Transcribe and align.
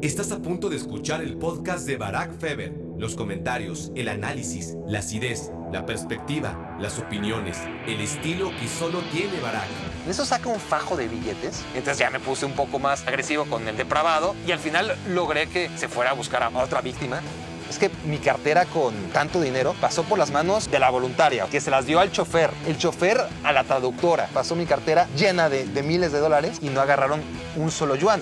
Estás 0.00 0.30
a 0.30 0.38
punto 0.38 0.68
de 0.68 0.76
escuchar 0.76 1.22
el 1.22 1.36
podcast 1.38 1.84
de 1.84 1.96
Barack 1.96 2.38
Feber. 2.38 2.72
Los 2.98 3.16
comentarios, 3.16 3.90
el 3.96 4.08
análisis, 4.08 4.76
la 4.86 5.00
acidez, 5.00 5.50
la 5.72 5.86
perspectiva, 5.86 6.76
las 6.80 7.00
opiniones, 7.00 7.58
el 7.84 8.00
estilo 8.00 8.52
que 8.60 8.68
solo 8.68 9.00
tiene 9.10 9.40
Barack. 9.40 9.66
Eso 10.08 10.24
saca 10.24 10.50
un 10.50 10.60
fajo 10.60 10.96
de 10.96 11.08
billetes. 11.08 11.64
Entonces 11.74 11.98
ya 11.98 12.10
me 12.10 12.20
puse 12.20 12.46
un 12.46 12.52
poco 12.52 12.78
más 12.78 13.08
agresivo 13.08 13.44
con 13.46 13.66
el 13.66 13.76
depravado 13.76 14.36
y 14.46 14.52
al 14.52 14.60
final 14.60 14.96
logré 15.08 15.48
que 15.48 15.68
se 15.76 15.88
fuera 15.88 16.12
a 16.12 16.14
buscar 16.14 16.44
a 16.44 16.50
otra 16.50 16.80
víctima. 16.80 17.20
Es 17.68 17.80
que 17.80 17.90
mi 18.06 18.18
cartera 18.18 18.66
con 18.66 18.94
tanto 19.12 19.40
dinero 19.40 19.74
pasó 19.80 20.04
por 20.04 20.16
las 20.16 20.30
manos 20.30 20.70
de 20.70 20.78
la 20.78 20.90
voluntaria, 20.90 21.46
que 21.50 21.60
se 21.60 21.72
las 21.72 21.86
dio 21.86 21.98
al 21.98 22.12
chofer. 22.12 22.50
El 22.68 22.78
chofer 22.78 23.20
a 23.42 23.52
la 23.52 23.64
traductora. 23.64 24.28
Pasó 24.32 24.54
mi 24.54 24.64
cartera 24.64 25.08
llena 25.16 25.48
de, 25.48 25.66
de 25.66 25.82
miles 25.82 26.12
de 26.12 26.20
dólares 26.20 26.60
y 26.62 26.68
no 26.68 26.80
agarraron 26.80 27.20
un 27.56 27.72
solo 27.72 27.96
yuan. 27.96 28.20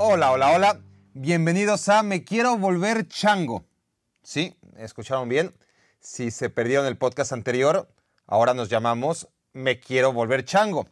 Hola, 0.00 0.30
hola, 0.30 0.52
hola. 0.52 0.80
Bienvenidos 1.12 1.88
a 1.88 2.04
Me 2.04 2.22
Quiero 2.22 2.56
Volver 2.56 3.08
Chango. 3.08 3.64
Sí, 4.22 4.56
escucharon 4.76 5.28
bien. 5.28 5.52
Si 5.98 6.30
se 6.30 6.50
perdieron 6.50 6.86
el 6.86 6.96
podcast 6.96 7.32
anterior, 7.32 7.92
ahora 8.24 8.54
nos 8.54 8.68
llamamos 8.68 9.28
Me 9.52 9.80
Quiero 9.80 10.12
Volver 10.12 10.44
Chango. 10.44 10.86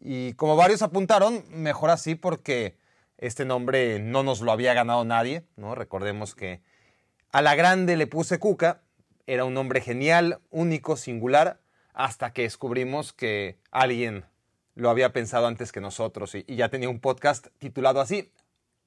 Y 0.00 0.32
como 0.32 0.56
varios 0.56 0.82
apuntaron, 0.82 1.44
mejor 1.48 1.90
así 1.90 2.16
porque 2.16 2.76
este 3.18 3.44
nombre 3.44 4.00
no 4.00 4.24
nos 4.24 4.40
lo 4.40 4.50
había 4.50 4.74
ganado 4.74 5.04
nadie, 5.04 5.46
¿no? 5.54 5.76
Recordemos 5.76 6.34
que 6.34 6.60
a 7.30 7.40
la 7.40 7.54
grande 7.54 7.96
le 7.96 8.08
puse 8.08 8.40
Cuca, 8.40 8.82
era 9.28 9.44
un 9.44 9.54
nombre 9.54 9.80
genial, 9.80 10.40
único, 10.50 10.96
singular, 10.96 11.60
hasta 11.92 12.32
que 12.32 12.42
descubrimos 12.42 13.12
que 13.12 13.60
alguien 13.70 14.24
lo 14.74 14.90
había 14.90 15.12
pensado 15.12 15.46
antes 15.46 15.72
que 15.72 15.80
nosotros 15.80 16.34
y, 16.34 16.44
ya 16.48 16.68
tenía 16.68 16.88
un 16.88 17.00
podcast 17.00 17.48
titulado 17.58 18.00
así. 18.00 18.32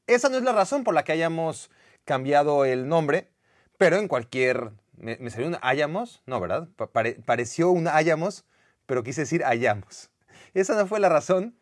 Esa 0.06 0.30
no 0.30 0.38
es 0.38 0.44
la 0.44 0.54
razón 0.54 0.84
por 0.84 0.94
la 0.94 1.04
que 1.04 1.12
hayamos 1.12 1.70
cambiado 2.06 2.66
el 2.66 2.88
nombre, 2.88 3.30
pero 3.78 3.98
en 3.98 4.08
cualquier... 4.08 4.72
¿Me, 4.96 5.30
salió 5.30 5.48
un 5.48 5.58
hayamos? 5.62 6.24
No, 6.26 6.40
¿verdad? 6.40 6.70
Pare, 6.92 7.22
pareció 7.26 7.70
un 7.70 7.88
hayamos, 7.88 8.46
pero 8.86 9.04
quise 9.04 9.22
decir 9.22 9.44
hayamos. 9.46 10.10
Esa 10.54 10.76
no 10.76 10.88
fue 10.88 11.00
la 11.00 11.10
razón 11.10 11.56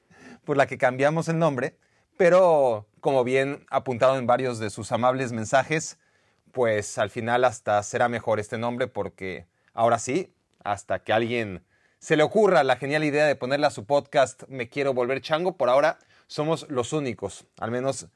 por 0.45 0.55
la 0.55 0.67
que 0.67 0.77
cambiamos 0.77 1.27
el 1.27 1.37
nombre, 1.37 1.77
pero 2.17 2.87
como 3.01 3.23
bien 3.23 3.65
apuntaron 3.69 4.17
en 4.17 4.27
varios 4.27 4.59
de 4.59 4.69
sus 4.69 4.91
amables 4.91 5.33
mensajes, 5.33 5.97
pues 6.51 6.97
al 6.97 7.09
final 7.09 7.43
hasta 7.43 7.83
será 7.83 8.07
mejor 8.07 8.39
este 8.39 8.57
nombre 8.57 8.87
porque 8.87 9.47
ahora 9.73 9.99
sí, 9.99 10.33
hasta 10.63 10.99
que 10.99 11.11
alguien 11.11 11.65
se 11.99 12.15
le 12.15 12.23
ocurra 12.23 12.63
la 12.63 12.77
genial 12.77 13.03
idea 13.03 13.25
de 13.25 13.35
ponerle 13.35 13.67
a 13.67 13.71
su 13.71 13.85
podcast 13.85 14.43
Me 14.47 14.69
quiero 14.69 14.93
volver 14.93 15.21
chango, 15.21 15.57
por 15.57 15.69
ahora 15.69 15.97
somos 16.27 16.67
los 16.69 16.93
únicos. 16.93 17.45
Al 17.59 17.71
menos 17.71 18.07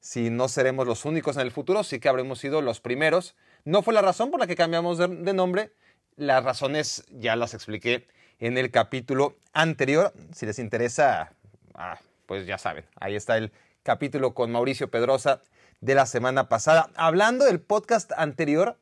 si 0.00 0.30
no 0.30 0.48
seremos 0.48 0.86
los 0.86 1.04
únicos 1.04 1.36
en 1.36 1.42
el 1.42 1.50
futuro, 1.50 1.82
sí 1.82 1.98
que 1.98 2.08
habremos 2.08 2.38
sido 2.38 2.62
los 2.62 2.80
primeros. 2.80 3.34
No 3.64 3.82
fue 3.82 3.94
la 3.94 4.02
razón 4.02 4.30
por 4.30 4.40
la 4.40 4.46
que 4.46 4.56
cambiamos 4.56 4.98
de, 4.98 5.34
nombre. 5.34 5.72
Las 6.16 6.44
razones 6.44 7.04
ya 7.10 7.36
las 7.36 7.54
expliqué 7.54 8.06
en 8.38 8.56
el 8.58 8.70
capítulo 8.70 9.36
anterior. 9.52 10.12
Si 10.32 10.46
les 10.46 10.58
interesa, 10.58 11.32
ah, 11.74 11.98
pues 12.26 12.46
ya 12.46 12.58
saben, 12.58 12.84
ahí 13.00 13.16
está 13.16 13.36
el 13.36 13.52
capítulo 13.82 14.34
con 14.34 14.52
Mauricio 14.52 14.90
Pedrosa 14.90 15.42
de 15.80 15.94
la 15.94 16.06
semana 16.06 16.48
pasada. 16.48 16.90
Hablando 16.94 17.44
del 17.44 17.60
podcast 17.60 18.12
anterior, 18.16 18.78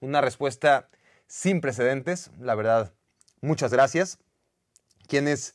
una 0.00 0.20
respuesta 0.20 0.88
sin 1.26 1.60
precedentes, 1.60 2.30
la 2.40 2.54
verdad 2.54 2.92
Muchas 3.44 3.74
gracias. 3.74 4.18
Quienes 5.06 5.54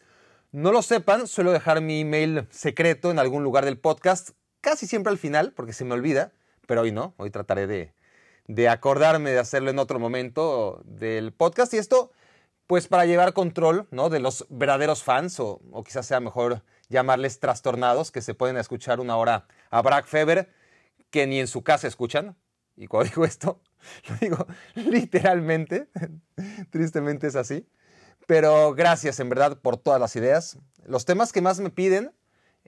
no 0.51 0.71
lo 0.71 0.83
sepan, 0.83 1.25
suelo 1.25 1.51
dejar 1.51 1.81
mi 1.81 2.01
email 2.01 2.47
secreto 2.51 3.09
en 3.09 3.17
algún 3.17 3.43
lugar 3.43 3.65
del 3.65 3.79
podcast, 3.79 4.29
casi 4.61 4.85
siempre 4.85 5.09
al 5.09 5.17
final, 5.17 5.53
porque 5.53 5.73
se 5.73 5.85
me 5.85 5.95
olvida, 5.95 6.31
pero 6.67 6.81
hoy 6.81 6.91
no, 6.91 7.15
hoy 7.17 7.31
trataré 7.31 7.65
de, 7.65 7.95
de 8.45 8.69
acordarme 8.69 9.31
de 9.31 9.39
hacerlo 9.39 9.71
en 9.71 9.79
otro 9.79 9.97
momento 9.97 10.83
del 10.85 11.33
podcast. 11.33 11.73
Y 11.73 11.77
esto, 11.77 12.11
pues 12.67 12.87
para 12.87 13.07
llevar 13.07 13.33
control 13.33 13.87
¿no? 13.89 14.09
de 14.09 14.19
los 14.19 14.45
verdaderos 14.49 15.01
fans, 15.01 15.39
o, 15.39 15.59
o 15.71 15.83
quizás 15.83 16.05
sea 16.05 16.19
mejor 16.19 16.61
llamarles 16.89 17.39
trastornados, 17.39 18.11
que 18.11 18.21
se 18.21 18.35
pueden 18.35 18.57
escuchar 18.57 18.99
una 18.99 19.17
hora 19.17 19.47
a 19.71 19.81
Brack 19.81 20.05
Feber, 20.05 20.53
que 21.09 21.25
ni 21.25 21.39
en 21.39 21.47
su 21.47 21.63
casa 21.63 21.87
escuchan. 21.87 22.37
Y 22.77 22.85
cuando 22.85 23.09
digo 23.09 23.25
esto, 23.25 23.63
lo 24.09 24.15
digo 24.17 24.47
literalmente, 24.75 25.89
tristemente 26.69 27.25
es 27.25 27.35
así. 27.35 27.67
Pero 28.29 28.75
gracias 28.75 29.19
en 29.19 29.27
verdad 29.27 29.57
por 29.59 29.77
todas 29.77 29.99
las 29.99 30.15
ideas. 30.15 30.59
Los 30.85 31.05
temas 31.05 31.33
que 31.33 31.41
más 31.41 31.59
me 31.61 31.71
piden 31.71 32.11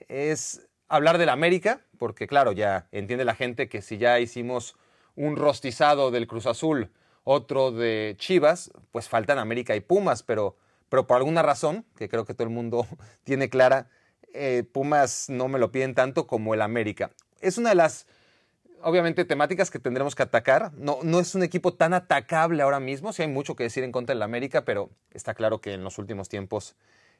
es 0.08 0.68
hablar 0.88 1.20
de 1.20 1.28
la 1.28 1.34
América, 1.34 1.82
porque 2.00 2.26
claro, 2.26 2.52
ya 2.52 2.88
entiende 2.92 3.26
la 3.26 3.36
gente 3.36 3.70
que 3.70 3.84
si 3.84 4.00
ya 4.00 4.20
hicimos 4.20 4.76
un 5.16 5.36
rostizado 5.36 6.10
del 6.10 6.26
Cruz 6.26 6.48
Azul, 6.48 6.90
otro 7.24 7.72
de 7.72 8.16
Chivas, 8.18 8.72
pues 8.92 9.08
faltan 9.08 9.38
América 9.38 9.76
y 9.76 9.82
Pumas, 9.82 10.24
pero, 10.24 10.58
pero 10.90 11.06
por 11.06 11.18
alguna 11.18 11.44
razón, 11.44 11.86
que 11.96 12.10
creo 12.10 12.26
que 12.26 12.34
todo 12.34 12.48
el 12.48 12.54
mundo 12.56 12.88
tiene 13.24 13.52
clara, 13.52 13.88
eh, 14.34 14.64
Pumas 14.64 15.30
no 15.30 15.48
me 15.48 15.60
lo 15.60 15.72
piden 15.72 15.94
tanto 15.94 16.26
como 16.26 16.56
el 16.56 16.64
América. 16.64 17.12
Es 17.40 17.60
una 17.60 17.70
de 17.70 17.76
las 17.76 18.08
obviamente 18.84 19.26
temáticas 19.26 19.72
que 19.72 19.80
tendremos 19.80 20.16
que 20.16 20.24
atacar. 20.24 20.72
No, 20.74 21.00
no 21.04 21.20
es 21.20 21.36
un 21.36 21.44
equipo 21.44 21.74
tan 21.74 21.94
atacable 21.94 22.64
ahora 22.64 22.80
mismo, 22.80 23.14
sí 23.14 23.22
hay 23.22 23.28
mucho 23.28 23.56
que 23.56 23.64
decir 23.64 23.84
en 23.84 23.92
contra 23.92 24.14
del 24.14 24.24
América, 24.24 24.66
pero 24.66 24.90
está 25.12 25.34
claro 25.34 25.62
que 25.62 25.74
en 25.74 25.84
los 25.84 25.98
últimos 25.98 26.30
tiempos 26.30 26.76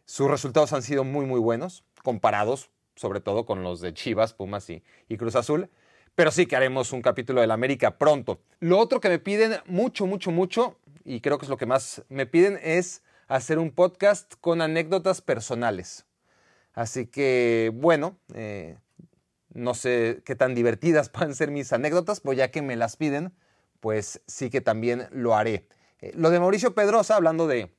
sus 0.06 0.30
resultados 0.30 0.74
han 0.74 0.82
sido 0.82 1.04
muy, 1.04 1.26
muy 1.26 1.40
buenos, 1.40 1.84
comparados 2.04 2.70
sobre 2.96 3.20
todo 3.20 3.46
con 3.46 3.64
los 3.64 3.82
de 3.82 3.94
Chivas, 3.94 4.34
Pumas 4.34 4.70
y, 4.70 4.84
y 5.08 5.18
Cruz 5.18 5.36
Azul. 5.36 5.70
Pero 6.16 6.30
sí 6.30 6.46
que 6.46 6.56
haremos 6.56 6.92
un 6.92 7.02
capítulo 7.02 7.42
del 7.42 7.52
América 7.52 7.98
pronto. 7.98 8.42
Lo 8.60 8.78
otro 8.78 9.00
que 9.00 9.10
me 9.10 9.18
piden 9.18 9.60
mucho, 9.66 10.06
mucho, 10.06 10.30
mucho, 10.30 10.78
y 11.06 11.22
creo 11.22 11.38
que 11.38 11.46
es 11.46 11.50
lo 11.50 11.58
que 11.58 11.66
más 11.66 12.04
me 12.10 12.26
piden, 12.26 12.60
es 12.62 13.02
hacer 13.28 13.60
un 13.60 13.72
podcast 13.72 14.34
con 14.42 14.62
anécdotas 14.62 15.22
personales. 15.22 16.06
Así 16.74 17.08
que, 17.08 17.72
bueno, 17.74 18.18
eh, 18.34 18.78
no 19.54 19.74
sé 19.74 20.22
qué 20.26 20.36
tan 20.36 20.56
divertidas 20.56 21.10
puedan 21.14 21.36
ser 21.36 21.52
mis 21.52 21.74
anécdotas, 21.74 22.20
pues 22.20 22.38
ya 22.38 22.52
que 22.52 22.62
me 22.62 22.76
las 22.76 22.98
piden, 22.98 23.34
pues 23.80 24.22
sí 24.28 24.50
que 24.50 24.62
también 24.62 25.08
lo 25.12 25.36
haré. 25.36 25.68
Eh, 26.00 26.12
lo 26.16 26.30
de 26.30 26.40
Mauricio 26.40 26.74
Pedrosa, 26.74 27.16
hablando 27.16 27.48
de, 27.48 27.74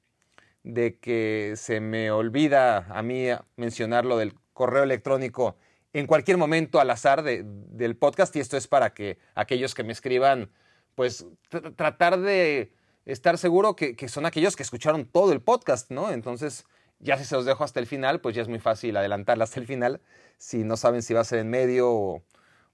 de 0.63 0.99
que 0.99 1.55
se 1.57 1.81
me 1.81 2.11
olvida 2.11 2.87
a 2.91 3.03
mí 3.03 3.27
mencionar 3.57 4.05
lo 4.05 4.17
del 4.17 4.35
correo 4.53 4.83
electrónico 4.83 5.57
en 5.93 6.07
cualquier 6.07 6.39
momento 6.39 6.81
al 6.81 6.91
azar 6.91 7.23
de, 7.23 7.43
del 7.45 7.97
podcast, 7.97 8.35
y 8.37 8.41
esto 8.41 8.57
es 8.57 8.67
para 8.67 8.95
que 8.95 9.19
aquellos 9.35 9.75
que 9.75 9.85
me 9.85 9.93
escriban, 9.93 10.51
pues 10.95 11.27
tr 11.49 11.75
tratar 11.75 12.19
de 12.19 12.73
estar 13.05 13.37
seguro 13.37 13.77
que, 13.77 13.95
que 13.95 14.09
son 14.09 14.25
aquellos 14.25 14.57
que 14.57 14.63
escucharon 14.63 15.05
todo 15.05 15.33
el 15.33 15.43
podcast, 15.43 15.91
¿no? 15.91 16.11
Entonces, 16.11 16.65
ya 17.03 17.19
si 17.19 17.25
se 17.25 17.35
los 17.35 17.45
dejo 17.45 17.65
hasta 17.65 17.81
el 17.81 17.87
final, 17.87 18.21
pues 18.21 18.35
ya 18.35 18.43
es 18.43 18.49
muy 18.49 18.61
fácil 18.61 18.97
adelantarla 18.97 19.45
hasta 19.45 19.61
el 19.61 19.67
final. 19.67 20.01
Si 20.39 20.65
no 20.65 20.77
saben 20.77 21.03
si 21.03 21.13
va 21.13 21.21
a 21.21 21.25
ser 21.25 21.41
en 21.41 21.51
medio 21.51 21.91
o, 21.91 22.23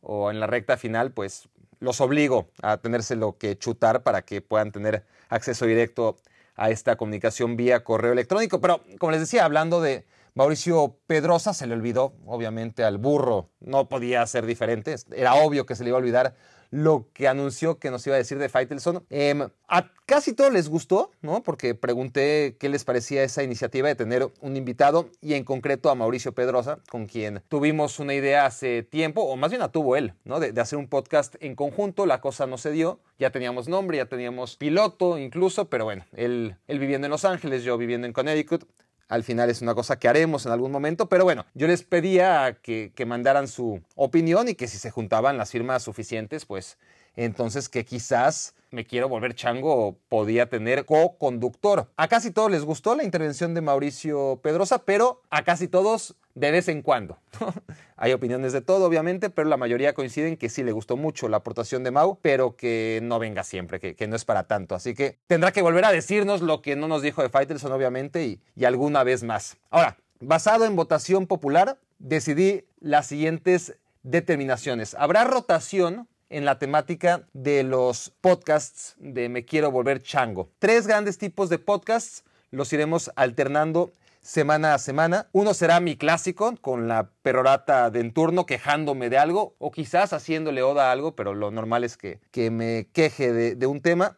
o 0.00 0.30
en 0.30 0.38
la 0.38 0.46
recta 0.46 0.76
final, 0.76 1.10
pues 1.12 1.48
los 1.80 2.00
obligo 2.00 2.50
a 2.62 2.76
tenérselo 2.76 3.38
que 3.38 3.58
chutar 3.58 4.02
para 4.02 4.22
que 4.22 4.40
puedan 4.40 4.70
tener 4.70 5.04
acceso 5.28 5.64
directo 5.66 6.18
a 6.56 6.70
esta 6.70 6.96
comunicación 6.96 7.56
vía 7.56 7.84
correo 7.84 8.12
electrónico. 8.12 8.60
Pero 8.60 8.82
como 8.98 9.12
les 9.12 9.20
decía, 9.20 9.44
hablando 9.44 9.80
de 9.80 10.06
Mauricio 10.34 10.98
Pedrosa, 11.06 11.54
se 11.54 11.66
le 11.66 11.74
olvidó, 11.74 12.14
obviamente, 12.26 12.84
al 12.84 12.98
burro. 12.98 13.48
No 13.60 13.88
podía 13.88 14.26
ser 14.26 14.44
diferente. 14.44 14.94
Era 15.12 15.34
obvio 15.34 15.66
que 15.66 15.74
se 15.74 15.84
le 15.84 15.90
iba 15.90 15.98
a 15.98 16.00
olvidar 16.00 16.34
lo 16.70 17.08
que 17.12 17.28
anunció 17.28 17.78
que 17.78 17.90
nos 17.90 18.06
iba 18.06 18.16
a 18.16 18.18
decir 18.18 18.38
de 18.38 18.48
Faitelson. 18.48 19.04
Eh, 19.10 19.48
a 19.68 19.90
casi 20.06 20.32
todos 20.32 20.52
les 20.52 20.68
gustó, 20.68 21.10
¿no? 21.20 21.42
Porque 21.42 21.74
pregunté 21.74 22.56
qué 22.58 22.68
les 22.68 22.84
parecía 22.84 23.22
esa 23.22 23.42
iniciativa 23.42 23.88
de 23.88 23.94
tener 23.94 24.26
un 24.40 24.56
invitado 24.56 25.10
y 25.20 25.34
en 25.34 25.44
concreto 25.44 25.90
a 25.90 25.94
Mauricio 25.94 26.32
Pedrosa, 26.32 26.78
con 26.90 27.06
quien 27.06 27.42
tuvimos 27.48 27.98
una 27.98 28.14
idea 28.14 28.46
hace 28.46 28.82
tiempo, 28.82 29.22
o 29.22 29.36
más 29.36 29.50
bien 29.50 29.60
la 29.60 29.68
tuvo 29.68 29.96
él, 29.96 30.14
¿no? 30.24 30.40
De, 30.40 30.58
hacer 30.60 30.78
un 30.78 30.88
podcast 30.88 31.36
en 31.40 31.54
conjunto. 31.54 32.06
La 32.06 32.20
cosa 32.20 32.46
no 32.46 32.58
se 32.58 32.70
dio. 32.70 33.00
Ya 33.18 33.30
teníamos 33.30 33.68
nombre, 33.68 33.98
ya 33.98 34.06
teníamos 34.06 34.56
piloto 34.56 35.18
incluso, 35.18 35.68
pero 35.68 35.84
bueno, 35.84 36.04
él, 36.12 36.56
él 36.66 36.78
viviendo 36.78 37.06
en 37.06 37.10
Los 37.10 37.24
Ángeles, 37.24 37.64
yo 37.64 37.76
viviendo 37.76 38.06
en 38.06 38.12
Connecticut, 38.12 38.64
al 39.08 39.24
final 39.24 39.50
es 39.50 39.62
una 39.62 39.74
cosa 39.74 39.98
que 39.98 40.08
haremos 40.08 40.46
en 40.46 40.52
algún 40.52 40.70
momento, 40.70 41.08
pero 41.08 41.24
bueno, 41.24 41.46
yo 41.54 41.66
les 41.66 41.82
pedía 41.82 42.58
que, 42.62 42.92
que, 42.94 43.06
mandaran 43.06 43.48
su 43.48 43.82
opinión 43.96 44.48
y 44.48 44.54
que 44.54 44.68
si 44.68 44.78
se 44.78 44.90
juntaban 44.90 45.38
las 45.38 45.50
firmas 45.50 45.82
suficientes, 45.82 46.44
pues 46.44 46.78
entonces 47.24 47.68
que 47.68 47.84
quizás 47.84 48.54
me 48.70 48.84
quiero 48.84 49.08
volver 49.08 49.34
chango 49.34 49.96
podía 50.08 50.48
tener 50.48 50.84
co-conductor. 50.84 51.90
A 51.96 52.08
casi 52.08 52.30
todos 52.30 52.50
les 52.50 52.64
gustó 52.64 52.94
la 52.94 53.02
intervención 53.02 53.54
de 53.54 53.60
Mauricio 53.60 54.40
Pedrosa, 54.42 54.84
pero 54.84 55.22
a 55.30 55.42
casi 55.42 55.68
todos 55.68 56.16
de 56.34 56.50
vez 56.50 56.68
en 56.68 56.82
cuando. 56.82 57.18
Hay 57.96 58.12
opiniones 58.12 58.52
de 58.52 58.60
todo, 58.60 58.86
obviamente, 58.86 59.30
pero 59.30 59.48
la 59.48 59.56
mayoría 59.56 59.94
coinciden 59.94 60.36
que 60.36 60.48
sí 60.48 60.62
le 60.62 60.70
gustó 60.70 60.96
mucho 60.96 61.28
la 61.28 61.38
aportación 61.38 61.82
de 61.82 61.90
Mau, 61.90 62.18
pero 62.22 62.56
que 62.56 63.00
no 63.02 63.18
venga 63.18 63.42
siempre, 63.42 63.80
que, 63.80 64.06
no 64.06 64.14
es 64.14 64.24
para 64.24 64.46
tanto. 64.46 64.74
Así 64.74 64.94
que 64.94 65.18
tendrá 65.26 65.50
que 65.50 65.62
volver 65.62 65.84
a 65.84 65.92
decirnos 65.92 66.40
lo 66.40 66.62
que 66.62 66.76
no 66.76 66.86
nos 66.86 67.02
dijo 67.02 67.22
de 67.22 67.30
Faitelson, 67.30 67.72
obviamente, 67.72 68.38
y 68.54 68.64
alguna 68.64 69.02
vez 69.02 69.24
más. 69.24 69.56
Ahora, 69.70 69.96
basado 70.20 70.66
en 70.66 70.76
votación 70.76 71.26
popular, 71.26 71.78
decidí 71.98 72.64
las 72.78 73.08
siguientes 73.08 73.76
determinaciones. 74.04 74.94
Habrá 74.94 75.24
rotación 75.24 76.06
en 76.30 76.44
la 76.44 76.58
temática 76.58 77.26
de 77.32 77.62
los 77.62 78.12
podcasts 78.20 78.96
de 78.98 79.28
Me 79.28 79.44
Quiero 79.44 79.70
Volver 79.70 80.02
Chango. 80.02 80.50
Tres 80.58 80.86
grandes 80.86 81.18
tipos 81.18 81.48
de 81.48 81.58
podcasts 81.58 82.24
los 82.50 82.72
iremos 82.72 83.10
alternando 83.16 83.92
semana 84.20 84.74
a 84.74 84.78
semana. 84.78 85.28
Uno 85.32 85.54
será 85.54 85.80
mi 85.80 85.96
clásico, 85.96 86.54
con 86.60 86.86
la 86.86 87.10
perorata 87.22 87.90
de 87.90 88.00
en 88.00 88.12
turno 88.12 88.46
quejándome 88.46 89.08
de 89.08 89.18
algo, 89.18 89.54
o 89.58 89.70
quizás 89.70 90.12
haciéndole 90.12 90.62
oda 90.62 90.88
a 90.88 90.92
algo, 90.92 91.16
pero 91.16 91.34
lo 91.34 91.50
normal 91.50 91.84
es 91.84 91.96
que, 91.96 92.20
que 92.30 92.50
me 92.50 92.88
queje 92.92 93.32
de, 93.32 93.66
un 93.66 93.80
tema. 93.80 94.16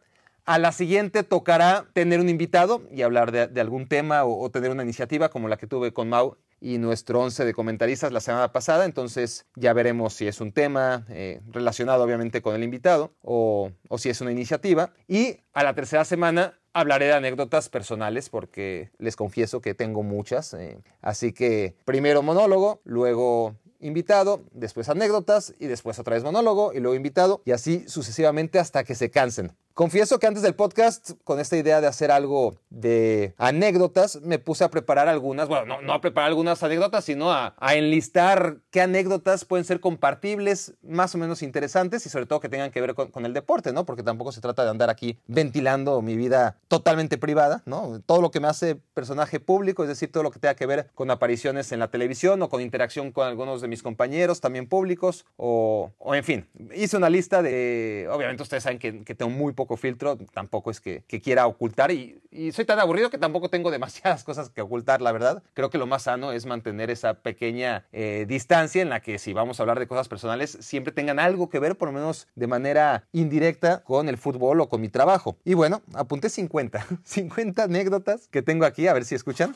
A 0.51 0.59
la 0.59 0.73
siguiente 0.73 1.23
tocará 1.23 1.85
tener 1.93 2.19
un 2.19 2.27
invitado 2.27 2.81
y 2.91 3.03
hablar 3.03 3.31
de, 3.31 3.61
algún 3.61 3.87
tema 3.87 4.25
o, 4.25 4.51
tener 4.51 4.69
una 4.69 4.83
iniciativa 4.83 5.29
como 5.29 5.47
la 5.47 5.55
que 5.55 5.65
tuve 5.65 5.93
con 5.93 6.09
Mau 6.09 6.35
y 6.59 6.77
nuestro 6.77 7.21
once 7.21 7.45
de 7.45 7.53
comentaristas 7.53 8.11
la 8.11 8.19
semana 8.19 8.51
pasada, 8.51 8.83
entonces 8.83 9.45
ya 9.55 9.71
veremos 9.71 10.13
si 10.13 10.27
es 10.27 10.41
un 10.41 10.51
tema 10.51 11.05
eh, 11.07 11.39
relacionado 11.47 12.03
obviamente 12.03 12.41
con 12.41 12.53
el 12.53 12.65
invitado 12.65 13.13
o, 13.21 13.71
o 13.87 13.97
si 13.97 14.09
es 14.09 14.19
una 14.19 14.33
iniciativa. 14.33 14.91
Y 15.07 15.37
a 15.53 15.63
la 15.63 15.73
tercera 15.73 16.03
semana 16.03 16.59
hablaré 16.73 17.05
de 17.05 17.13
anécdotas 17.13 17.69
personales 17.69 18.29
porque 18.29 18.91
les 18.97 19.15
confieso 19.15 19.61
que 19.61 19.73
tengo 19.73 20.03
muchas. 20.03 20.53
Eh. 20.55 20.83
Así 21.01 21.31
que 21.31 21.77
primero 21.85 22.23
monólogo, 22.23 22.81
luego 22.83 23.55
invitado, 23.79 24.43
después 24.51 24.89
anécdotas 24.89 25.55
y 25.59 25.67
después 25.67 25.97
otra 25.97 26.15
vez 26.15 26.25
monólogo 26.25 26.73
y 26.73 26.81
luego 26.81 26.95
invitado 26.95 27.41
y 27.45 27.51
así 27.51 27.85
sucesivamente 27.87 28.59
hasta 28.59 28.83
que 28.83 28.95
se 28.95 29.09
cansen. 29.09 29.53
Confieso 29.73 30.19
que 30.19 30.27
antes 30.27 30.43
del 30.43 30.53
podcast, 30.53 31.11
con 31.23 31.39
esta 31.39 31.55
idea 31.55 31.79
de 31.79 31.87
hacer 31.87 32.11
algo 32.11 32.55
de 32.69 33.33
anécdotas, 33.37 34.21
me 34.21 34.37
puse 34.37 34.65
a 34.65 34.69
preparar 34.69 35.07
algunas, 35.07 35.47
bueno, 35.47 35.81
no, 35.81 35.93
a 35.93 36.01
preparar 36.01 36.27
algunas 36.27 36.61
anécdotas, 36.61 37.05
sino 37.05 37.31
a, 37.31 37.55
enlistar 37.73 38.57
qué 38.69 38.81
anécdotas 38.81 39.45
pueden 39.45 39.63
ser 39.63 39.79
compartibles, 39.79 40.73
más 40.83 41.15
o 41.15 41.17
menos 41.17 41.41
interesantes 41.41 42.05
y 42.05 42.09
sobre 42.09 42.25
todo 42.25 42.41
que 42.41 42.49
tengan 42.49 42.71
que 42.71 42.81
ver 42.81 42.95
con, 42.95 43.25
el 43.25 43.33
deporte, 43.33 43.71
¿no? 43.71 43.85
Porque 43.85 44.03
tampoco 44.03 44.33
se 44.33 44.41
trata 44.41 44.63
de 44.63 44.71
andar 44.71 44.89
aquí 44.89 45.17
ventilando 45.27 46.01
mi 46.01 46.17
vida 46.17 46.57
totalmente 46.67 47.17
privada, 47.17 47.63
¿no? 47.65 48.01
Todo 48.05 48.21
lo 48.21 48.29
que 48.29 48.41
me 48.41 48.49
hace 48.49 48.75
personaje 48.75 49.39
público, 49.39 49.83
es 49.83 49.89
decir, 49.89 50.11
todo 50.11 50.23
lo 50.23 50.31
que 50.31 50.39
tenga 50.39 50.55
que 50.55 50.65
ver 50.65 50.89
con 50.95 51.09
apariciones 51.11 51.71
en 51.71 51.79
la 51.79 51.89
televisión 51.89 52.41
o 52.41 52.49
con 52.49 52.61
interacción 52.61 53.11
con 53.11 53.25
algunos 53.25 53.61
de 53.61 53.69
mis 53.69 53.83
compañeros 53.83 54.41
también 54.41 54.67
públicos 54.67 55.25
o, 55.37 55.91
en 56.13 56.23
fin, 56.23 56.47
hice 56.75 56.97
una 56.97 57.09
lista 57.09 57.41
de, 57.41 58.09
obviamente 58.11 58.43
ustedes 58.43 58.63
saben 58.63 58.79
que, 58.79 59.03
que 59.03 59.15
tengo 59.15 59.31
muy 59.31 59.53
poco 59.53 59.60
filtro, 59.77 60.17
tampoco 60.33 60.71
es 60.71 60.79
que, 60.79 61.03
quiera 61.23 61.47
ocultar 61.47 61.91
y, 61.91 62.21
soy 62.53 62.65
tan 62.65 62.79
aburrido 62.79 63.09
que 63.09 63.17
tampoco 63.17 63.49
tengo 63.49 63.71
demasiadas 63.71 64.23
cosas 64.25 64.49
que 64.49 64.61
ocultar, 64.61 65.01
la 65.01 65.11
verdad. 65.11 65.43
Creo 65.53 65.69
que 65.69 65.77
lo 65.77 65.87
más 65.87 66.03
sano 66.03 66.31
es 66.31 66.45
mantener 66.45 66.89
esa 66.89 67.15
pequeña 67.15 67.85
eh, 67.91 68.25
distancia 68.27 68.81
en 68.81 68.89
la 68.89 69.01
que 69.01 69.19
si 69.19 69.33
vamos 69.33 69.59
a 69.59 69.63
hablar 69.63 69.79
de 69.79 69.87
cosas 69.87 70.07
personales, 70.07 70.57
siempre 70.61 70.91
tengan 70.93 71.19
algo 71.19 71.49
que 71.49 71.59
ver, 71.59 71.77
por 71.77 71.89
lo 71.89 71.93
menos 71.93 72.27
de 72.35 72.47
manera 72.47 73.05
indirecta, 73.11 73.83
con 73.83 74.09
el 74.09 74.17
fútbol 74.17 74.61
o 74.61 74.69
con 74.69 74.81
mi 74.81 74.89
trabajo. 74.89 75.37
Y 75.43 75.53
bueno, 75.53 75.81
apunté 75.93 76.29
50, 76.29 76.85
50 77.03 77.63
anécdotas 77.63 78.27
que 78.27 78.41
tengo 78.41 78.65
aquí, 78.65 78.87
a 78.87 78.93
ver 78.93 79.05
si 79.05 79.15
escuchan. 79.15 79.55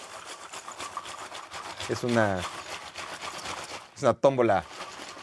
Es 1.89 2.03
una, 2.03 2.39
es 3.95 4.01
una 4.01 4.13
tómbola 4.15 4.65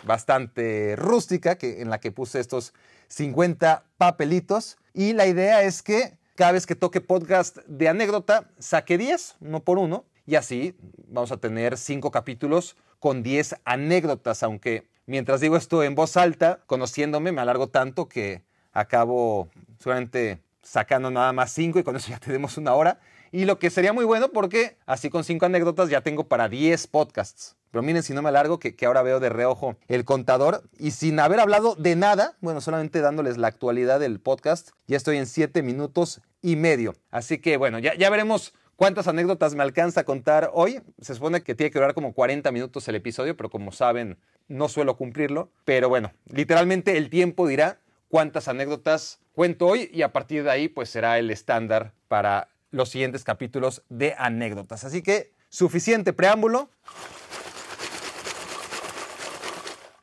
bastante 0.05 0.95
rústica 0.97 1.57
que, 1.57 1.81
en 1.81 1.91
la 1.91 1.99
que 1.99 2.13
puse 2.13 2.41
estos 2.41 2.73
50 3.13 3.85
papelitos 3.99 4.79
y 4.95 5.13
la 5.13 5.27
idea 5.27 5.63
es 5.63 5.83
que 5.83 6.17
cada 6.35 6.53
vez 6.53 6.67
que 6.67 6.75
toque 6.75 7.03
podcast 7.03 7.59
de 7.67 7.89
anécdota 7.89 8.49
saque 8.59 8.97
10, 8.97 9.37
uno 9.41 9.61
por 9.61 9.79
uno, 9.79 10.07
y 10.27 10.37
así 10.37 10.75
vamos 11.09 11.31
a 11.31 11.37
tener 11.37 11.77
5 11.77 12.11
capítulos 12.11 12.77
con 13.01 13.23
10 13.23 13.57
anécdotas, 13.65 14.43
aunque 14.43 14.89
mientras 15.05 15.43
digo 15.43 15.59
esto 15.59 15.83
en 15.83 15.95
voz 15.95 16.17
alta, 16.17 16.61
conociéndome, 16.67 17.33
me 17.33 17.43
alargo 17.43 17.69
tanto 17.69 18.09
que 18.09 18.43
acabo 18.73 19.51
solamente 19.79 20.41
sacando 20.63 21.11
nada 21.11 21.35
más 21.35 21.53
5 21.53 21.81
y 21.81 21.83
con 21.83 21.97
eso 21.97 22.09
ya 22.09 22.19
tenemos 22.19 22.57
una 22.57 22.73
hora. 22.73 22.99
Y 23.33 23.47
lo 23.47 23.59
que 23.59 23.71
sería 23.71 23.95
muy 23.95 24.05
bueno 24.05 24.29
porque 24.29 24.77
así 24.85 25.09
con 25.09 25.25
5 25.25 25.47
anécdotas 25.47 25.89
ya 25.89 26.03
tengo 26.03 26.25
para 26.25 26.51
10 26.51 26.87
podcasts. 26.89 27.57
Pero 27.71 27.83
miren 27.83 28.03
si 28.03 28.13
no 28.13 28.21
me 28.21 28.29
alargo, 28.29 28.59
que, 28.59 28.77
que, 28.77 28.85
ahora 28.85 29.01
veo 29.01 29.19
de 29.19 29.31
reojo 29.31 29.77
el 29.89 30.05
contador 30.05 30.63
y 30.79 30.91
sin 30.91 31.19
haber 31.19 31.41
hablado 31.41 31.75
de 31.75 31.97
nada, 31.97 32.37
bueno, 32.43 32.61
solamente 32.61 33.01
dándoles 33.01 33.39
la 33.39 33.49
actualidad 33.49 33.99
del 33.99 34.21
podcast, 34.21 34.73
ya 34.87 34.99
estoy 34.99 35.17
en 35.17 35.27
7 35.27 35.63
minutos 35.63 36.21
y 36.43 36.57
medio. 36.57 36.95
Así 37.11 37.39
que 37.39 37.57
bueno, 37.57 37.79
ya, 37.79 37.95
ya 37.95 38.11
veremos 38.11 38.53
cuántas 38.77 39.09
anécdotas 39.09 39.55
me 39.55 39.63
alcanza 39.63 40.01
a 40.01 40.05
contar 40.05 40.51
hoy. 40.53 40.83
Se 41.01 41.15
supone 41.15 41.43
que 41.43 41.55
tiene 41.55 41.71
que 41.71 41.79
durar 41.79 41.95
como 41.95 42.13
40 42.13 42.53
minutos 42.53 42.87
el 42.89 42.97
episodio, 42.97 43.35
pero 43.35 43.49
como 43.49 43.73
saben, 43.73 44.19
no 44.49 44.69
suelo 44.69 44.99
cumplirlo. 44.99 45.51
Pero 45.65 45.89
bueno, 45.89 46.13
literalmente 46.27 46.99
el 46.99 47.09
tiempo 47.09 47.47
dirá 47.47 47.79
cuántas 48.09 48.49
anécdotas 48.49 49.21
cuento 49.33 49.67
hoy 49.67 49.89
y 49.91 50.03
a 50.03 50.13
partir 50.13 50.45
de 50.45 50.51
ahí 50.51 50.69
pues 50.69 50.91
será 50.91 51.19
el 51.19 51.31
estándar 51.31 51.95
para 52.09 52.52
los 52.73 52.89
siguientes 52.89 53.23
capítulos 53.23 53.85
de 53.89 54.15
anécdotas. 54.19 54.83
Así 54.85 55.03
que 55.03 55.31
suficiente 55.49 56.13
preámbulo. 56.13 56.69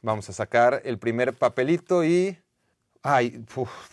Vamos 0.02 0.30
a 0.30 0.34
sacar 0.34 0.82
el 0.86 0.98
primer 0.98 1.34
papelito 1.34 2.06
y... 2.06 2.40
Ay, 3.02 3.44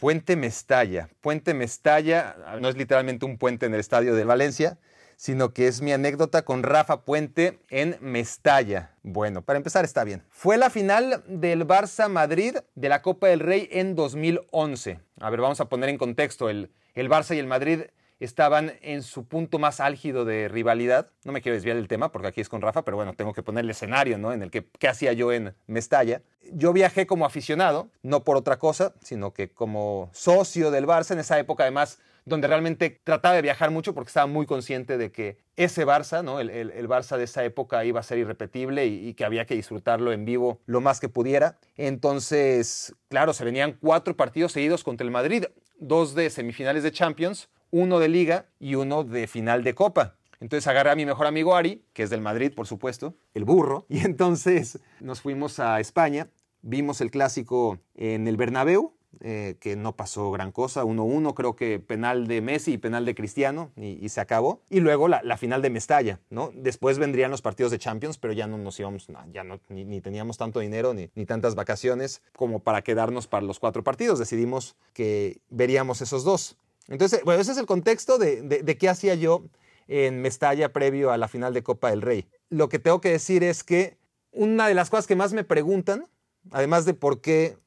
Puente 0.01 0.37
Mestalla. 0.37 1.09
Puente 1.21 1.55
Mestalla 1.55 2.37
no 2.61 2.69
es 2.69 2.77
literalmente 2.77 3.25
un 3.25 3.39
puente 3.39 3.67
en 3.67 3.75
el 3.75 3.81
estadio 3.81 4.15
de 4.17 4.25
Valencia, 4.25 4.79
sino 5.17 5.53
que 5.53 5.69
es 5.69 5.81
mi 5.81 5.93
anécdota 5.93 6.45
con 6.45 6.65
Rafa 6.65 7.03
Puente 7.03 7.61
en 7.71 7.97
Mestalla. 8.01 8.95
Bueno, 9.03 9.43
para 9.43 9.59
empezar 9.59 9.85
está 9.85 10.03
bien. 10.03 10.25
Fue 10.29 10.57
la 10.59 10.71
final 10.71 11.23
del 11.29 11.67
Barça 11.67 12.09
Madrid 12.09 12.57
de 12.75 12.89
la 12.89 13.01
Copa 13.01 13.29
del 13.29 13.41
Rey 13.41 13.69
en 13.71 13.95
2011. 13.95 14.99
A 15.21 15.31
ver, 15.31 15.41
vamos 15.41 15.61
a 15.61 15.69
poner 15.69 15.89
en 15.89 15.99
contexto. 15.99 16.51
El, 16.51 16.73
el 16.95 17.09
Barça 17.09 17.35
y 17.35 17.39
el 17.39 17.47
Madrid 17.47 17.83
estaban 18.21 18.73
en 18.83 19.03
su 19.03 19.27
punto 19.27 19.59
más 19.59 19.81
álgido 19.81 20.25
de 20.25 20.49
rivalidad. 20.49 21.11
No 21.25 21.33
me 21.33 21.43
quiero 21.43 21.55
desviar 21.55 21.77
del 21.77 21.89
tema 21.89 22.13
porque 22.13 22.29
aquí 22.29 22.41
es 22.41 22.49
con 22.49 22.63
Rafa, 22.63 22.85
pero 22.85 22.97
bueno, 22.97 23.15
tengo 23.15 23.33
que 23.33 23.43
poner 23.43 23.65
el 23.65 23.71
escenario, 23.71 24.19
¿no? 24.19 24.33
En 24.33 24.43
el 24.43 24.51
que, 24.51 24.67
¿qué 24.79 24.89
hacía 24.89 25.13
yo 25.13 25.33
en 25.33 25.55
Mestalla? 25.67 26.23
Yo 26.53 26.73
viajé 26.73 27.07
como 27.07 27.27
aficionado, 27.27 27.91
no 28.03 28.25
por 28.25 28.37
otra 28.37 28.59
cosa, 28.59 28.95
sino 29.03 29.33
que 29.33 29.51
como 29.51 30.11
socio 30.13 30.71
del 30.71 30.87
Barça 30.87 31.13
en 31.13 31.19
esa 31.19 31.39
época, 31.39 31.65
además, 31.65 31.99
donde 32.25 32.49
realmente 32.49 33.01
trataba 33.05 33.37
de 33.37 33.43
viajar 33.43 33.71
mucho 33.71 33.95
porque 33.95 34.09
estaba 34.09 34.27
muy 34.27 34.47
consciente 34.47 34.99
de 34.99 35.13
que 35.13 35.39
ese 35.55 35.87
Barça, 35.87 36.25
¿no? 36.25 36.41
el, 36.41 36.51
el, 36.51 36.89
Barça 36.89 37.17
de 37.17 37.25
esa 37.25 37.45
época 37.45 37.85
iba 37.85 38.01
a 38.01 38.03
ser 38.03 38.19
irrepetible 38.19 38.85
y, 38.87 39.09
y, 39.09 39.15
que 39.15 39.25
había 39.25 39.47
que 39.47 39.55
disfrutarlo 39.55 40.13
en 40.13 40.25
vivo 40.25 40.61
lo 40.67 40.81
más 40.81 40.99
que 40.99 41.09
pudiera. 41.09 41.59
Entonces, 41.77 42.95
claro, 43.09 43.33
se 43.33 43.45
venían 43.45 43.79
cuatro 43.81 44.17
partidos 44.17 44.53
seguidos 44.53 44.83
contra 44.83 45.05
el 45.05 45.13
Madrid, 45.13 45.45
dos 45.79 46.17
de 46.17 46.29
semifinales 46.31 46.83
de 46.83 46.91
Champions, 46.91 47.49
uno 47.77 47.99
de 47.99 48.09
liga 48.09 48.47
y 48.59 48.75
uno 48.75 49.05
de 49.05 49.27
final 49.27 49.63
de 49.63 49.75
copa. 49.75 50.17
Entonces 50.41 50.67
agarré 50.67 50.91
a 50.91 50.97
mi 50.97 51.05
mejor 51.05 51.27
amigo 51.27 51.55
Ari, 51.55 51.85
que 51.93 52.03
es 52.03 52.11
del 52.11 52.23
Madrid, 52.23 52.53
por 52.55 52.67
supuesto, 52.67 53.15
el 53.35 53.45
burro, 53.45 53.85
y 53.91 53.99
entonces 54.01 54.81
nos 55.01 55.21
fuimos 55.21 55.61
a 55.61 55.79
España, 55.79 56.29
vimos 56.63 57.03
el 57.03 57.11
clásico 57.11 57.79
en 57.95 58.29
el 58.29 58.39
Bernabéu, 58.39 58.95
eh, 59.21 59.57
que 59.61 59.77
no 59.77 59.97
pasó 59.97 60.31
gran 60.31 60.53
cosa, 60.53 60.85
1-1, 60.85 61.35
creo 61.35 61.57
que 61.57 61.79
penal 61.79 62.27
de 62.27 62.41
Messi 62.41 62.75
y 62.75 62.79
penal 62.79 63.05
de 63.05 63.15
Cristiano, 63.15 63.73
y, 63.77 64.09
se 64.09 64.21
acabó. 64.21 64.63
Y 64.71 64.81
luego 64.81 65.09
la, 65.09 65.37
final 65.37 65.63
de 65.63 65.71
Mestalla, 65.71 66.21
¿no? 66.29 66.51
Después 66.55 66.99
vendrían 66.99 67.31
los 67.31 67.41
partidos 67.41 67.73
de 67.73 67.79
Champions, 67.79 68.19
pero 68.19 68.33
ya 68.35 68.47
no 68.47 68.59
nos 68.59 68.79
íbamos, 68.79 69.07
ya 69.33 69.45
no, 69.45 69.61
ni, 69.69 70.01
teníamos 70.01 70.37
tanto 70.37 70.61
dinero 70.61 70.93
ni, 70.93 71.11
ni, 71.15 71.25
tantas 71.25 71.55
vacaciones 71.55 72.23
como 72.37 72.61
para 72.61 72.83
quedarnos 72.83 73.27
para 73.27 73.47
los 73.47 73.59
cuatro 73.59 73.83
partidos. 73.83 74.19
Decidimos 74.19 74.77
que 74.93 75.41
veríamos 75.49 76.03
esos 76.03 76.25
dos. 76.25 76.59
Entonces, 76.89 77.23
bueno, 77.25 77.41
ese 77.41 77.53
es 77.53 77.59
el 77.59 77.67
contexto 77.67 78.19
de, 78.19 78.77
qué 78.79 78.89
hacía 78.89 79.15
yo 79.15 79.45
en 79.89 80.21
Mestalla 80.23 80.73
previo 80.73 81.11
a 81.11 81.19
la 81.19 81.29
final 81.29 81.55
de 81.55 81.63
Copa 81.63 81.91
del 81.91 82.03
Rey. 82.03 82.27
Lo 82.49 82.69
que 82.69 82.79
tengo 82.79 83.01
que 83.01 83.11
decir 83.11 83.43
es 83.45 83.65
que 83.65 83.97
una 84.33 84.69
de 84.69 84.75
las 84.75 84.91
cosas 84.91 85.07
que 85.07 85.17
más 85.17 85.33
me 85.33 85.45
preguntan, 85.45 86.07
además 86.51 86.85
de 86.85 86.95
por 86.95 87.21
qué 87.21 87.59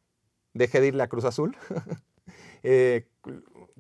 dejé 0.54 0.82
de 0.82 0.88
ir 0.88 0.96
la 0.96 1.08
Cruz 1.08 1.26
Azul, 1.26 1.58
eh, 2.64 3.08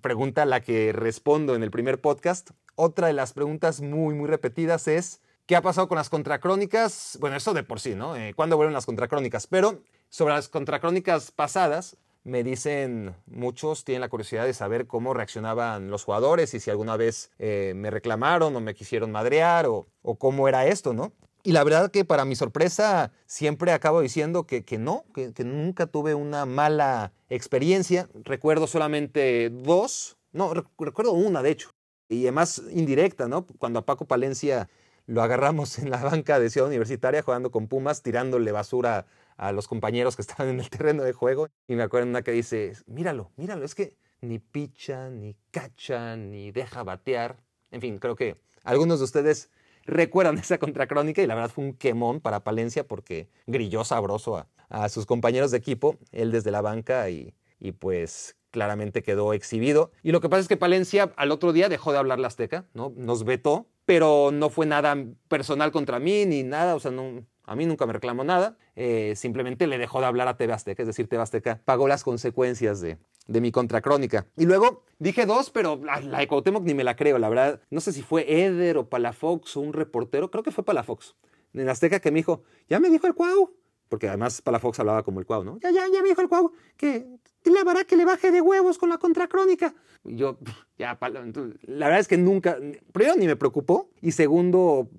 pregunta 0.01 0.46
la 0.46 0.62
que 0.62 0.91
respondo 0.93 1.55
en 1.55 1.63
el 1.63 1.72
primer 1.72 2.01
podcast, 2.01 2.51
otra 2.75 3.08
de 3.08 3.13
las 3.13 3.34
preguntas 3.34 3.81
muy, 3.81 4.15
muy 4.15 4.27
repetidas 4.27 4.88
es, 4.88 5.22
¿qué 5.46 5.55
ha 5.55 5.62
pasado 5.62 5.88
con 5.88 5.98
las 5.98 6.10
contracrónicas? 6.10 7.17
Bueno, 7.19 7.36
eso 7.36 7.53
de 7.53 7.63
por 7.63 7.79
sí, 7.79 7.96
¿no? 7.96 8.15
Eh, 8.15 8.34
¿Cuándo 8.34 8.55
vuelven 8.55 8.74
las 8.74 8.86
contracrónicas? 8.86 9.48
Pero 9.48 9.84
sobre 10.10 10.34
las 10.34 10.48
contracrónicas 10.48 11.31
pasadas, 11.31 11.98
me 12.29 12.43
dicen 12.43 13.15
muchos, 13.25 13.83
tienen 13.83 14.01
la 14.01 14.09
curiosidad 14.09 14.45
de 14.45 14.53
saber 14.53 14.88
cómo 14.88 15.13
reaccionaban 15.13 15.89
los 15.89 16.03
jugadores 16.03 16.53
y 16.53 16.59
si 16.59 16.69
alguna 16.69 16.95
vez 16.95 17.31
eh, 17.39 17.74
me 17.75 17.89
reclamaron 17.89 18.55
o 18.55 18.62
me 18.62 18.75
quisieron 18.75 19.12
madrear 19.12 19.65
o, 19.67 19.88
cómo 20.17 20.48
era 20.48 20.65
esto, 20.67 20.93
¿no? 20.93 21.12
Y 21.43 21.51
la 21.51 21.63
verdad 21.63 21.91
que 21.91 22.05
para 22.05 22.25
mi 22.25 22.36
sorpresa 22.36 23.12
siempre 23.25 23.71
acabo 23.71 24.01
diciendo 24.01 24.45
que, 24.45 24.63
no, 24.77 25.05
que, 25.13 25.33
nunca 25.43 25.88
tuve 25.88 26.13
una 26.13 26.45
mala 26.45 27.13
experiencia. 27.29 28.09
Recuerdo 28.24 28.67
solamente 28.67 29.50
dos, 29.50 30.17
no, 30.31 30.53
recuerdo 30.53 31.13
una 31.13 31.41
de 31.41 31.51
hecho, 31.51 31.71
y 32.09 32.24
además 32.24 32.62
indirecta, 32.71 33.27
¿no? 33.27 33.45
Cuando 33.57 33.79
a 33.79 33.86
Paco 33.86 34.05
Palencia 34.05 34.69
lo 35.05 35.24
agarramos 35.24 35.79
en 35.79 35.89
la 35.89 35.98
banca 35.98 36.39
de 36.39 36.50
Ciudad 36.50 36.67
Universitaria 36.67 37.24
jugando 37.24 37.51
con 37.51 37.67
Pumas, 37.67 38.03
tirándole 38.03 38.51
basura 38.51 39.05
a 39.39 39.53
los 39.53 39.67
compañeros 39.67 40.15
que 40.15 40.22
estaban 40.24 40.50
en 40.50 40.60
el 40.60 40.69
terreno 40.69 41.03
de 41.03 41.13
juego. 41.13 41.50
Y 41.67 41.75
me 41.75 41.84
acuerdo 41.84 42.08
una 42.08 42.22
que 42.22 42.31
dice, 42.31 42.74
míralo, 42.86 43.31
míralo, 43.38 43.65
es 43.65 43.74
que 43.74 43.96
ni 44.22 44.38
picha, 44.38 45.10
ni 45.10 45.36
cacha, 45.51 46.15
ni 46.15 46.51
deja 46.51 46.84
batear. 46.84 47.38
En 47.72 47.81
fin, 47.81 47.98
creo 47.98 48.15
que 48.15 48.38
algunos 48.63 49.00
de 49.00 49.05
ustedes 49.05 49.50
recuerdan 49.86 50.38
esa 50.38 50.58
contracrónica 50.58 51.22
y 51.24 51.27
la 51.27 51.36
verdad 51.36 51.50
fue 51.50 51.63
un 51.63 51.74
quemón 51.74 52.19
para 52.19 52.43
Palencia 52.43 52.86
porque 52.86 53.29
grilló 53.48 53.84
sabroso 53.84 54.38
a, 54.38 54.89
sus 54.89 55.08
compañeros 55.08 55.50
de 55.50 55.58
equipo, 55.58 55.98
él 56.12 56.31
desde 56.31 56.51
la 56.51 56.62
banca 56.62 57.10
y, 57.10 57.34
y 57.60 57.72
pues 57.72 58.36
claramente 58.51 59.01
quedó 59.01 59.34
exhibido. 59.34 59.91
Y 60.03 60.12
lo 60.12 60.22
que 60.22 60.29
pasa 60.29 60.41
es 60.41 60.48
que 60.48 60.58
Palencia 60.58 61.12
al 61.15 61.31
otro 61.31 61.53
día 61.53 61.69
dejó 61.69 61.91
de 61.91 61.98
hablar 61.98 62.19
la 62.19 62.27
Azteca, 62.27 62.65
¿no? 62.75 62.93
Nos 62.96 63.24
vetó, 63.24 63.65
pero 63.86 64.29
no 64.31 64.51
fue 64.51 64.67
nada 64.67 64.96
personal 65.27 65.72
contra 65.72 65.98
mí 66.00 66.25
ni 66.27 66.43
nada, 66.43 66.75
o 66.75 66.79
sea, 66.79 66.91
no, 66.91 67.25
a 67.50 67.56
mí 67.56 67.65
nunca 67.65 67.88
me 67.88 67.94
reclamó 67.94 68.24
nada, 68.24 68.58
eh, 68.75 69.13
simplemente 69.15 69.65
le 69.65 69.79
dejó 69.79 70.00
de 70.01 70.06
hablar 70.06 70.27
a 70.27 70.38
TV 70.38 70.53
Azteca, 70.53 70.84
es 70.84 70.88
decir, 70.88 71.08
TV 71.08 71.24
Azteca 71.24 71.60
pagó 71.65 71.88
las 71.88 72.03
consecuencias 72.03 72.79
de, 72.79 73.00
de 73.25 73.41
mi 73.41 73.51
contracrónica. 73.51 74.27
Y 74.38 74.46
luego 74.46 74.84
dije 75.00 75.25
dos, 75.25 75.50
pero 75.50 75.82
la, 75.84 76.00
la 76.00 76.20
de 76.20 76.27
Cuauhtémoc 76.27 76.63
ni 76.63 76.75
me 76.75 76.84
la 76.84 76.96
creo, 76.96 77.18
la 77.18 77.27
verdad. 77.27 77.60
No 77.72 77.82
sé 77.82 77.91
si 77.91 78.03
fue 78.03 78.44
Eder 78.44 78.77
o 78.77 78.88
Palafox 78.88 79.58
o 79.58 79.62
un 79.62 79.74
reportero, 79.74 80.29
creo 80.29 80.44
que 80.44 80.51
fue 80.51 80.63
Palafox, 80.63 81.15
en 81.56 81.68
Azteca 81.68 82.00
que 82.00 82.12
me 82.12 82.20
dijo, 82.20 82.44
ya 82.70 82.79
me 82.79 82.91
dijo 82.91 83.08
el 83.08 83.15
Cuau, 83.15 83.51
porque 83.89 84.08
además 84.08 84.41
Palafox 84.41 84.79
hablaba 84.79 85.03
como 85.03 85.19
el 85.19 85.25
Cuau, 85.25 85.43
¿no? 85.43 85.60
Ya, 85.60 85.72
ya, 85.72 85.86
ya 85.91 86.01
me 86.01 86.10
dijo 86.10 86.22
el 86.22 86.29
Cuau 86.29 86.53
que 86.77 87.05
la 87.46 87.63
verdad 87.63 87.86
que 87.86 87.98
le 87.98 88.05
baje 88.05 88.31
de 88.31 88.41
huevos 88.41 88.77
con 88.77 88.89
la 88.89 88.98
contracrónica. 88.98 89.74
Yo, 90.03 90.38
ya, 90.77 90.98
la 91.01 91.86
verdad 91.88 92.00
es 92.00 92.08
que 92.08 92.17
nunca, 92.17 92.58
primero 92.93 93.15
ni 93.17 93.27
me 93.27 93.36
preocupó 93.36 93.89
y 94.01 94.12
segundo, 94.12 94.89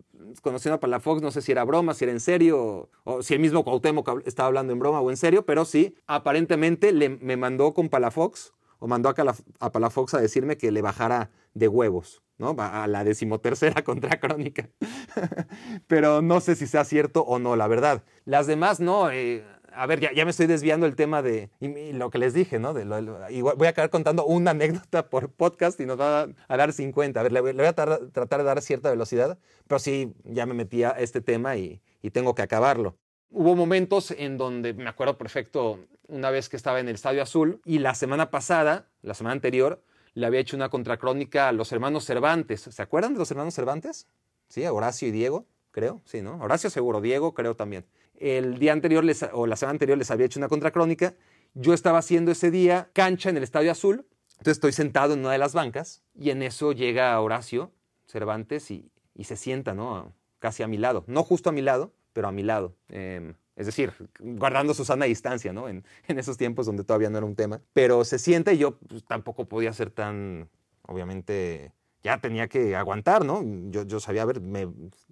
conociendo 0.42 0.76
a 0.76 0.80
Palafox, 0.80 1.22
no 1.22 1.30
sé 1.30 1.40
si 1.40 1.52
era 1.52 1.64
broma, 1.64 1.94
si 1.94 2.04
era 2.04 2.12
en 2.12 2.20
serio, 2.20 2.90
o, 3.04 3.22
si 3.22 3.34
el 3.34 3.40
mismo 3.40 3.64
Cuauhtémoc 3.64 4.26
estaba 4.26 4.48
hablando 4.48 4.72
en 4.72 4.78
broma 4.78 5.00
o 5.00 5.10
en 5.10 5.16
serio, 5.16 5.46
pero 5.46 5.64
sí, 5.64 5.96
aparentemente 6.06 6.92
le, 6.92 7.08
me 7.08 7.36
mandó 7.36 7.72
con 7.72 7.88
Palafox 7.88 8.52
o 8.80 8.88
mandó 8.88 9.08
a, 9.08 9.14
a 9.60 9.72
Palafox 9.72 10.14
a 10.14 10.20
decirme 10.20 10.56
que 10.56 10.72
le 10.72 10.82
bajara 10.82 11.30
de 11.54 11.68
huevos. 11.68 12.22
¿no? 12.40 12.56
A 12.58 12.86
la 12.88 13.04
decimotercera 13.04 13.82
contracrónica. 13.84 14.70
Pero 15.86 16.22
no 16.22 16.40
sé 16.40 16.56
si 16.56 16.66
sea 16.66 16.84
cierto 16.84 17.22
o 17.22 17.38
no, 17.38 17.54
la 17.54 17.68
verdad. 17.68 18.02
Las 18.24 18.46
demás, 18.46 18.80
no. 18.80 19.10
Eh, 19.10 19.44
a 19.72 19.86
ver, 19.86 20.00
ya, 20.00 20.24
me 20.24 20.30
estoy 20.30 20.46
desviando 20.46 20.86
el 20.86 20.96
tema 20.96 21.22
de 21.22 21.50
lo 21.60 22.10
que 22.10 22.18
les 22.18 22.34
dije, 22.34 22.58
¿no? 22.58 22.74
Voy 22.74 23.66
a 23.66 23.70
acabar 23.70 23.90
contando 23.90 24.24
una 24.26 24.50
anécdota 24.50 25.08
por 25.10 25.30
podcast 25.30 25.78
y 25.80 25.86
nos 25.86 26.00
va 26.00 26.28
a, 26.48 26.56
dar 26.56 26.72
50. 26.72 27.20
A 27.20 27.22
ver, 27.22 27.32
le, 27.32 27.40
voy 27.40 27.64
a 27.64 27.72
tratar 27.74 28.38
de 28.38 28.44
dar 28.44 28.62
cierta 28.62 28.90
velocidad, 28.90 29.38
pero 29.68 29.78
sí, 29.78 30.14
ya 30.24 30.46
me 30.46 30.54
metí 30.54 30.82
a 30.82 30.90
este 30.90 31.20
tema 31.20 31.56
y, 31.56 31.82
y 32.02 32.10
tengo 32.10 32.34
que 32.34 32.42
acabarlo. 32.42 32.96
Hubo 33.32 33.54
momentos 33.54 34.10
en 34.10 34.36
donde 34.38 34.74
me 34.74 34.88
acuerdo 34.88 35.16
perfecto 35.16 35.78
una 36.08 36.30
vez 36.30 36.48
que 36.48 36.56
estaba 36.56 36.80
en 36.80 36.88
el 36.88 36.96
Estadio 36.96 37.22
Azul 37.22 37.60
y 37.64 37.78
la 37.78 37.94
semana 37.94 38.28
pasada, 38.30 38.88
la 39.02 39.14
semana 39.14 39.34
anterior, 39.34 39.82
le 40.14 40.26
había 40.26 40.40
hecho 40.40 40.56
una 40.56 40.68
contracrónica 40.68 41.48
a 41.48 41.52
los 41.52 41.70
hermanos 41.70 42.04
Cervantes. 42.04 42.62
¿Se 42.62 42.82
acuerdan 42.82 43.12
de 43.12 43.20
los 43.20 43.30
hermanos 43.30 43.54
Cervantes? 43.54 44.08
Sí, 44.48 44.66
Horacio 44.66 45.06
y 45.06 45.12
Diego, 45.12 45.46
creo, 45.70 46.00
sí, 46.04 46.22
¿no? 46.22 46.40
Horacio 46.40 46.70
seguro, 46.70 47.00
Diego 47.00 47.32
creo 47.32 47.54
también. 47.54 47.86
El 48.18 48.58
día 48.58 48.72
anterior 48.72 49.04
les, 49.04 49.24
o 49.32 49.46
la 49.46 49.54
semana 49.54 49.74
anterior 49.74 49.96
les 49.96 50.10
había 50.10 50.26
hecho 50.26 50.40
una 50.40 50.48
contracrónica. 50.48 51.14
Yo 51.54 51.72
estaba 51.72 51.98
haciendo 51.98 52.32
ese 52.32 52.50
día 52.50 52.90
cancha 52.92 53.30
en 53.30 53.36
el 53.36 53.44
Estadio 53.44 53.70
Azul. 53.70 54.06
Entonces 54.32 54.56
estoy 54.56 54.72
sentado 54.72 55.14
en 55.14 55.20
una 55.20 55.32
de 55.32 55.38
las 55.38 55.54
bancas 55.54 56.02
y 56.18 56.30
en 56.30 56.42
eso 56.42 56.72
llega 56.72 57.18
Horacio 57.20 57.70
Cervantes 58.06 58.72
y, 58.72 58.90
se 59.22 59.36
sienta, 59.36 59.74
¿no? 59.74 60.12
Casi 60.40 60.64
a 60.64 60.66
mi 60.66 60.78
lado. 60.78 61.04
No 61.06 61.22
justo 61.22 61.50
a 61.50 61.52
mi 61.52 61.62
lado, 61.62 61.92
pero 62.20 62.28
a 62.28 62.32
mi 62.32 62.42
lado. 62.42 62.76
Em, 62.90 63.32
es 63.56 63.64
decir, 63.64 63.94
guardando 64.18 64.74
su 64.74 64.84
sana 64.84 65.06
distancia, 65.06 65.54
¿no? 65.54 65.70
En, 65.70 65.86
esos 66.06 66.36
tiempos 66.36 66.66
donde 66.66 66.84
todavía 66.84 67.08
no 67.08 67.16
era 67.16 67.26
un 67.26 67.34
tema. 67.34 67.62
Pero 67.72 68.04
se 68.04 68.18
siente 68.18 68.52
y 68.52 68.58
yo 68.58 68.78
pues, 68.78 69.06
tampoco 69.06 69.48
podía 69.48 69.72
ser 69.72 69.90
tan, 69.90 70.50
obviamente, 70.82 71.72
ya 72.02 72.20
tenía 72.20 72.48
que 72.48 72.76
aguantar, 72.76 73.24
¿no? 73.24 73.42
Yo, 73.70 73.84
yo 73.84 74.00
sabía, 74.00 74.24
ver, 74.24 74.40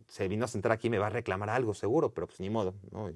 se 0.09 0.27
vino 0.27 0.47
a 0.47 0.49
sentar 0.49 0.73
aquí, 0.73 0.89
me 0.89 0.99
va 0.99 1.09
a 1.09 1.11
reclamar 1.11 1.51
algo, 1.51 1.75
seguro, 1.75 2.13
pero 2.15 2.27
pues 2.27 2.41
ni 2.41 2.49
modo, 2.49 2.75
¿no? 2.91 3.11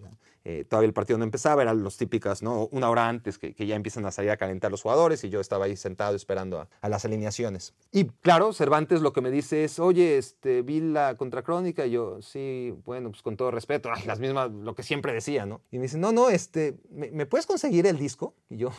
Eh, 0.45 0.65
todavía 0.69 0.89
el 0.89 0.93
partido 0.93 1.19
no 1.19 1.25
empezaba, 1.25 1.63
eran 1.63 1.83
los 1.83 1.97
típicas, 1.97 2.43
¿no? 2.43 2.67
Una 2.71 2.91
hora 2.91 3.09
antes 3.09 3.39
que, 3.39 3.55
ya 3.67 3.77
empiezan 3.77 4.05
a 4.07 4.11
salir 4.11 4.31
a 4.31 4.37
calentar 4.37 4.71
los 4.71 4.83
jugadores 4.83 5.25
y 5.25 5.31
yo 5.31 5.41
estaba 5.41 5.65
ahí 5.67 5.77
sentado 5.77 6.17
esperando 6.17 6.69
a, 6.81 6.89
las 6.89 7.05
alineaciones. 7.05 7.75
Y 7.93 8.07
claro, 8.07 8.53
Cervantes 8.53 9.01
lo 9.01 9.13
que 9.13 9.23
me 9.23 9.31
dice 9.31 9.65
es, 9.65 9.79
oye, 9.79 10.19
este, 10.19 10.63
vi 10.63 10.81
la 10.81 11.17
contracrónica, 11.17 11.87
y 11.87 11.93
yo, 11.93 12.21
sí, 12.21 12.75
bueno, 12.85 13.11
pues 13.11 13.23
con 13.23 13.37
todo 13.37 13.51
respeto, 13.51 13.89
las 14.07 14.21
mismas, 14.21 14.51
lo 14.51 14.75
que 14.75 14.83
siempre 14.83 15.15
decía, 15.15 15.47
¿no? 15.47 15.63
Y 15.71 15.77
me 15.77 15.85
dice, 15.85 15.97
no, 15.97 16.13
no, 16.13 16.29
este, 16.29 16.77
¿me, 16.91 17.25
puedes 17.25 17.47
conseguir 17.47 17.87
el 17.87 17.99
disco? 17.99 18.35
Y 18.51 18.59
yo, 18.59 18.71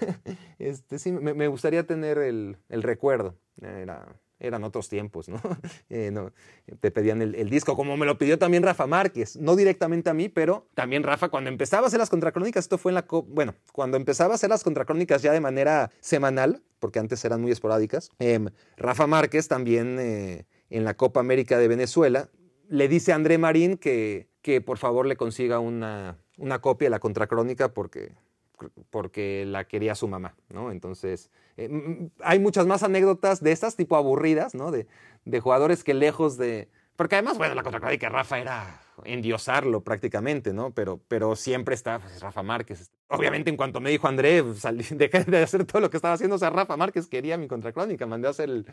este, 0.58 0.98
sí, 0.98 1.10
me, 1.12 1.32
me 1.32 1.48
gustaría 1.48 1.86
tener 1.86 2.18
el, 2.18 2.58
el 2.68 2.82
recuerdo. 2.82 3.36
Era, 3.60 4.06
eran 4.42 4.64
otros 4.64 4.88
tiempos, 4.88 5.28
¿no? 5.28 5.40
Eh, 5.88 6.12
te 6.80 6.90
pedían 6.90 7.20
el, 7.20 7.50
disco, 7.50 7.76
como 7.76 7.96
me 7.96 8.06
lo 8.06 8.16
pidió 8.16 8.38
también 8.38 8.62
Rafa 8.62 8.86
Márquez, 8.86 9.36
no 9.36 9.56
directamente 9.56 10.08
a 10.08 10.14
mí, 10.14 10.28
pero 10.28 10.66
también 10.74 11.02
Rafa, 11.02 11.28
cuando 11.28 11.50
empezaba 11.50 11.84
a 11.84 11.88
hacer 11.88 11.98
las 11.98 12.08
contracrónicas, 12.08 12.64
esto 12.64 12.78
fue 12.78 12.92
en 12.92 12.94
la, 12.94 13.06
bueno, 13.28 13.54
cuando 13.72 13.96
empezaba 13.96 14.32
a 14.32 14.36
hacer 14.36 14.48
las 14.48 14.64
contracrónicas 14.64 15.22
ya 15.22 15.32
de 15.32 15.40
manera 15.40 15.90
semanal, 16.00 16.62
porque 16.78 16.98
antes 16.98 17.24
eran 17.24 17.42
muy 17.42 17.50
esporádicas, 17.50 18.10
em, 18.18 18.48
Rafa 18.76 19.06
Márquez 19.06 19.48
también 19.48 19.98
eh, 20.00 20.46
en 20.70 20.84
la 20.84 20.94
Copa 20.94 21.20
América 21.20 21.58
de 21.58 21.68
Venezuela, 21.68 22.28
le 22.68 22.88
dice 22.88 23.12
a 23.12 23.16
André 23.16 23.36
Marín 23.36 23.76
que, 23.76 24.28
que 24.40 24.60
por 24.60 24.78
favor 24.78 25.06
le 25.06 25.16
consiga 25.16 25.58
una, 25.58 26.18
una 26.38 26.60
copia 26.60 26.86
de 26.86 26.90
la 26.90 27.00
contracrónica 27.00 27.74
porque 27.74 28.12
porque 28.90 29.44
la 29.46 29.64
quería 29.64 29.94
su 29.94 30.08
mamá, 30.08 30.34
¿no? 30.48 30.70
Entonces, 30.70 31.30
eh, 31.56 32.08
hay 32.20 32.38
muchas 32.38 32.66
más 32.66 32.82
anécdotas 32.82 33.42
de 33.42 33.52
estas, 33.52 33.76
tipo 33.76 33.96
aburridas, 33.96 34.54
¿no? 34.54 34.70
De, 34.70 34.86
de 35.24 35.40
jugadores 35.40 35.84
que 35.84 35.94
lejos 35.94 36.36
de... 36.36 36.68
Porque 36.96 37.16
además, 37.16 37.38
bueno, 37.38 37.54
la 37.54 37.62
contracrónica 37.62 38.06
de 38.06 38.12
Rafa 38.12 38.38
era 38.38 38.80
endiosarlo 39.04 39.82
prácticamente, 39.82 40.52
¿no? 40.52 40.70
Pero, 40.72 41.00
pero 41.08 41.36
siempre 41.36 41.74
está 41.74 41.98
pues, 41.98 42.20
Rafa 42.20 42.42
Márquez. 42.42 42.90
Obviamente, 43.08 43.50
en 43.50 43.56
cuanto 43.56 43.80
me 43.80 43.90
dijo 43.90 44.08
André, 44.08 44.42
pues, 44.42 44.60
salí, 44.60 44.84
dejé 44.90 45.24
de 45.24 45.42
hacer 45.42 45.64
todo 45.64 45.80
lo 45.80 45.90
que 45.90 45.96
estaba 45.96 46.14
haciendo. 46.14 46.36
O 46.36 46.38
sea, 46.38 46.50
Rafa 46.50 46.76
Márquez 46.76 47.06
quería 47.06 47.36
mi 47.36 47.48
contracrónica. 47.48 48.06
Mandé 48.06 48.28
a 48.28 48.30
hacer 48.30 48.64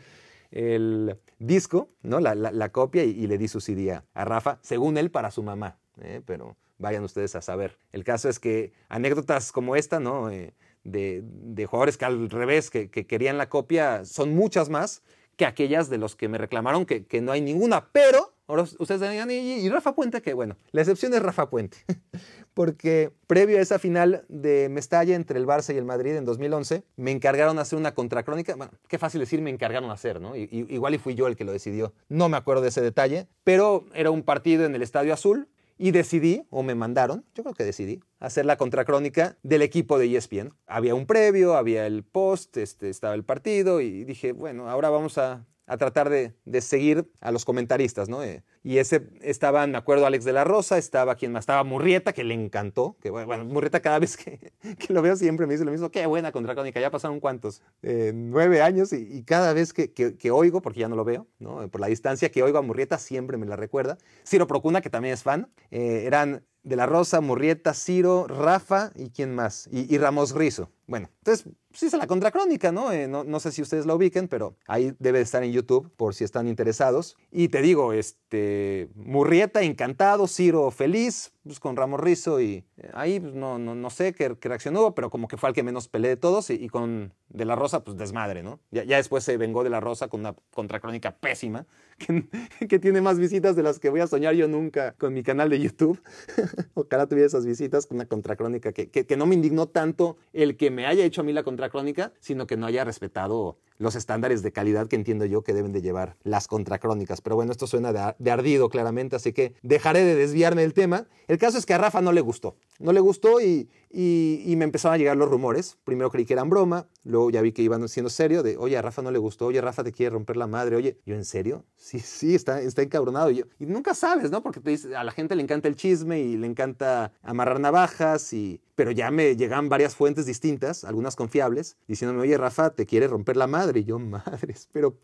el, 0.50 1.18
disco, 1.38 1.88
¿no? 2.02 2.20
La, 2.20 2.34
la, 2.34 2.68
copia 2.70 3.04
y, 3.04 3.26
le 3.26 3.38
di 3.38 3.48
su 3.48 3.60
CD 3.60 3.92
a, 3.92 4.24
Rafa, 4.24 4.58
según 4.62 4.98
él, 4.98 5.10
para 5.10 5.30
su 5.30 5.42
mamá. 5.42 5.78
¿eh? 6.00 6.22
Pero 6.24 6.56
vayan 6.80 7.04
ustedes 7.04 7.36
a 7.36 7.42
saber. 7.42 7.78
El 7.92 8.02
caso 8.02 8.28
es 8.28 8.40
que 8.40 8.72
anécdotas 8.88 9.52
como 9.52 9.76
esta, 9.76 10.00
¿no? 10.00 10.30
Eh, 10.30 10.54
de, 10.82 11.22
de, 11.22 11.66
jugadores 11.66 11.98
que 11.98 12.06
al 12.06 12.30
revés, 12.30 12.70
que, 12.70 12.90
que, 12.90 13.06
querían 13.06 13.36
la 13.38 13.50
copia, 13.50 14.04
son 14.06 14.34
muchas 14.34 14.70
más 14.70 15.02
que 15.36 15.46
aquellas 15.46 15.88
de 15.88 15.98
los 15.98 16.16
que 16.16 16.28
me 16.28 16.38
reclamaron 16.38 16.84
que, 16.84 17.06
que 17.06 17.20
no 17.20 17.32
hay 17.32 17.40
ninguna. 17.40 17.88
Pero, 17.92 18.34
ahora 18.46 18.64
ustedes 18.78 19.00
digan, 19.00 19.30
¿y, 19.30 19.68
Rafa 19.68 19.94
Puente? 19.94 20.20
Que 20.20 20.34
bueno, 20.34 20.56
la 20.70 20.82
excepción 20.82 21.14
es 21.14 21.22
Rafa 21.22 21.48
Puente. 21.48 21.78
Porque 22.54 23.12
previo 23.26 23.58
a 23.58 23.62
esa 23.62 23.78
final 23.78 24.24
de 24.28 24.68
Mestalla 24.68 25.14
entre 25.14 25.38
el 25.38 25.46
Barça 25.46 25.74
y 25.74 25.78
el 25.78 25.84
Madrid 25.84 26.16
en 26.16 26.24
2011, 26.24 26.82
me 26.96 27.10
encargaron 27.10 27.58
hacer 27.58 27.78
una 27.78 27.94
contracrónica. 27.94 28.54
Bueno, 28.56 28.72
qué 28.88 28.98
fácil 28.98 29.20
decir, 29.20 29.40
me 29.40 29.50
encargaron 29.50 29.90
hacer, 29.90 30.20
¿no? 30.20 30.36
igual 30.36 30.94
y 30.94 30.98
fui 30.98 31.14
yo 31.14 31.26
el 31.26 31.36
que 31.36 31.44
lo 31.44 31.52
decidió. 31.52 31.94
No 32.08 32.28
me 32.28 32.36
acuerdo 32.36 32.62
de 32.62 32.68
ese 32.68 32.82
detalle, 32.82 33.26
pero 33.44 33.86
era 33.94 34.10
un 34.10 34.22
partido 34.22 34.66
en 34.66 34.74
el 34.74 34.82
Estadio 34.82 35.14
Azul 35.14 35.48
y 35.80 35.92
decidí, 35.92 36.46
o 36.50 36.62
me 36.62 36.74
mandaron, 36.74 37.24
yo 37.34 37.42
creo 37.42 37.54
que 37.54 37.64
decidí, 37.64 38.00
hacer 38.18 38.44
la 38.44 38.58
contracrónica 38.58 39.38
del 39.42 39.62
equipo 39.62 39.98
de 39.98 40.14
ESPN. 40.14 40.52
Había 40.66 40.94
un 40.94 41.06
previo, 41.06 41.56
había 41.56 41.86
el 41.86 42.04
post, 42.04 42.58
este, 42.58 42.90
estaba 42.90 43.14
el 43.14 43.24
partido 43.24 43.80
y 43.80 44.04
dije, 44.04 44.32
bueno, 44.32 44.68
ahora 44.68 44.90
vamos 44.90 45.16
a 45.16 45.46
a 45.70 45.76
tratar 45.76 46.10
de, 46.10 46.60
seguir 46.60 47.08
a 47.20 47.30
los 47.30 47.44
comentaristas, 47.44 48.08
¿no? 48.08 48.24
Eh, 48.24 48.42
y 48.64 48.78
ese 48.78 49.08
estaban, 49.22 49.70
me 49.70 49.78
acuerdo, 49.78 50.04
Alex 50.04 50.24
de 50.24 50.32
la 50.32 50.42
Rosa, 50.42 50.78
estaba 50.78 51.14
quien 51.14 51.30
más, 51.30 51.42
estaba 51.42 51.62
Murrieta, 51.62 52.12
que 52.12 52.24
le 52.24 52.34
encantó, 52.34 52.96
que 53.00 53.10
bueno, 53.10 53.44
Murrieta 53.44 53.78
cada 53.78 54.00
vez 54.00 54.16
que, 54.16 54.40
lo 54.88 55.00
veo 55.00 55.14
siempre 55.14 55.46
me 55.46 55.54
dice 55.54 55.64
lo 55.64 55.70
mismo, 55.70 55.88
qué 55.92 56.04
buena 56.06 56.32
contracrónica, 56.32 56.80
ya 56.80 56.90
pasaron 56.90 57.20
cuántos, 57.20 57.62
eh, 57.82 58.10
nueve 58.12 58.62
años 58.62 58.92
y, 58.92 59.22
cada 59.22 59.52
vez 59.52 59.72
que, 59.72 60.30
oigo, 60.32 60.60
porque 60.60 60.80
ya 60.80 60.88
no 60.88 60.96
lo 60.96 61.04
veo, 61.04 61.28
¿no? 61.38 61.68
Por 61.68 61.80
la 61.80 61.86
distancia 61.86 62.32
que 62.32 62.42
oigo 62.42 62.58
a 62.58 62.62
Murrieta 62.62 62.98
siempre 62.98 63.36
me 63.36 63.46
la 63.46 63.54
recuerda. 63.54 63.96
Ciro 64.26 64.48
Procuna, 64.48 64.80
que 64.80 64.90
también 64.90 65.14
es 65.14 65.22
fan, 65.22 65.52
eh, 65.70 66.02
eran 66.04 66.42
de 66.62 66.76
la 66.76 66.86
Rosa, 66.86 67.20
Murrieta, 67.20 67.74
Ciro, 67.74 68.26
Rafa 68.26 68.92
y 68.94 69.10
quién 69.10 69.34
más, 69.34 69.68
y, 69.72 69.96
Ramos 69.98 70.32
Rizo. 70.32 70.70
Bueno, 70.90 71.08
entonces 71.18 71.46
sí 71.72 71.86
es 71.86 71.92
la 71.92 72.08
contracrónica, 72.08 72.72
¿no? 72.72 72.90
Eh, 72.90 73.06
¿no? 73.06 73.22
¿no? 73.22 73.38
sé 73.38 73.52
si 73.52 73.62
ustedes 73.62 73.86
la 73.86 73.94
ubiquen, 73.94 74.26
pero 74.26 74.56
ahí 74.66 74.92
debe 74.98 75.20
estar 75.20 75.44
en 75.44 75.52
YouTube 75.52 75.88
por 75.96 76.16
si 76.16 76.24
están 76.24 76.48
interesados. 76.48 77.16
Y 77.30 77.46
te 77.46 77.62
digo, 77.62 77.92
este, 77.92 78.88
Murrieta 78.96 79.62
encantado, 79.62 80.26
Ciro 80.26 80.68
feliz, 80.72 81.32
pues 81.44 81.58
con 81.58 81.76
Ramos 81.76 82.00
Rizo 82.00 82.40
y 82.40 82.64
eh, 82.76 82.90
ahí 82.92 83.18
pues, 83.18 83.34
no, 83.34 83.58
no, 83.58 83.74
no, 83.74 83.90
sé 83.90 84.12
qué, 84.12 84.36
qué, 84.38 84.48
reaccionó, 84.48 84.94
pero 84.94 85.10
como 85.10 85.26
que 85.26 85.36
fue 85.36 85.48
el 85.48 85.54
que 85.54 85.62
menos 85.62 85.88
peleé 85.88 86.10
de 86.10 86.16
todos 86.16 86.50
y, 86.50 86.68
con 86.68 87.14
De 87.28 87.44
La 87.44 87.56
Rosa, 87.56 87.82
pues 87.82 87.96
desmadre, 87.96 88.42
¿no? 88.42 88.60
Ya, 88.70 88.84
ya, 88.84 88.96
después 88.96 89.24
se 89.24 89.36
vengó 89.36 89.64
De 89.64 89.70
La 89.70 89.80
Rosa 89.80 90.08
con 90.08 90.20
una 90.20 90.34
contracrónica 90.52 91.16
pésima, 91.16 91.66
que, 91.98 92.26
que, 92.68 92.78
tiene 92.78 93.00
más 93.00 93.18
visitas 93.18 93.56
de 93.56 93.62
las 93.62 93.78
que 93.78 93.90
voy 93.90 94.00
a 94.00 94.06
soñar 94.06 94.34
yo 94.34 94.48
nunca 94.48 94.94
con 94.98 95.14
mi 95.14 95.22
canal 95.22 95.48
de 95.48 95.60
YouTube. 95.60 96.00
Ojalá 96.74 97.06
tuviera 97.06 97.26
esas 97.26 97.46
visitas 97.46 97.86
con 97.86 97.96
una 97.96 98.06
contracrónica 98.06 98.72
que, 98.72 98.90
que, 98.90 99.06
que 99.06 99.16
no 99.16 99.26
me 99.26 99.34
indignó 99.34 99.66
tanto 99.66 100.18
el 100.32 100.56
que 100.56 100.70
me 100.70 100.79
haya 100.86 101.04
hecho 101.04 101.20
a 101.20 101.24
mí 101.24 101.32
la 101.32 101.42
contracrónica, 101.42 102.12
sino 102.20 102.46
que 102.46 102.56
no 102.56 102.66
haya 102.66 102.84
respetado 102.84 103.58
los 103.80 103.96
estándares 103.96 104.42
de 104.42 104.52
calidad 104.52 104.88
que 104.88 104.96
entiendo 104.96 105.24
yo 105.24 105.42
que 105.42 105.54
deben 105.54 105.72
de 105.72 105.80
llevar 105.80 106.16
las 106.22 106.46
contracrónicas. 106.48 107.22
Pero 107.22 107.34
bueno, 107.34 107.50
esto 107.50 107.66
suena 107.66 107.94
de, 107.94 108.14
de, 108.18 108.30
ardido 108.30 108.68
claramente, 108.68 109.16
así 109.16 109.32
que 109.32 109.54
dejaré 109.62 110.04
de 110.04 110.14
desviarme 110.14 110.60
del 110.60 110.74
tema. 110.74 111.06
El 111.28 111.38
caso 111.38 111.56
es 111.56 111.64
que 111.64 111.72
a 111.72 111.78
Rafa 111.78 112.02
no 112.02 112.12
le 112.12 112.20
gustó. 112.20 112.56
No 112.78 112.92
le 112.92 113.00
gustó 113.00 113.40
y, 113.40 113.70
y, 113.92 114.54
me 114.56 114.64
empezaron 114.64 114.94
a 114.94 114.98
llegar 114.98 115.16
los 115.16 115.28
rumores. 115.28 115.76
Primero 115.84 116.10
creí 116.10 116.24
que 116.24 116.32
eran 116.32 116.48
broma, 116.48 116.86
luego 117.04 117.30
ya 117.30 117.42
vi 117.42 117.52
que 117.52 117.62
iban 117.62 117.88
siendo 117.88 118.08
serio, 118.08 118.42
de, 118.42 118.56
oye, 118.56 118.76
a 118.76 118.82
Rafa 118.82 119.02
no 119.02 119.10
le 119.10 119.18
gustó, 119.18 119.46
oye, 119.46 119.60
Rafa 119.60 119.82
te 119.82 119.92
quiere 119.92 120.10
romper 120.10 120.36
la 120.36 120.46
madre, 120.46 120.76
oye, 120.76 120.98
yo, 121.04 121.14
¿en 121.14 121.24
serio? 121.24 121.64
Sí, 121.76 121.98
sí, 121.98 122.34
está, 122.34 122.60
está 122.60 122.82
encabronado. 122.82 123.30
Y, 123.30 123.36
yo, 123.36 123.44
y 123.58 123.66
nunca 123.66 123.94
sabes, 123.94 124.30
¿no? 124.30 124.42
Porque 124.42 124.60
te 124.60 124.70
dice, 124.70 124.94
a 124.94 125.02
la 125.02 125.12
gente 125.12 125.34
le 125.34 125.42
encanta 125.42 125.68
el 125.68 125.76
chisme 125.76 126.20
y 126.20 126.36
le 126.36 126.46
encanta 126.46 127.12
amarrar 127.22 127.60
navajas 127.60 128.32
y... 128.32 128.60
Pero 128.76 128.92
ya 128.92 129.10
me 129.10 129.36
llegan 129.36 129.68
varias 129.68 129.94
fuentes 129.94 130.24
distintas, 130.24 130.84
algunas 130.84 131.14
confiables, 131.14 131.76
diciéndome, 131.86 132.22
oye, 132.22 132.38
Rafa, 132.38 132.70
te 132.70 132.86
quiere 132.86 133.08
romper 133.08 133.36
la 133.36 133.46
madre. 133.46 133.69
Y 133.78 133.84
yo, 133.84 133.98
madres, 133.98 134.68
pero 134.72 134.96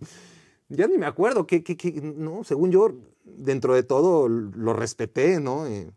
ya 0.69 0.87
ni 0.87 0.99
me 0.99 1.07
acuerdo, 1.07 1.47
que, 1.47 1.63
no, 2.17 2.45
según 2.45 2.71
yo, 2.71 2.93
dentro 3.25 3.75
de 3.75 3.83
todo 3.83 4.29
lo 4.29 4.73
respeté, 4.73 5.41
¿no? 5.41 5.67
Eh, 5.67 5.91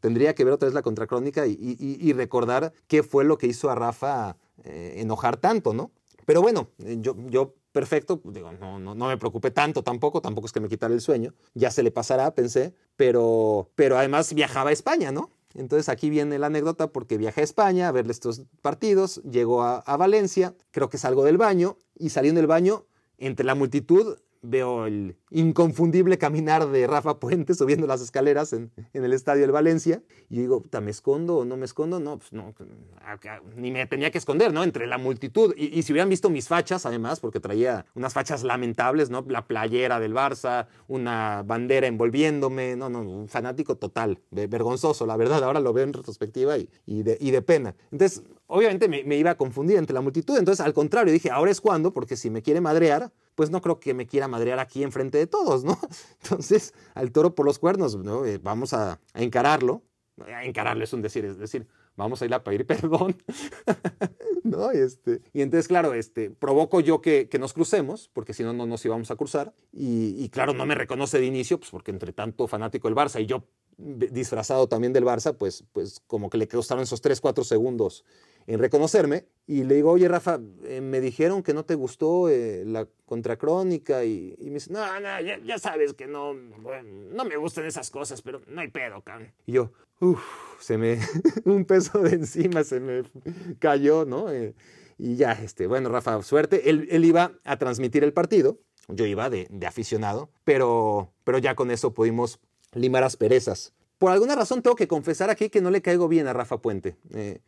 tendría 0.00 0.34
que 0.34 0.44
ver 0.44 0.54
otra 0.54 0.66
vez 0.66 0.74
la 0.74 0.82
contracrónica 0.82 1.46
y, 1.46 2.12
recordar 2.12 2.72
qué 2.86 3.02
fue 3.02 3.24
lo 3.24 3.38
que 3.38 3.46
hizo 3.46 3.70
a 3.70 3.74
Rafa 3.74 4.36
eh, 4.64 4.94
enojar 4.98 5.36
tanto, 5.36 5.74
¿no? 5.74 5.90
Pero 6.26 6.40
bueno, 6.40 6.68
yo, 6.78 7.16
yo 7.28 7.54
perfecto, 7.72 8.20
digo, 8.24 8.52
no, 8.52 8.78
no, 8.78 8.94
no, 8.94 9.08
me 9.08 9.18
preocupé 9.18 9.50
tanto 9.50 9.82
tampoco, 9.82 10.22
tampoco 10.22 10.46
es 10.46 10.52
que 10.52 10.60
me 10.60 10.68
quitara 10.68 10.94
el 10.94 11.00
sueño, 11.00 11.34
ya 11.54 11.70
se 11.70 11.82
le 11.82 11.90
pasará, 11.90 12.34
pensé, 12.34 12.72
pero, 12.96 13.68
pero 13.74 13.98
además 13.98 14.32
viajaba 14.32 14.70
a 14.70 14.72
España, 14.72 15.10
¿no? 15.10 15.30
Entonces 15.54 15.88
aquí 15.88 16.10
viene 16.10 16.38
la 16.38 16.48
anécdota 16.48 16.88
porque 16.88 17.16
viajé 17.16 17.40
a 17.40 17.44
España 17.44 17.88
a 17.88 17.92
verle 17.92 18.12
estos 18.12 18.42
partidos, 18.60 19.22
llego 19.22 19.62
a, 19.62 19.78
a 19.78 19.96
Valencia, 19.96 20.54
creo 20.72 20.88
que 20.88 20.98
salgo 20.98 21.24
del 21.24 21.38
baño 21.38 21.78
y 21.96 22.10
saliendo 22.10 22.40
del 22.40 22.48
baño, 22.48 22.86
entre 23.18 23.46
la 23.46 23.54
multitud, 23.54 24.18
veo 24.44 24.86
el 24.86 25.16
inconfundible 25.30 26.18
caminar 26.18 26.68
de 26.68 26.86
Rafa 26.86 27.18
Puente 27.18 27.54
subiendo 27.54 27.86
las 27.86 28.00
escaleras 28.00 28.52
en, 28.52 28.70
en 28.92 29.04
el 29.04 29.12
estadio 29.12 29.42
del 29.42 29.52
Valencia. 29.52 30.02
Y 30.28 30.38
digo, 30.38 30.62
¿me 30.82 30.90
escondo 30.90 31.38
o 31.38 31.44
no 31.44 31.56
me 31.56 31.64
escondo? 31.64 31.98
No, 32.00 32.18
pues 32.18 32.32
no, 32.32 32.54
ni 33.56 33.70
me 33.70 33.86
tenía 33.86 34.10
que 34.10 34.18
esconder, 34.18 34.52
¿no? 34.52 34.62
Entre 34.62 34.86
la 34.86 34.98
multitud. 34.98 35.54
Y, 35.56 35.78
y, 35.78 35.82
si 35.82 35.92
hubieran 35.92 36.08
visto 36.08 36.30
mis 36.30 36.48
fachas, 36.48 36.86
además, 36.86 37.20
porque 37.20 37.40
traía 37.40 37.86
unas 37.94 38.12
fachas 38.12 38.42
lamentables, 38.42 39.10
¿no? 39.10 39.24
La 39.28 39.46
playera 39.46 40.00
del 40.00 40.14
Barça, 40.14 40.66
una 40.88 41.42
bandera 41.44 41.86
envolviéndome, 41.86 42.76
no, 42.76 42.88
no, 42.88 43.00
un 43.00 43.28
fanático 43.28 43.76
total, 43.76 44.18
vergonzoso, 44.30 45.06
la 45.06 45.16
verdad. 45.16 45.42
Ahora 45.42 45.60
lo 45.60 45.72
veo 45.72 45.84
en 45.84 45.92
retrospectiva 45.92 46.58
y, 46.58 46.68
y, 46.86 47.02
de, 47.02 47.16
y 47.20 47.30
de 47.30 47.42
pena. 47.42 47.74
Entonces, 47.90 48.22
obviamente 48.46 48.88
me, 48.88 49.04
me 49.04 49.16
iba 49.16 49.30
a 49.30 49.36
confundir 49.36 49.78
entre 49.78 49.94
la 49.94 50.00
multitud. 50.00 50.36
Entonces, 50.38 50.64
al 50.64 50.74
contrario, 50.74 51.12
dije, 51.12 51.30
ahora 51.30 51.50
es 51.50 51.60
cuando, 51.60 51.92
porque 51.92 52.16
si 52.16 52.30
me 52.30 52.42
quiere 52.42 52.60
madrear, 52.60 53.12
pues 53.34 53.50
no 53.50 53.60
creo 53.60 53.80
que 53.80 53.94
me 53.94 54.06
quiera 54.06 54.28
madrear 54.28 54.58
aquí 54.58 54.82
enfrente 54.82 55.18
de 55.18 55.26
todos, 55.26 55.64
¿no? 55.64 55.78
Entonces, 56.22 56.74
al 56.94 57.12
toro 57.12 57.34
por 57.34 57.46
los 57.46 57.58
cuernos, 57.58 57.96
¿no? 57.96 58.24
Eh, 58.24 58.38
vamos 58.38 58.72
a, 58.72 59.00
encararlo. 59.14 59.82
A 60.26 60.44
encararlo 60.44 60.84
es 60.84 60.92
un 60.92 61.02
decir, 61.02 61.24
es 61.24 61.38
decir, 61.38 61.66
vamos 61.96 62.22
a 62.22 62.24
ir 62.24 62.34
a 62.34 62.44
pedir 62.44 62.66
perdón, 62.66 63.16
¿no? 64.44 64.70
Este, 64.70 65.22
y 65.32 65.42
entonces, 65.42 65.66
claro, 65.66 65.94
este, 65.94 66.30
provoco 66.30 66.80
yo 66.80 67.00
que, 67.00 67.28
que 67.28 67.38
nos 67.38 67.52
crucemos, 67.52 68.10
porque 68.12 68.32
si 68.32 68.44
no, 68.44 68.52
no 68.52 68.66
nos 68.66 68.84
íbamos 68.84 69.10
a 69.10 69.16
cruzar. 69.16 69.54
Y, 69.72 70.22
y, 70.22 70.28
claro, 70.28 70.54
no 70.54 70.66
me 70.66 70.74
reconoce 70.74 71.18
de 71.18 71.26
inicio, 71.26 71.58
pues 71.58 71.70
porque 71.70 71.90
entre 71.90 72.12
tanto 72.12 72.46
fanático 72.46 72.88
del 72.88 72.96
Barça 72.96 73.20
y 73.20 73.26
yo 73.26 73.44
disfrazado 73.76 74.68
también 74.68 74.92
del 74.92 75.04
Barça, 75.04 75.36
pues, 75.36 75.64
pues 75.72 76.00
como 76.06 76.30
que 76.30 76.38
le 76.38 76.48
costaron 76.48 76.84
esos 76.84 77.00
3, 77.00 77.20
4 77.20 77.44
segundos 77.44 78.04
en 78.46 78.58
reconocerme 78.58 79.26
y 79.46 79.64
le 79.64 79.74
digo, 79.76 79.90
oye 79.90 80.08
Rafa, 80.08 80.40
eh, 80.64 80.80
me 80.80 81.00
dijeron 81.00 81.42
que 81.42 81.52
no 81.52 81.64
te 81.64 81.74
gustó 81.74 82.28
eh, 82.28 82.64
la 82.66 82.86
contracrónica 83.04 84.04
y, 84.04 84.34
y, 84.38 84.46
me 84.46 84.54
dice, 84.54 84.72
no, 84.72 85.00
no, 85.00 85.20
ya, 85.20 85.38
ya 85.38 85.58
sabes 85.58 85.92
que 85.94 86.06
no, 86.06 86.34
bueno, 86.58 86.88
no 87.12 87.24
me 87.24 87.36
gustan 87.36 87.66
esas 87.66 87.90
cosas, 87.90 88.22
pero 88.22 88.40
no 88.46 88.60
hay 88.60 88.68
pedo, 88.68 89.02
cabrón. 89.02 89.32
Y 89.46 89.52
yo, 89.52 89.72
uff, 90.00 90.22
se 90.60 90.78
me, 90.78 90.98
un 91.44 91.64
peso 91.64 91.98
de 91.98 92.14
encima 92.14 92.64
se 92.64 92.80
me 92.80 93.02
cayó, 93.58 94.04
¿no? 94.04 94.30
Eh, 94.30 94.54
y 94.96 95.16
ya, 95.16 95.32
este, 95.32 95.66
bueno, 95.66 95.88
Rafa, 95.88 96.22
suerte. 96.22 96.70
Él, 96.70 96.88
él, 96.90 97.04
iba 97.04 97.32
a 97.44 97.58
transmitir 97.58 98.04
el 98.04 98.12
partido, 98.12 98.58
yo 98.88 99.06
iba 99.06 99.28
de, 99.28 99.46
de 99.50 99.66
aficionado, 99.66 100.30
pero, 100.44 101.12
pero 101.24 101.38
ya 101.38 101.54
con 101.54 101.70
eso 101.70 101.92
pudimos 101.92 102.40
limar 102.72 103.04
asperezas. 103.04 103.74
Por 103.98 104.12
alguna 104.12 104.34
razón 104.34 104.62
tengo 104.62 104.76
que 104.76 104.88
confesar 104.88 105.30
aquí 105.30 105.48
que 105.50 105.60
no 105.60 105.70
le 105.70 105.82
caigo 105.82 106.08
bien 106.08 106.26
a 106.26 106.32
Rafa 106.32 106.58
Puente. 106.58 106.96
Eh, 107.12 107.40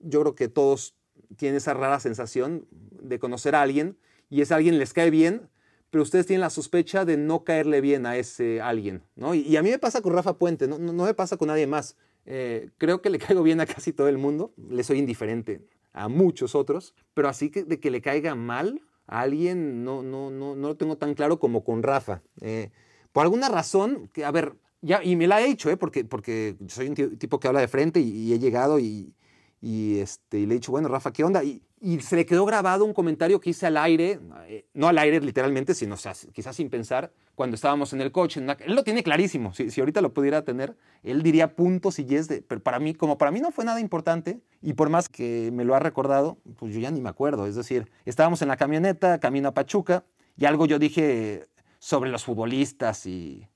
yo 0.00 0.20
creo 0.20 0.34
que 0.34 0.48
todos 0.48 0.94
tienen 1.36 1.56
esa 1.56 1.74
rara 1.74 2.00
sensación 2.00 2.66
de 2.70 3.18
conocer 3.18 3.54
a 3.54 3.62
alguien 3.62 3.96
y 4.30 4.42
ese 4.42 4.54
alguien 4.54 4.78
les 4.78 4.92
cae 4.92 5.10
bien, 5.10 5.48
pero 5.90 6.02
ustedes 6.02 6.26
tienen 6.26 6.42
la 6.42 6.50
sospecha 6.50 7.04
de 7.04 7.16
no 7.16 7.44
caerle 7.44 7.80
bien 7.80 8.06
a 8.06 8.16
ese 8.16 8.60
alguien, 8.60 9.02
¿no? 9.16 9.34
Y, 9.34 9.56
a 9.56 9.62
mí 9.62 9.70
me 9.70 9.78
pasa 9.78 10.02
con 10.02 10.12
Rafa 10.12 10.36
Puente, 10.38 10.68
no, 10.68 10.78
no, 10.78 10.92
no 10.92 11.04
me 11.04 11.14
pasa 11.14 11.36
con 11.36 11.48
nadie 11.48 11.66
más. 11.66 11.96
Eh, 12.26 12.70
creo 12.76 13.00
que 13.00 13.10
le 13.10 13.18
caigo 13.18 13.42
bien 13.42 13.60
a 13.60 13.66
casi 13.66 13.92
todo 13.92 14.08
el 14.08 14.18
mundo, 14.18 14.52
le 14.70 14.84
soy 14.84 14.98
indiferente 14.98 15.62
a 15.92 16.08
muchos 16.08 16.54
otros, 16.54 16.94
pero 17.14 17.28
así 17.28 17.50
que 17.50 17.64
de 17.64 17.80
que 17.80 17.90
le 17.90 18.02
caiga 18.02 18.34
mal 18.34 18.82
a 19.06 19.20
alguien 19.20 19.82
no, 19.84 20.02
no, 20.02 20.30
no, 20.30 20.54
no 20.54 20.68
lo 20.68 20.76
tengo 20.76 20.98
tan 20.98 21.14
claro 21.14 21.38
como 21.38 21.64
con 21.64 21.82
Rafa. 21.82 22.22
Eh, 22.42 22.70
por 23.12 23.22
alguna 23.22 23.48
razón, 23.48 24.10
que, 24.12 24.24
a 24.26 24.30
ver, 24.30 24.54
ya, 24.82 25.02
y 25.02 25.16
me 25.16 25.26
la 25.26 25.40
he 25.40 25.50
hecho, 25.50 25.70
¿eh? 25.70 25.76
porque, 25.76 26.04
porque 26.04 26.56
soy 26.68 26.88
un 26.88 26.94
tipo 27.18 27.40
que 27.40 27.48
habla 27.48 27.60
de 27.60 27.68
frente 27.68 28.00
y, 28.00 28.10
y 28.10 28.34
he 28.34 28.38
llegado 28.38 28.78
y, 28.78 29.14
y, 29.60 29.98
este, 29.98 30.38
y 30.38 30.46
le 30.46 30.54
he 30.54 30.58
dicho, 30.58 30.70
bueno, 30.70 30.88
Rafa, 30.88 31.12
¿qué 31.12 31.24
onda? 31.24 31.42
Y, 31.42 31.62
y, 31.80 32.00
se 32.00 32.14
le 32.14 32.24
quedó 32.24 32.44
grabado 32.44 32.84
un 32.84 32.94
comentario 32.94 33.40
que 33.40 33.50
hice 33.50 33.66
al 33.66 33.76
aire, 33.76 34.20
eh, 34.46 34.66
no 34.74 34.88
al 34.88 34.98
aire 34.98 35.20
literalmente, 35.20 35.74
sino 35.74 35.94
o 35.94 35.98
sea, 35.98 36.12
quizás 36.32 36.54
sin 36.54 36.70
pensar, 36.70 37.12
cuando 37.34 37.56
estábamos 37.56 37.92
en 37.92 38.00
el 38.00 38.12
coche. 38.12 38.40
Él 38.40 38.74
lo 38.74 38.84
tiene 38.84 39.02
clarísimo, 39.02 39.52
si, 39.52 39.70
si, 39.70 39.80
ahorita 39.80 40.00
lo 40.00 40.12
pudiera 40.12 40.44
tener, 40.44 40.76
él 41.02 41.22
diría 41.22 41.56
puntos 41.56 41.98
y 41.98 42.04
yes, 42.04 42.28
de, 42.28 42.42
pero 42.42 42.62
para 42.62 42.78
mí, 42.78 42.94
como 42.94 43.18
para 43.18 43.30
mí 43.30 43.40
no 43.40 43.50
fue 43.50 43.64
nada 43.64 43.80
importante, 43.80 44.40
y 44.62 44.74
por 44.74 44.90
más 44.90 45.08
que 45.08 45.50
me 45.52 45.64
lo 45.64 45.74
ha 45.74 45.80
recordado, 45.80 46.38
pues 46.56 46.72
yo 46.72 46.80
ya 46.80 46.90
ni 46.90 47.00
me 47.00 47.08
acuerdo. 47.08 47.46
Es 47.46 47.56
decir, 47.56 47.90
estábamos 48.04 48.42
en 48.42 48.48
la 48.48 48.56
camioneta, 48.56 49.18
camino 49.18 49.48
a 49.48 49.54
Pachuca, 49.54 50.04
y 50.36 50.44
algo 50.44 50.66
yo 50.66 50.78
dije 50.78 51.48
sobre 51.80 52.10
los 52.10 52.24
futbolistas 52.24 53.06
y, 53.06 53.48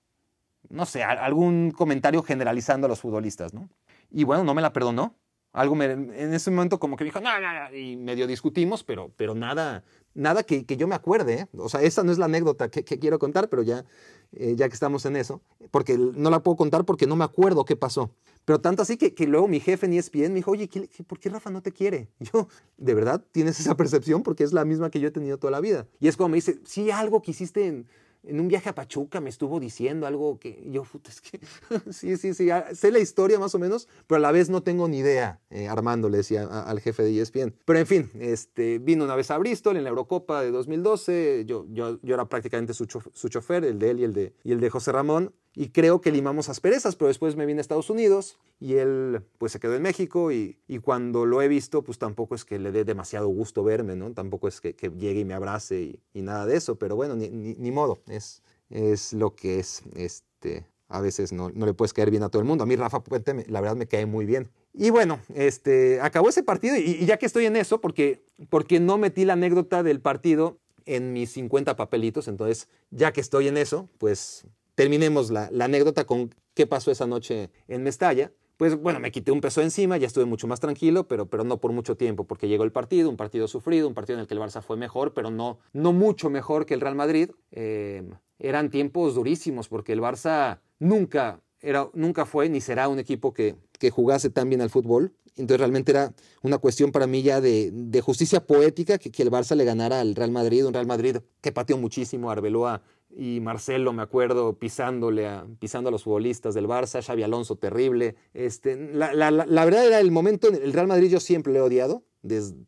no 0.68 0.84
sé, 0.84 1.04
algún 1.04 1.70
comentario 1.70 2.22
generalizando 2.22 2.86
a 2.86 2.88
los 2.88 3.00
futbolistas, 3.00 3.54
¿no? 3.54 3.68
Y 4.10 4.24
bueno, 4.24 4.42
no 4.44 4.52
me 4.52 4.62
la 4.62 4.72
perdonó 4.72 5.14
algo 5.52 5.74
me, 5.74 5.84
en 5.84 6.32
ese 6.32 6.50
momento 6.50 6.78
como 6.78 6.96
que 6.96 7.04
dijo, 7.04 7.20
no, 7.20 7.40
no, 7.40 7.70
no, 7.70 7.76
y 7.76 7.96
medio 7.96 8.26
discutimos, 8.26 8.84
pero, 8.84 9.12
pero 9.16 9.34
nada, 9.34 9.84
nada 10.14 10.42
que, 10.42 10.64
que 10.64 10.76
yo 10.76 10.88
me 10.88 10.94
acuerde. 10.94 11.34
¿eh? 11.34 11.46
O 11.58 11.68
sea, 11.68 11.82
esa 11.82 12.02
no 12.02 12.12
es 12.12 12.18
la 12.18 12.24
anécdota 12.24 12.70
que, 12.70 12.84
que 12.84 12.98
quiero 12.98 13.18
contar, 13.18 13.48
pero 13.48 13.62
ya, 13.62 13.84
eh, 14.32 14.54
ya 14.56 14.68
que 14.68 14.74
estamos 14.74 15.04
en 15.04 15.16
eso, 15.16 15.42
porque 15.70 15.98
no 15.98 16.30
la 16.30 16.42
puedo 16.42 16.56
contar 16.56 16.84
porque 16.84 17.06
no 17.06 17.16
me 17.16 17.24
acuerdo 17.24 17.64
qué 17.64 17.76
pasó. 17.76 18.10
Pero 18.44 18.60
tanto 18.60 18.82
así 18.82 18.96
que, 18.96 19.14
que 19.14 19.26
luego 19.26 19.46
mi 19.46 19.60
jefe 19.60 19.86
en 19.86 19.92
ESPN 19.92 20.28
me 20.28 20.36
dijo, 20.36 20.50
oye, 20.50 20.68
¿qué, 20.68 20.88
¿por 21.06 21.20
qué 21.20 21.28
Rafa 21.28 21.50
no 21.50 21.62
te 21.62 21.70
quiere? 21.70 22.08
Yo, 22.18 22.48
¿de 22.76 22.94
verdad 22.94 23.22
tienes 23.30 23.60
esa 23.60 23.76
percepción? 23.76 24.22
Porque 24.22 24.44
es 24.44 24.52
la 24.52 24.64
misma 24.64 24.90
que 24.90 25.00
yo 25.00 25.08
he 25.08 25.12
tenido 25.12 25.38
toda 25.38 25.50
la 25.50 25.60
vida. 25.60 25.86
Y 26.00 26.08
es 26.08 26.16
como 26.16 26.30
me 26.30 26.36
dice, 26.36 26.58
sí, 26.64 26.90
algo 26.90 27.22
que 27.22 27.30
hiciste 27.30 27.66
en, 27.66 27.86
en 28.24 28.40
un 28.40 28.48
viaje 28.48 28.68
a 28.68 28.74
Pachuca 28.74 29.20
me 29.20 29.30
estuvo 29.30 29.58
diciendo 29.60 30.06
algo 30.06 30.38
que 30.38 30.62
yo, 30.66 30.84
puta, 30.84 31.10
es 31.10 31.20
que 31.20 31.40
sí, 31.92 32.16
sí, 32.16 32.34
sí, 32.34 32.48
sé 32.72 32.90
la 32.90 32.98
historia 32.98 33.38
más 33.38 33.54
o 33.54 33.58
menos, 33.58 33.88
pero 34.06 34.16
a 34.16 34.20
la 34.20 34.32
vez 34.32 34.48
no 34.50 34.62
tengo 34.62 34.88
ni 34.88 34.98
idea, 34.98 35.40
eh, 35.50 35.68
Armando 35.68 36.08
le 36.08 36.18
decía 36.18 36.44
al 36.44 36.80
jefe 36.80 37.02
de 37.02 37.20
ESPN. 37.20 37.54
Pero 37.64 37.78
en 37.78 37.86
fin, 37.86 38.10
este, 38.18 38.78
vino 38.78 39.04
una 39.04 39.16
vez 39.16 39.30
a 39.30 39.38
Bristol 39.38 39.76
en 39.76 39.84
la 39.84 39.90
Eurocopa 39.90 40.42
de 40.42 40.50
2012, 40.50 41.44
yo, 41.46 41.66
yo, 41.70 41.98
yo 42.02 42.14
era 42.14 42.28
prácticamente 42.28 42.74
su, 42.74 42.86
chof 42.86 43.08
su 43.12 43.28
chofer, 43.28 43.64
el 43.64 43.78
de 43.78 43.90
él 43.90 44.00
y 44.00 44.04
el 44.04 44.12
de, 44.12 44.34
y 44.44 44.52
el 44.52 44.60
de 44.60 44.70
José 44.70 44.92
Ramón, 44.92 45.34
y 45.54 45.68
creo 45.68 46.00
que 46.00 46.10
limamos 46.10 46.48
asperezas, 46.48 46.96
pero 46.96 47.08
después 47.08 47.36
me 47.36 47.46
vine 47.46 47.60
a 47.60 47.62
Estados 47.62 47.90
Unidos 47.90 48.38
y 48.58 48.74
él 48.74 49.22
pues 49.38 49.52
se 49.52 49.60
quedó 49.60 49.74
en 49.74 49.82
México 49.82 50.32
y, 50.32 50.58
y 50.66 50.78
cuando 50.78 51.26
lo 51.26 51.42
he 51.42 51.48
visto 51.48 51.82
pues 51.82 51.98
tampoco 51.98 52.34
es 52.34 52.44
que 52.44 52.58
le 52.58 52.72
dé 52.72 52.84
demasiado 52.84 53.28
gusto 53.28 53.62
verme, 53.62 53.96
¿no? 53.96 54.12
Tampoco 54.12 54.48
es 54.48 54.60
que, 54.60 54.74
que 54.74 54.90
llegue 54.90 55.20
y 55.20 55.24
me 55.24 55.34
abrace 55.34 55.80
y, 55.80 56.00
y, 56.14 56.22
nada 56.22 56.46
de 56.46 56.56
eso, 56.56 56.76
pero 56.76 56.96
bueno, 56.96 57.16
ni, 57.16 57.28
ni, 57.28 57.54
ni 57.54 57.70
modo, 57.70 58.00
es, 58.08 58.42
es 58.70 59.12
lo 59.12 59.34
que 59.34 59.58
es, 59.58 59.82
este, 59.94 60.66
a 60.92 61.00
veces 61.00 61.32
no, 61.32 61.50
no, 61.54 61.66
le 61.66 61.74
puedes 61.74 61.92
caer 61.92 62.10
bien 62.10 62.22
a 62.22 62.28
todo 62.28 62.40
el 62.40 62.46
mundo. 62.46 62.64
A 62.64 62.66
mí 62.66 62.76
Rafa 62.76 63.02
Puente, 63.02 63.46
la 63.48 63.60
verdad, 63.60 63.76
me 63.76 63.86
cae 63.86 64.06
muy 64.06 64.26
bien. 64.26 64.50
Y 64.74 64.90
bueno, 64.90 65.20
este, 65.34 66.00
acabó 66.00 66.28
ese 66.28 66.42
partido 66.42 66.76
y, 66.76 67.04
ya 67.06 67.16
que 67.16 67.26
estoy 67.26 67.46
en 67.46 67.56
eso, 67.56 67.80
porque, 67.80 68.22
porque 68.50 68.78
no 68.78 68.98
metí 68.98 69.24
la 69.24 69.32
anécdota 69.32 69.82
del 69.82 70.00
partido 70.00 70.58
en 70.84 71.12
mis 71.12 71.32
50 71.32 71.76
papelitos, 71.76 72.28
entonces 72.28 72.68
ya 72.90 73.12
que 73.12 73.20
estoy 73.20 73.48
en 73.48 73.56
eso, 73.56 73.88
pues 73.98 74.46
terminemos 74.74 75.30
la, 75.30 75.50
anécdota 75.60 76.04
con 76.04 76.34
qué 76.54 76.66
pasó 76.66 76.90
esa 76.90 77.06
noche 77.06 77.50
en 77.68 77.82
Mestalla 77.82 78.32
pues 78.62 78.80
bueno, 78.80 79.00
me 79.00 79.10
quité 79.10 79.32
un 79.32 79.40
peso 79.40 79.60
encima, 79.60 79.96
ya 79.96 80.06
estuve 80.06 80.24
mucho 80.24 80.46
más 80.46 80.60
tranquilo, 80.60 81.08
pero, 81.08 81.26
pero 81.26 81.42
no 81.42 81.58
por 81.58 81.72
mucho 81.72 81.96
tiempo, 81.96 82.28
porque 82.28 82.46
llegó 82.46 82.62
el 82.62 82.70
partido, 82.70 83.10
un 83.10 83.16
partido 83.16 83.48
sufrido, 83.48 83.88
un 83.88 83.94
partido 83.94 84.18
en 84.18 84.20
el 84.20 84.28
que 84.28 84.34
el 84.34 84.40
Barça 84.40 84.62
fue 84.62 84.76
mejor, 84.76 85.14
pero 85.14 85.32
no, 85.32 85.58
no 85.72 85.92
mucho 85.92 86.30
mejor 86.30 86.64
que 86.64 86.74
el 86.74 86.80
Real 86.80 86.94
Madrid. 86.94 87.30
Eh, 87.50 88.08
eran 88.38 88.70
tiempos 88.70 89.16
durísimos, 89.16 89.68
porque 89.68 89.92
el 89.92 90.00
Barça 90.00 90.60
nunca, 90.78 91.40
era, 91.60 91.88
nunca 91.94 92.24
fue 92.24 92.48
ni 92.48 92.60
será 92.60 92.88
un 92.88 93.00
equipo 93.00 93.32
que, 93.32 93.56
que 93.80 93.90
jugase 93.90 94.30
tan 94.30 94.48
bien 94.48 94.60
al 94.60 94.70
fútbol. 94.70 95.12
Entonces 95.34 95.58
realmente 95.58 95.90
era 95.90 96.12
una 96.42 96.58
cuestión 96.58 96.92
para 96.92 97.06
mí 97.06 97.22
ya 97.22 97.40
de, 97.40 97.70
de 97.72 98.00
justicia 98.00 98.46
poética 98.46 98.98
que, 98.98 99.10
que, 99.10 99.22
el 99.22 99.30
Barça 99.30 99.56
le 99.56 99.64
ganara 99.64 100.00
al 100.00 100.14
Real 100.14 100.30
Madrid, 100.30 100.66
un 100.66 100.74
Real 100.74 100.86
Madrid 100.86 101.16
que 101.40 101.52
pateó 101.52 101.78
muchísimo, 101.78 102.30
Arbeloa 102.30 102.82
y 103.16 103.40
Marcelo, 103.40 103.92
me 103.92 104.02
acuerdo, 104.02 104.58
pisándole 104.58 105.26
a, 105.26 105.46
pisando 105.58 105.88
a 105.88 105.92
los 105.92 106.04
futbolistas 106.04 106.54
del 106.54 106.66
Barça, 106.66 107.02
Xavi 107.02 107.22
Alonso 107.22 107.56
terrible. 107.56 108.16
Este, 108.34 108.76
la, 108.76 109.12
la, 109.12 109.30
la, 109.30 109.64
verdad 109.64 109.86
era 109.86 110.00
el 110.00 110.10
momento, 110.10 110.48
el 110.48 110.72
Real 110.72 110.86
Madrid 110.86 111.10
yo 111.10 111.20
siempre 111.20 111.52
lo 111.52 111.60
he 111.60 111.62
odiado, 111.62 112.04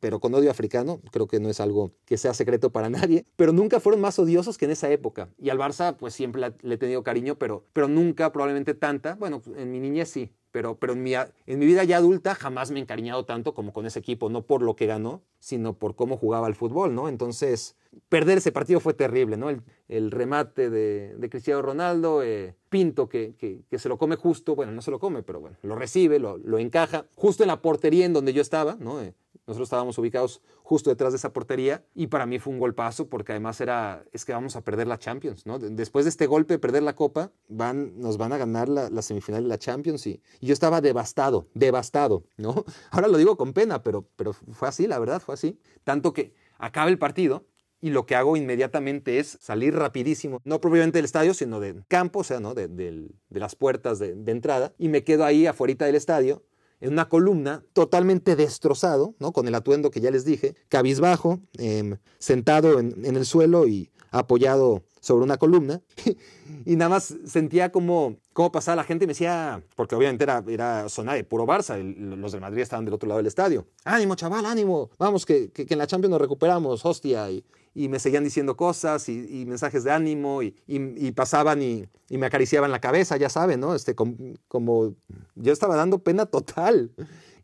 pero 0.01 0.21
con 0.21 0.35
odio 0.35 0.51
africano, 0.51 1.01
creo 1.13 1.27
que 1.27 1.41
no 1.41 1.49
es 1.49 1.61
algo 1.61 1.93
que 2.05 2.17
sea 2.17 2.35
secreto 2.35 2.71
para 2.71 2.91
nadie, 2.91 3.25
pero 3.37 3.53
nunca 3.53 3.81
fueron 3.81 4.01
más 4.01 4.19
odiosos 4.19 4.59
que 4.59 4.65
en 4.65 4.73
esa 4.73 4.91
época. 4.91 5.29
Y 5.39 5.51
al 5.51 5.59
Barça, 5.59 5.97
pues 5.97 6.15
siempre 6.15 6.53
le 6.61 6.75
he 6.75 6.79
tenido 6.79 7.03
cariño, 7.03 7.37
pero, 7.37 7.65
pero 7.73 7.89
nunca 7.89 8.33
probablemente 8.33 8.75
tanta, 8.75 9.15
bueno, 9.15 9.43
en 9.57 9.71
mi 9.71 9.81
niñez 9.81 10.09
sí, 10.09 10.33
pero, 10.51 10.77
pero 10.79 10.93
en, 10.93 11.03
mi, 11.03 11.15
en 11.15 11.59
mi 11.59 11.67
vida 11.67 11.85
ya 11.85 11.97
adulta 11.97 12.35
jamás 12.35 12.71
me 12.71 12.79
he 12.79 12.83
encariñado 12.83 13.25
tanto 13.25 13.55
como 13.55 13.73
con 13.73 13.87
ese 13.87 13.99
equipo, 13.99 14.29
no 14.29 14.43
por 14.43 14.63
lo 14.63 14.77
que 14.77 14.87
ganó, 14.87 15.23
sino 15.45 15.75
por 15.75 15.95
cómo 15.95 16.17
jugaba 16.17 16.49
el 16.49 16.55
fútbol, 16.55 16.95
¿no? 16.95 17.07
Entonces, 17.07 17.77
perder 18.09 18.39
ese 18.39 18.51
partido 18.51 18.81
fue 18.81 18.95
terrible, 18.95 19.37
¿no? 19.37 19.51
El, 19.51 19.61
el 19.89 20.11
remate 20.11 20.71
de, 20.71 21.15
de, 21.19 21.29
Cristiano 21.29 21.61
Ronaldo, 21.61 22.23
eh, 22.23 22.55
Pinto 22.71 23.11
que, 23.11 23.35
que, 23.37 23.61
que, 23.69 23.79
se 23.79 23.91
lo 23.91 23.99
come 23.99 24.17
justo, 24.17 24.57
bueno, 24.57 24.73
no 24.73 24.81
se 24.81 24.91
lo 24.91 24.99
come, 24.99 25.23
pero 25.23 25.41
bueno, 25.41 25.59
lo 25.61 25.77
recibe, 25.77 26.19
lo, 26.19 26.39
lo 26.39 26.59
encaja, 26.59 27.05
justo 27.15 27.43
en 27.43 27.49
la 27.49 27.61
portería 27.61 28.07
en 28.07 28.15
donde 28.15 28.33
yo 28.33 28.41
estaba, 28.41 28.77
¿no? 28.81 29.03
Eh, 29.03 29.13
nosotros 29.47 29.67
estábamos 29.67 29.99
ubicados 29.99 30.41
justo 30.63 30.89
detrás 30.89 31.13
de 31.13 31.19
esa 31.19 31.33
portería 31.33 31.85
y 31.95 32.07
para 32.07 32.25
mí 32.25 32.39
fue 32.39 32.53
un 32.53 32.59
golpazo 32.59 33.09
porque 33.09 33.33
además 33.33 33.61
era, 33.61 34.05
es 34.13 34.25
que 34.25 34.33
vamos 34.33 34.57
a 34.57 34.63
perder 34.63 34.87
la 34.87 34.99
Champions, 34.99 35.45
¿no? 35.45 35.59
Después 35.59 36.07
de 36.07 36.09
este 36.09 36.27
golpe, 36.27 36.59
perder 36.59 36.83
la 36.83 36.97
Copa, 36.97 37.31
van, 37.49 38.01
nos 38.01 38.17
van 38.17 38.33
a 38.33 38.39
ganar 38.39 38.69
la, 38.69 38.89
la 38.89 39.03
semifinal 39.03 39.43
de 39.43 39.49
la 39.49 39.59
Champions 39.59 40.07
y, 40.07 40.23
y, 40.41 40.47
yo 40.47 40.55
estaba 40.55 40.81
devastado, 40.81 41.47
devastado, 41.53 42.25
¿no? 42.39 42.65
Ahora 42.91 43.09
lo 43.09 43.19
digo 43.19 43.37
con 43.37 43.53
pena, 43.53 43.83
pero, 43.83 44.07
pero 44.17 44.33
fue 44.33 44.69
así, 44.69 44.87
la 44.87 44.99
verdad, 44.99 45.21
fue 45.21 45.34
así. 45.35 45.59
Tanto 45.85 46.13
que 46.13 46.35
acaba 46.59 46.89
el 46.89 46.99
partido 46.99 47.47
y 47.81 47.91
lo 47.91 48.07
que 48.07 48.15
hago 48.15 48.37
inmediatamente 48.37 49.19
es 49.19 49.37
salir 49.43 49.75
rapidísimo, 49.75 50.41
no 50.45 50.59
propiamente 50.61 50.99
del 50.99 51.05
estadio, 51.05 51.35
sino 51.35 51.61
del 51.61 51.85
campo, 51.87 52.21
o 52.21 52.25
sea, 52.25 52.41
¿no? 52.41 52.55
de, 52.55 53.11
las 53.29 53.57
puertas 53.57 53.99
de, 53.99 54.15
de, 54.15 54.33
entrada, 54.33 54.73
y 54.79 54.89
me 54.89 55.05
quedo 55.05 55.25
ahí 55.27 55.47
afuera 55.47 55.85
del 55.85 55.95
estadio 55.95 56.43
en 56.85 56.93
una 56.93 57.09
columna 57.09 57.65
totalmente 57.73 58.37
destrozado, 58.37 59.15
¿no? 59.19 59.33
con 59.33 59.49
el 59.49 59.55
atuendo 59.55 59.91
que 59.91 60.03
ya 60.03 60.11
les 60.11 60.27
dije, 60.27 60.55
cabizbajo, 60.69 61.41
eh, 61.57 61.97
sentado 62.19 62.79
en, 62.79 63.05
el 63.05 63.25
suelo 63.25 63.67
y 63.67 63.91
apoyado 64.11 64.83
sobre 65.01 65.25
una 65.25 65.39
columna. 65.39 65.81
y 66.67 66.77
nada 66.77 66.91
más 66.91 67.15
sentía 67.25 67.73
como, 67.73 68.19
cómo 68.35 68.53
pasaba 68.53 68.77
la 68.77 68.85
gente 68.85 69.05
y 69.05 69.07
me 69.07 69.13
decía, 69.13 69.65
porque 69.77 69.95
obviamente 69.95 70.25
era, 70.25 70.45
era 70.47 70.91
zona 70.91 71.15
de 71.15 71.25
puro 71.25 71.47
Barça, 71.47 71.77
el, 71.77 72.21
los 72.21 72.33
de 72.33 72.41
Madrid 72.41 72.61
estaban 72.61 72.85
del 72.85 72.93
otro 72.93 73.09
lado 73.09 73.17
del 73.17 73.29
estadio. 73.29 73.67
Ánimo, 73.85 74.15
chaval, 74.15 74.45
ánimo, 74.45 74.91
vamos, 74.99 75.25
que, 75.25 75.51
que, 75.53 75.65
que 75.65 75.73
en 75.73 75.79
la 75.79 75.87
Champions 75.87 76.11
nos 76.11 76.21
recuperamos, 76.21 76.85
hostia. 76.85 77.31
Y, 77.31 77.47
y 77.75 77.89
me 77.89 77.99
seguían 77.99 78.25
diciendo 78.25 78.57
cosas 78.57 79.09
y, 79.09 79.45
mensajes 79.47 79.85
de 79.85 79.91
ánimo 79.91 80.43
y 80.43 81.13
pasaban 81.13 81.61
y, 81.63 81.89
me 82.09 82.27
acariciaban 82.27 82.71
la 82.71 82.81
cabeza, 82.81 83.17
ya 83.17 83.29
saben, 83.29 83.61
¿no? 83.61 83.75
Este, 83.75 83.95
como, 83.95 84.17
como 84.47 84.95
yo 85.35 85.53
estaba 85.53 85.77
dando 85.77 85.99
pena 85.99 86.27
total. 86.27 86.93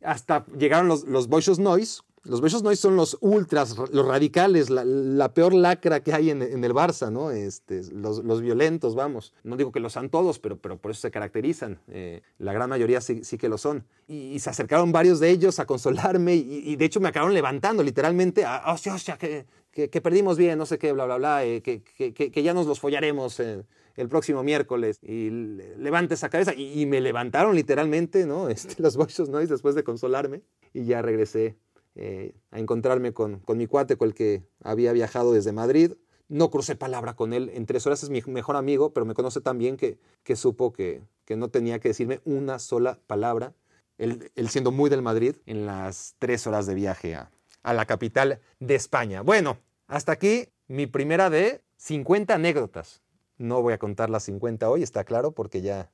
Hasta 0.03 0.47
llegaron 0.57 0.89
los, 0.89 1.05
los 1.05 1.29
Boisos 1.29 1.59
Noise. 1.59 2.03
Los 2.25 2.43
Boisos 2.43 2.63
Noise 2.63 2.83
son 2.83 2.97
los 2.97 3.17
ultras, 3.21 3.77
los 3.93 4.07
radicales, 4.07 4.69
la, 4.69 5.33
peor 5.33 5.55
lacra 5.55 6.01
que 6.01 6.13
hay 6.13 6.31
en, 6.31 6.43
el 6.43 6.75
Barça, 6.75 7.11
¿no? 7.11 7.31
Este, 7.31 7.83
los, 7.93 8.41
violentos, 8.43 8.95
vamos. 8.95 9.33
No 9.43 9.57
digo 9.57 9.73
que 9.73 9.81
lo 9.81 9.89
sean 9.89 10.11
todos, 10.11 10.39
pero, 10.39 10.59
pero 10.59 10.77
por 10.77 10.91
eso 10.91 11.01
se 11.01 11.11
caracterizan. 11.11 11.81
Eh, 11.89 12.21
la 12.39 12.53
gran 12.53 12.69
mayoría 12.69 13.01
sí, 13.01 13.23
que 13.23 13.49
lo 13.49 13.57
son. 13.57 13.87
Y, 14.07 14.39
se 14.39 14.51
acercaron 14.51 14.93
varios 14.93 15.19
de 15.19 15.31
ellos 15.31 15.59
a 15.61 15.67
consolarme 15.67 16.35
y, 16.35 16.77
de 16.77 16.85
hecho 16.85 17.01
me 17.01 17.09
acabaron 17.09 17.35
levantando 17.35 17.83
literalmente. 17.83 18.45
A, 18.45 18.71
hostia, 18.73 18.95
hostia, 18.95 19.17
que 19.17 19.47
que, 19.71 20.01
perdimos 20.01 20.37
bien, 20.37 20.59
no 20.59 20.67
sé 20.67 20.79
qué, 20.79 20.93
bla, 20.93 21.05
bla, 21.05 21.17
bla, 21.17 21.45
eh, 21.45 21.63
que, 21.63 21.83
que, 21.83 22.43
ya 22.43 22.55
nos 22.55 22.67
los 22.67 22.81
follaremos 22.81 23.39
eh, 23.41 23.65
el 23.97 24.09
próximo 24.09 24.43
miércoles. 24.43 24.99
Y 25.03 25.31
levante 25.31 26.15
esa 26.15 26.29
cabeza. 26.29 26.55
Y, 26.55 26.83
y 26.83 26.87
me 26.87 27.01
levantaron 27.01 27.55
literalmente, 27.55 28.27
¿no? 28.27 28.49
Este, 28.51 28.83
los 28.83 28.97
Boys 28.97 29.19
Noise 29.29 29.53
después 29.53 29.75
de 29.75 29.85
consolarme. 29.85 30.43
Y 30.75 30.85
ya 30.85 31.03
regresé 31.03 31.57
eh, 31.95 32.35
a 32.51 32.59
encontrarme 32.59 33.13
con, 33.13 33.41
con 33.41 33.59
mi 33.59 33.67
cuate 33.67 33.97
con 33.97 34.09
el 34.09 34.15
que 34.15 34.45
había 34.63 34.93
viajado 34.93 35.33
desde 35.33 35.53
Madrid. 35.53 35.93
No 36.29 36.51
crucé 36.51 36.77
palabra 36.77 37.17
con 37.17 37.33
él 37.33 37.51
en 37.55 37.67
tres 37.67 37.87
horas, 37.87 38.03
es 38.03 38.11
mi 38.11 38.23
mejor 38.27 38.57
amigo, 38.57 38.93
pero 38.93 39.05
me 39.05 39.15
conoce 39.15 39.41
tan 39.41 39.59
bien 39.59 39.77
que, 39.77 39.99
que 40.23 40.37
supo 40.37 40.73
que, 40.73 41.03
que 41.25 41.37
no 41.37 41.49
tenía 41.49 41.81
que 41.81 41.89
decirme 41.89 42.21
una 42.25 42.59
sola 42.59 43.01
palabra, 43.07 43.55
él, 43.99 44.31
él 44.37 44.49
siendo 44.49 44.71
muy 44.71 44.91
del 44.91 45.03
Madrid, 45.03 45.37
en 45.47 45.67
las 45.67 46.15
tres 46.19 46.47
horas 46.47 46.67
de 46.67 46.75
viaje 46.75 47.17
a, 47.17 47.31
a 47.63 47.75
la 47.75 47.87
capital 47.87 48.41
de 48.61 48.75
España. 48.75 49.23
Bueno, 49.23 49.59
hasta 49.87 50.13
aquí 50.13 50.49
mi 50.69 50.87
primera 50.87 51.31
de 51.31 51.63
50 51.77 52.35
anécdotas. 52.35 53.03
No 53.39 53.63
voy 53.63 53.73
a 53.73 53.79
contar 53.79 54.11
las 54.11 54.25
50 54.25 54.69
hoy, 54.69 54.83
está 54.83 55.05
claro, 55.05 55.33
porque 55.33 55.63
ya, 55.63 55.91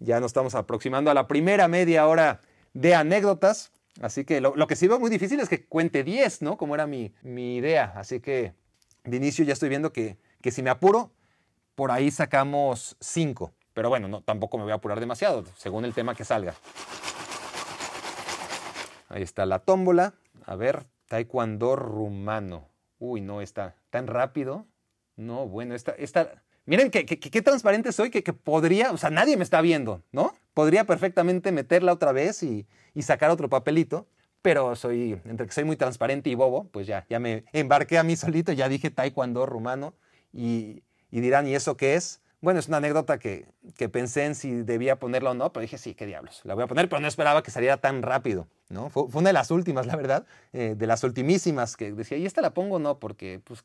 ya 0.00 0.20
nos 0.20 0.30
estamos 0.30 0.54
aproximando 0.54 1.10
a 1.10 1.14
la 1.14 1.28
primera 1.28 1.68
media 1.68 2.06
hora 2.06 2.40
de 2.74 2.94
anécdotas. 2.94 3.72
Así 4.00 4.24
que 4.24 4.40
lo, 4.40 4.66
que 4.66 4.76
sí 4.76 4.88
veo 4.88 4.98
muy 4.98 5.10
difícil 5.10 5.38
es 5.40 5.48
que 5.48 5.66
cuente 5.66 6.02
10, 6.02 6.42
¿no? 6.42 6.56
Como 6.56 6.74
era 6.74 6.86
mi, 6.86 7.12
mi 7.22 7.56
idea. 7.56 7.92
Así 7.96 8.20
que 8.20 8.54
de 9.04 9.16
inicio 9.16 9.44
ya 9.44 9.52
estoy 9.52 9.68
viendo 9.68 9.92
que, 9.92 10.16
que 10.40 10.50
si 10.50 10.62
me 10.62 10.70
apuro, 10.70 11.12
por 11.74 11.90
ahí 11.90 12.10
sacamos 12.10 12.96
5. 13.00 13.52
Pero 13.74 13.88
bueno, 13.88 14.08
no, 14.08 14.22
tampoco 14.22 14.58
me 14.58 14.64
voy 14.64 14.72
a 14.72 14.76
apurar 14.76 15.00
demasiado, 15.00 15.44
según 15.56 15.84
el 15.84 15.94
tema 15.94 16.14
que 16.14 16.24
salga. 16.24 16.54
Ahí 19.08 19.22
está 19.22 19.46
la 19.46 19.58
tómbola. 19.58 20.14
A 20.44 20.56
ver, 20.56 20.86
taekwondo 21.06 21.76
rumano. 21.76 22.68
Uy, 22.98 23.20
no, 23.20 23.40
está 23.40 23.76
tan 23.90 24.06
rápido. 24.06 24.66
No, 25.16 25.46
bueno, 25.46 25.74
está... 25.74 25.92
está... 25.92 26.42
Miren 26.64 26.90
qué 26.90 27.42
transparente 27.42 27.90
soy 27.90 28.10
que, 28.10 28.22
que, 28.22 28.32
podría, 28.32 28.92
o 28.92 28.96
sea, 28.96 29.10
nadie 29.10 29.36
me 29.36 29.42
está 29.42 29.60
viendo, 29.60 30.04
¿no? 30.12 30.32
Podría 30.54 30.84
perfectamente 30.84 31.52
meterla 31.52 31.92
otra 31.92 32.12
vez 32.12 32.42
y, 32.42 32.66
y, 32.94 33.02
sacar 33.02 33.30
otro 33.30 33.48
papelito, 33.48 34.06
pero 34.42 34.76
soy, 34.76 35.20
entre 35.24 35.46
que 35.46 35.52
soy 35.52 35.64
muy 35.64 35.76
transparente 35.76 36.28
y 36.30 36.34
bobo, 36.34 36.64
pues 36.70 36.86
ya, 36.86 37.06
ya 37.08 37.18
me 37.18 37.44
embarqué 37.52 37.98
a 37.98 38.02
mí 38.02 38.16
solito, 38.16 38.52
ya 38.52 38.68
dije 38.68 38.90
taekwondo 38.90 39.46
rumano 39.46 39.94
y, 40.32 40.82
y 41.10 41.20
dirán, 41.20 41.46
¿y 41.46 41.54
eso 41.54 41.76
qué 41.76 41.94
es? 41.94 42.20
Bueno, 42.42 42.58
es 42.58 42.66
una 42.66 42.78
anécdota 42.78 43.18
que, 43.18 43.46
que, 43.76 43.88
pensé 43.88 44.24
en 44.24 44.34
si 44.34 44.50
debía 44.62 44.98
ponerla 44.98 45.30
o 45.30 45.34
no, 45.34 45.52
pero 45.52 45.62
dije, 45.62 45.78
sí, 45.78 45.94
qué 45.94 46.06
diablos, 46.06 46.40
la 46.42 46.54
voy 46.54 46.64
a 46.64 46.66
poner, 46.66 46.88
pero 46.88 47.00
no 47.00 47.06
esperaba 47.06 47.44
que 47.44 47.52
saliera 47.52 47.76
tan 47.76 48.02
rápido, 48.02 48.48
¿no? 48.68 48.90
Fue, 48.90 49.08
fue 49.08 49.20
una 49.20 49.28
de 49.28 49.34
las 49.34 49.52
últimas, 49.52 49.86
la 49.86 49.94
verdad, 49.94 50.26
eh, 50.52 50.74
de 50.76 50.86
las 50.88 51.04
ultimísimas, 51.04 51.76
que 51.76 51.92
decía, 51.92 52.18
¿y 52.18 52.26
esta 52.26 52.40
la 52.40 52.52
pongo 52.52 52.76
o 52.76 52.78
no? 52.80 52.98
Porque, 52.98 53.40
pues, 53.44 53.64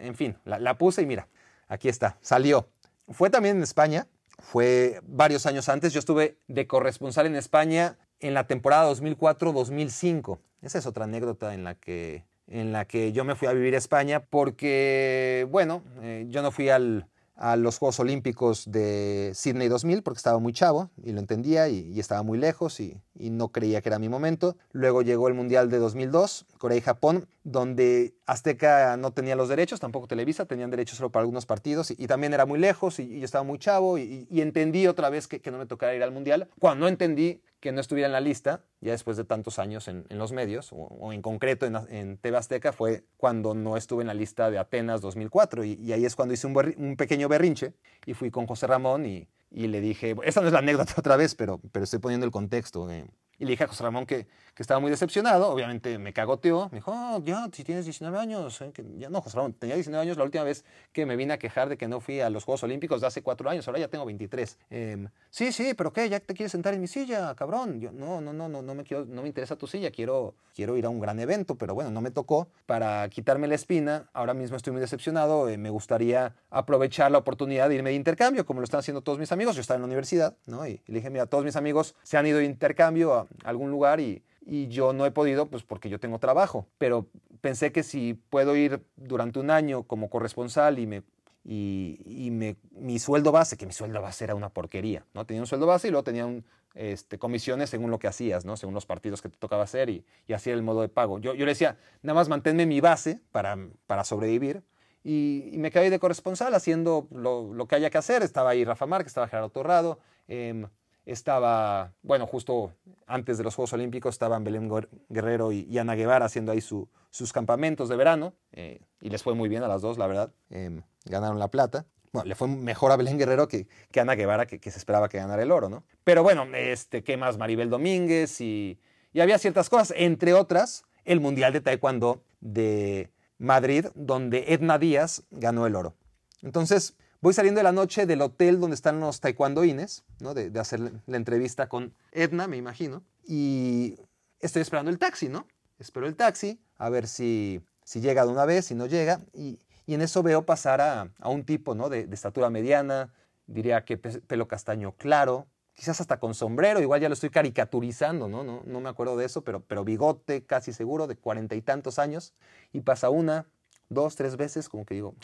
en 0.00 0.16
fin, 0.16 0.36
la, 0.44 0.58
la, 0.58 0.76
puse 0.76 1.02
y 1.02 1.06
mira, 1.06 1.28
aquí 1.68 1.88
está, 1.88 2.18
salió. 2.20 2.68
Fue 3.08 3.30
también 3.30 3.58
en 3.58 3.62
España, 3.62 4.08
fue 4.38 5.00
varios 5.06 5.46
años 5.46 5.68
antes, 5.68 5.92
yo 5.92 5.98
estuve 5.98 6.38
de 6.48 6.66
corresponsal 6.66 7.26
en 7.26 7.36
España 7.36 7.98
en 8.20 8.34
la 8.34 8.46
temporada 8.46 8.90
2004-2005. 8.92 10.38
Esa 10.62 10.78
es 10.78 10.86
otra 10.86 11.04
anécdota 11.04 11.54
en 11.54 11.64
la 11.64 11.74
que 11.74 12.24
en 12.48 12.72
la 12.72 12.84
que 12.84 13.12
yo 13.12 13.24
me 13.24 13.34
fui 13.34 13.48
a 13.48 13.52
vivir 13.52 13.74
a 13.74 13.78
España 13.78 14.20
porque, 14.20 15.48
bueno, 15.50 15.82
eh, 16.00 16.26
yo 16.28 16.42
no 16.42 16.52
fui 16.52 16.68
al, 16.68 17.08
a 17.34 17.56
los 17.56 17.78
Juegos 17.78 17.98
Olímpicos 18.00 18.70
de 18.70 19.32
Sydney 19.34 19.68
2000 19.68 20.02
porque 20.02 20.18
estaba 20.18 20.38
muy 20.38 20.52
chavo 20.52 20.90
y 21.02 21.12
lo 21.12 21.20
entendía 21.20 21.68
y, 21.68 21.92
y 21.92 22.00
estaba 22.00 22.22
muy 22.22 22.38
lejos 22.38 22.80
y, 22.80 23.00
y, 23.18 23.30
no 23.30 23.48
creía 23.48 23.82
que 23.82 23.88
era 23.88 23.98
mi 23.98 24.08
momento. 24.08 24.56
Luego 24.72 25.02
llegó 25.02 25.28
el 25.28 25.34
Mundial 25.34 25.70
de 25.70 25.78
2002, 25.78 26.46
Corea 26.58 26.78
y 26.78 26.80
Japón, 26.80 27.28
donde 27.44 28.14
Azteca 28.26 28.96
no 28.96 29.12
tenía 29.12 29.36
los 29.36 29.48
derechos, 29.48 29.80
tampoco 29.80 30.06
Televisa, 30.06 30.46
tenían 30.46 30.70
derechos 30.70 30.98
solo 30.98 31.10
para 31.10 31.22
algunos 31.22 31.46
partidos 31.46 31.90
y, 31.90 32.06
también 32.06 32.34
era 32.34 32.46
muy 32.46 32.58
lejos 32.58 32.98
y, 32.98 33.18
yo 33.18 33.24
estaba 33.24 33.44
muy 33.44 33.58
chavo 33.58 33.98
y, 33.98 34.26
entendí 34.30 34.86
otra 34.86 35.10
vez 35.10 35.28
que, 35.28 35.50
no 35.50 35.58
me 35.58 35.66
tocara 35.66 35.94
ir 35.94 36.02
al 36.02 36.12
Mundial. 36.12 36.48
Cuando 36.58 36.84
no 36.84 36.88
entendí 36.88 37.42
que 37.60 37.72
no 37.72 37.80
estuviera 37.80 38.06
en 38.06 38.12
la 38.12 38.20
lista, 38.20 38.64
ya 38.80 38.92
después 38.92 39.16
de 39.16 39.24
tantos 39.24 39.58
años 39.58 39.88
en, 39.88 40.04
los 40.10 40.32
medios, 40.32 40.70
o, 40.72 41.12
en 41.12 41.22
concreto 41.22 41.66
en, 41.66 41.76
en 41.88 42.18
TV 42.18 42.36
Azteca, 42.36 42.72
fue 42.72 43.04
cuando 43.16 43.54
no 43.54 43.76
estuve 43.76 44.02
en 44.02 44.08
la 44.08 44.14
lista 44.14 44.50
de 44.50 44.58
Atenas 44.58 45.00
2004. 45.00 45.64
Y, 45.64 45.72
y 45.74 45.92
ahí 45.92 46.04
es 46.04 46.14
cuando 46.14 46.34
hice 46.34 46.46
un, 46.46 46.74
un, 46.76 46.96
pequeño 46.96 47.28
berrinche 47.28 47.74
y 48.04 48.14
fui 48.14 48.30
con 48.30 48.46
José 48.46 48.66
Ramón 48.66 49.06
y, 49.06 49.28
y, 49.56 49.68
le 49.68 49.80
dije, 49.80 50.14
esta 50.24 50.40
no 50.42 50.46
es 50.48 50.52
la 50.52 50.60
anécdota 50.60 50.94
otra 50.98 51.16
vez, 51.16 51.34
pero, 51.34 51.60
pero 51.72 51.84
estoy 51.84 51.98
poniendo 51.98 52.26
el 52.26 52.32
contexto. 52.32 52.90
Eh. 52.90 53.06
Y 53.38 53.44
le 53.44 53.50
dije 53.50 53.64
a 53.64 53.68
José 53.68 53.82
Ramón 53.82 54.06
que, 54.06 54.26
que 54.56 54.62
estaba 54.62 54.80
muy 54.80 54.90
decepcionado, 54.90 55.50
obviamente 55.50 55.98
me 55.98 56.14
cagoteó, 56.14 56.70
me 56.72 56.78
dijo, 56.78 56.90
oh, 56.90 57.22
ya, 57.22 57.46
si 57.52 57.62
tienes 57.62 57.84
19 57.84 58.18
años, 58.18 58.58
¿eh? 58.62 58.70
que 58.72 58.82
ya 58.96 59.10
no, 59.10 59.20
José 59.20 59.36
Ramón, 59.36 59.52
tenía 59.52 59.74
19 59.74 60.02
años 60.02 60.16
la 60.16 60.24
última 60.24 60.44
vez 60.44 60.64
que 60.94 61.04
me 61.04 61.14
vine 61.14 61.34
a 61.34 61.38
quejar 61.38 61.68
de 61.68 61.76
que 61.76 61.88
no 61.88 62.00
fui 62.00 62.20
a 62.20 62.30
los 62.30 62.44
Juegos 62.44 62.62
Olímpicos 62.62 63.02
de 63.02 63.06
hace 63.06 63.22
cuatro 63.22 63.50
años, 63.50 63.68
ahora 63.68 63.80
ya 63.80 63.88
tengo 63.88 64.06
23. 64.06 64.58
Em, 64.70 65.08
sí, 65.28 65.52
sí, 65.52 65.74
pero 65.74 65.92
¿qué? 65.92 66.08
¿Ya 66.08 66.20
te 66.20 66.32
quieres 66.32 66.52
sentar 66.52 66.72
en 66.72 66.80
mi 66.80 66.86
silla, 66.86 67.34
cabrón? 67.34 67.80
Yo, 67.80 67.92
no, 67.92 68.22
no, 68.22 68.32
no, 68.32 68.48
no, 68.48 68.62
no 68.62 68.74
me, 68.74 68.84
quiero, 68.84 69.04
no 69.04 69.20
me 69.20 69.28
interesa 69.28 69.56
tu 69.56 69.66
silla, 69.66 69.90
quiero, 69.90 70.34
quiero 70.54 70.74
ir 70.78 70.86
a 70.86 70.88
un 70.88 71.00
gran 71.00 71.20
evento, 71.20 71.56
pero 71.56 71.74
bueno, 71.74 71.90
no 71.90 72.00
me 72.00 72.10
tocó. 72.10 72.48
Para 72.64 73.06
quitarme 73.10 73.48
la 73.48 73.56
espina, 73.56 74.08
ahora 74.14 74.32
mismo 74.32 74.56
estoy 74.56 74.72
muy 74.72 74.80
decepcionado, 74.80 75.50
eh, 75.50 75.58
me 75.58 75.68
gustaría 75.68 76.34
aprovechar 76.48 77.10
la 77.10 77.18
oportunidad 77.18 77.68
de 77.68 77.74
irme 77.74 77.90
de 77.90 77.96
intercambio, 77.96 78.46
como 78.46 78.60
lo 78.60 78.64
están 78.64 78.80
haciendo 78.80 79.02
todos 79.02 79.18
mis 79.18 79.32
amigos, 79.32 79.54
yo 79.54 79.60
estaba 79.60 79.76
en 79.76 79.82
la 79.82 79.86
universidad, 79.86 80.34
¿no? 80.46 80.66
Y, 80.66 80.80
y 80.86 80.92
le 80.92 81.00
dije, 81.00 81.10
mira, 81.10 81.26
todos 81.26 81.44
mis 81.44 81.56
amigos 81.56 81.94
se 82.02 82.16
han 82.16 82.26
ido 82.26 82.38
de 82.38 82.46
intercambio 82.46 83.12
a 83.12 83.25
algún 83.44 83.70
lugar 83.70 84.00
y 84.00 84.22
y 84.46 84.68
yo 84.68 84.92
no 84.92 85.04
he 85.04 85.10
podido, 85.10 85.46
pues 85.46 85.64
porque 85.64 85.90
yo 85.90 85.98
tengo 85.98 86.20
trabajo. 86.20 86.68
Pero 86.78 87.08
pensé 87.40 87.72
que 87.72 87.82
si 87.82 88.14
puedo 88.14 88.56
ir 88.56 88.80
durante 88.94 89.40
un 89.40 89.50
año 89.50 89.82
como 89.82 90.08
corresponsal 90.08 90.78
y 90.78 90.86
me 90.86 91.02
y, 91.48 92.28
me, 92.32 92.56
mi 92.72 92.98
sueldo 92.98 93.30
base, 93.30 93.56
que 93.56 93.66
mi 93.66 93.72
sueldo 93.72 94.02
base 94.02 94.24
era 94.24 94.34
una 94.34 94.48
porquería, 94.48 95.04
¿no? 95.14 95.24
Tenía 95.26 95.42
un 95.42 95.46
sueldo 95.46 95.66
base 95.66 95.86
y 95.86 95.90
luego 95.92 96.02
tenía 96.02 96.26
este, 96.74 97.20
comisiones 97.20 97.70
según 97.70 97.92
lo 97.92 98.00
que 98.00 98.08
hacías, 98.08 98.44
¿no? 98.44 98.56
Según 98.56 98.74
los 98.74 98.84
partidos 98.84 99.22
que 99.22 99.28
te 99.28 99.36
tocaba 99.36 99.62
hacer 99.62 99.88
y, 99.88 100.04
y 100.26 100.32
así 100.32 100.50
el 100.50 100.62
modo 100.62 100.80
de 100.80 100.88
pago. 100.88 101.20
Yo, 101.20 101.34
yo 101.34 101.44
le 101.44 101.52
decía, 101.52 101.76
nada 102.02 102.14
más 102.14 102.28
manténme 102.28 102.66
mi 102.66 102.80
base 102.80 103.20
para, 103.30 103.56
para 103.86 104.02
sobrevivir 104.02 104.64
y, 105.04 105.52
me 105.58 105.70
quedé 105.70 105.88
de 105.88 106.00
corresponsal 106.00 106.52
haciendo 106.52 107.06
lo, 107.12 107.54
lo, 107.54 107.68
que 107.68 107.76
haya 107.76 107.90
que 107.90 107.98
hacer. 107.98 108.24
Estaba 108.24 108.50
ahí 108.50 108.64
Rafa 108.64 108.86
Márquez, 108.86 109.10
estaba 109.10 109.28
Gerardo 109.28 109.50
Torrado, 109.50 110.00
eh, 110.26 110.66
estaba, 111.06 111.92
bueno, 112.02 112.26
justo 112.26 112.72
antes 113.06 113.38
de 113.38 113.44
los 113.44 113.54
Juegos 113.54 113.72
Olímpicos 113.72 114.16
estaban 114.16 114.42
Belén 114.42 114.68
Guerrero 115.08 115.52
y, 115.52 115.78
Ana 115.78 115.94
Guevara 115.94 116.26
haciendo 116.26 116.52
ahí 116.52 116.60
sus 116.60 117.32
campamentos 117.32 117.88
de 117.88 117.96
verano 117.96 118.34
eh, 118.52 118.80
y 119.00 119.08
les 119.08 119.22
fue 119.22 119.34
muy 119.34 119.48
bien 119.48 119.62
a 119.62 119.68
las 119.68 119.80
dos, 119.80 119.98
la 119.98 120.08
verdad. 120.08 120.32
Em, 120.50 120.82
ganaron 121.04 121.38
la 121.38 121.48
plata. 121.48 121.86
Bueno, 122.12 122.28
le 122.28 122.34
fue 122.34 122.48
mejor 122.48 122.90
a 122.90 122.96
Belén 122.96 123.18
Guerrero 123.18 123.46
que, 123.46 123.68
que 123.92 124.00
Ana 124.00 124.14
Guevara, 124.14 124.46
que, 124.46 124.58
se 124.70 124.78
esperaba 124.78 125.08
que 125.08 125.18
ganara 125.18 125.42
el 125.42 125.52
oro, 125.52 125.68
¿no? 125.68 125.84
Pero 126.02 126.22
bueno, 126.22 126.44
este, 126.54 127.04
¿qué 127.04 127.16
más? 127.16 127.38
Maribel 127.38 127.70
Domínguez 127.70 128.40
y, 128.40 128.80
y 129.12 129.20
había 129.20 129.38
ciertas 129.38 129.68
cosas, 129.68 129.94
entre 129.96 130.34
otras, 130.34 130.84
el 131.04 131.20
Mundial 131.20 131.52
de 131.52 131.60
Taekwondo 131.60 132.24
de 132.40 133.10
Madrid, 133.38 133.86
donde 133.94 134.46
Edna 134.48 134.78
Díaz 134.78 135.22
ganó 135.30 135.66
el 135.66 135.76
oro. 135.76 135.94
Entonces, 136.42 136.96
Voy 137.20 137.32
saliendo 137.32 137.58
de 137.58 137.64
la 137.64 137.72
noche 137.72 138.06
del 138.06 138.20
hotel 138.20 138.60
donde 138.60 138.74
están 138.74 139.00
los 139.00 139.20
taekwondoines, 139.20 140.04
¿no? 140.20 140.34
de, 140.34 140.58
hacer 140.60 140.80
la 141.06 141.16
entrevista 141.16 141.68
con 141.68 141.94
Edna, 142.12 142.46
me 142.46 142.56
imagino, 142.56 143.02
y 143.24 143.98
estoy 144.40 144.62
esperando 144.62 144.90
el 144.90 144.98
taxi, 144.98 145.28
¿no? 145.28 145.46
Espero 145.78 146.06
el 146.06 146.14
taxi, 146.14 146.60
a 146.76 146.90
ver 146.90 147.06
si, 147.06 147.62
si 147.84 148.00
llega 148.00 148.24
de 148.24 148.32
una 148.32 148.44
vez, 148.44 148.66
si 148.66 148.74
no 148.74 148.86
llega, 148.86 149.20
y, 149.32 149.58
y 149.86 149.94
en 149.94 150.02
eso 150.02 150.22
veo 150.22 150.44
pasar 150.44 150.80
a, 150.80 151.10
a 151.18 151.28
un 151.28 151.44
tipo, 151.44 151.74
¿no? 151.74 151.88
De, 151.88 152.06
de, 152.06 152.14
estatura 152.14 152.50
mediana, 152.50 153.12
diría 153.46 153.84
que 153.84 153.96
pelo 153.96 154.46
castaño 154.46 154.92
claro, 154.92 155.46
quizás 155.74 156.00
hasta 156.00 156.18
con 156.18 156.34
sombrero, 156.34 156.80
igual 156.80 157.00
ya 157.00 157.08
lo 157.08 157.14
estoy 157.14 157.30
caricaturizando, 157.30 158.28
¿no? 158.28 158.44
No, 158.44 158.62
no 158.64 158.80
me 158.80 158.88
acuerdo 158.88 159.16
de 159.16 159.24
eso, 159.24 159.42
pero, 159.42 159.60
pero 159.60 159.84
bigote 159.84 160.44
casi 160.44 160.72
seguro, 160.72 161.06
de 161.06 161.16
cuarenta 161.16 161.54
y 161.54 161.62
tantos 161.62 161.98
años, 161.98 162.34
y 162.72 162.80
pasa 162.80 163.10
una, 163.10 163.46
dos, 163.88 164.16
tres 164.16 164.36
veces, 164.36 164.68
como 164.68 164.84
que 164.84 164.94
digo, 164.94 165.14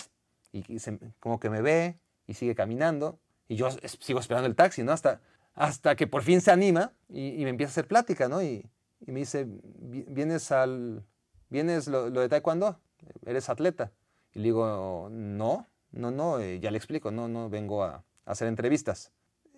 y, 0.52 0.78
como 1.18 1.40
que 1.40 1.50
me 1.50 1.62
ve 1.62 1.98
y 2.26 2.34
sigue 2.34 2.54
caminando 2.54 3.18
y 3.48 3.56
yo 3.56 3.68
sigo 4.00 4.20
esperando 4.20 4.46
el 4.46 4.54
taxi, 4.54 4.82
¿no? 4.82 4.92
Hasta, 4.92 5.20
hasta 5.54 5.96
que 5.96 6.06
por 6.06 6.22
fin 6.22 6.40
se 6.40 6.50
anima 6.50 6.92
y, 7.08 7.42
me 7.44 7.50
empieza 7.50 7.70
a 7.70 7.72
hacer 7.72 7.86
plática, 7.86 8.28
¿no? 8.28 8.42
Y, 8.42 8.68
me 9.06 9.20
dice, 9.20 9.46
¿vienes 9.48 10.52
al, 10.52 11.04
vienes 11.50 11.88
lo, 11.88 12.08
de 12.08 12.28
taekwondo? 12.28 12.78
¿Eres 13.26 13.48
atleta? 13.48 13.90
Y 14.32 14.38
le 14.38 14.44
digo, 14.44 15.08
no, 15.10 15.66
no, 15.90 16.10
no, 16.12 16.38
eh, 16.38 16.60
ya 16.60 16.70
le 16.70 16.78
explico, 16.78 17.10
no, 17.10 17.26
no 17.26 17.50
vengo 17.50 17.82
a, 17.82 18.04
hacer 18.24 18.46
entrevistas. 18.46 19.10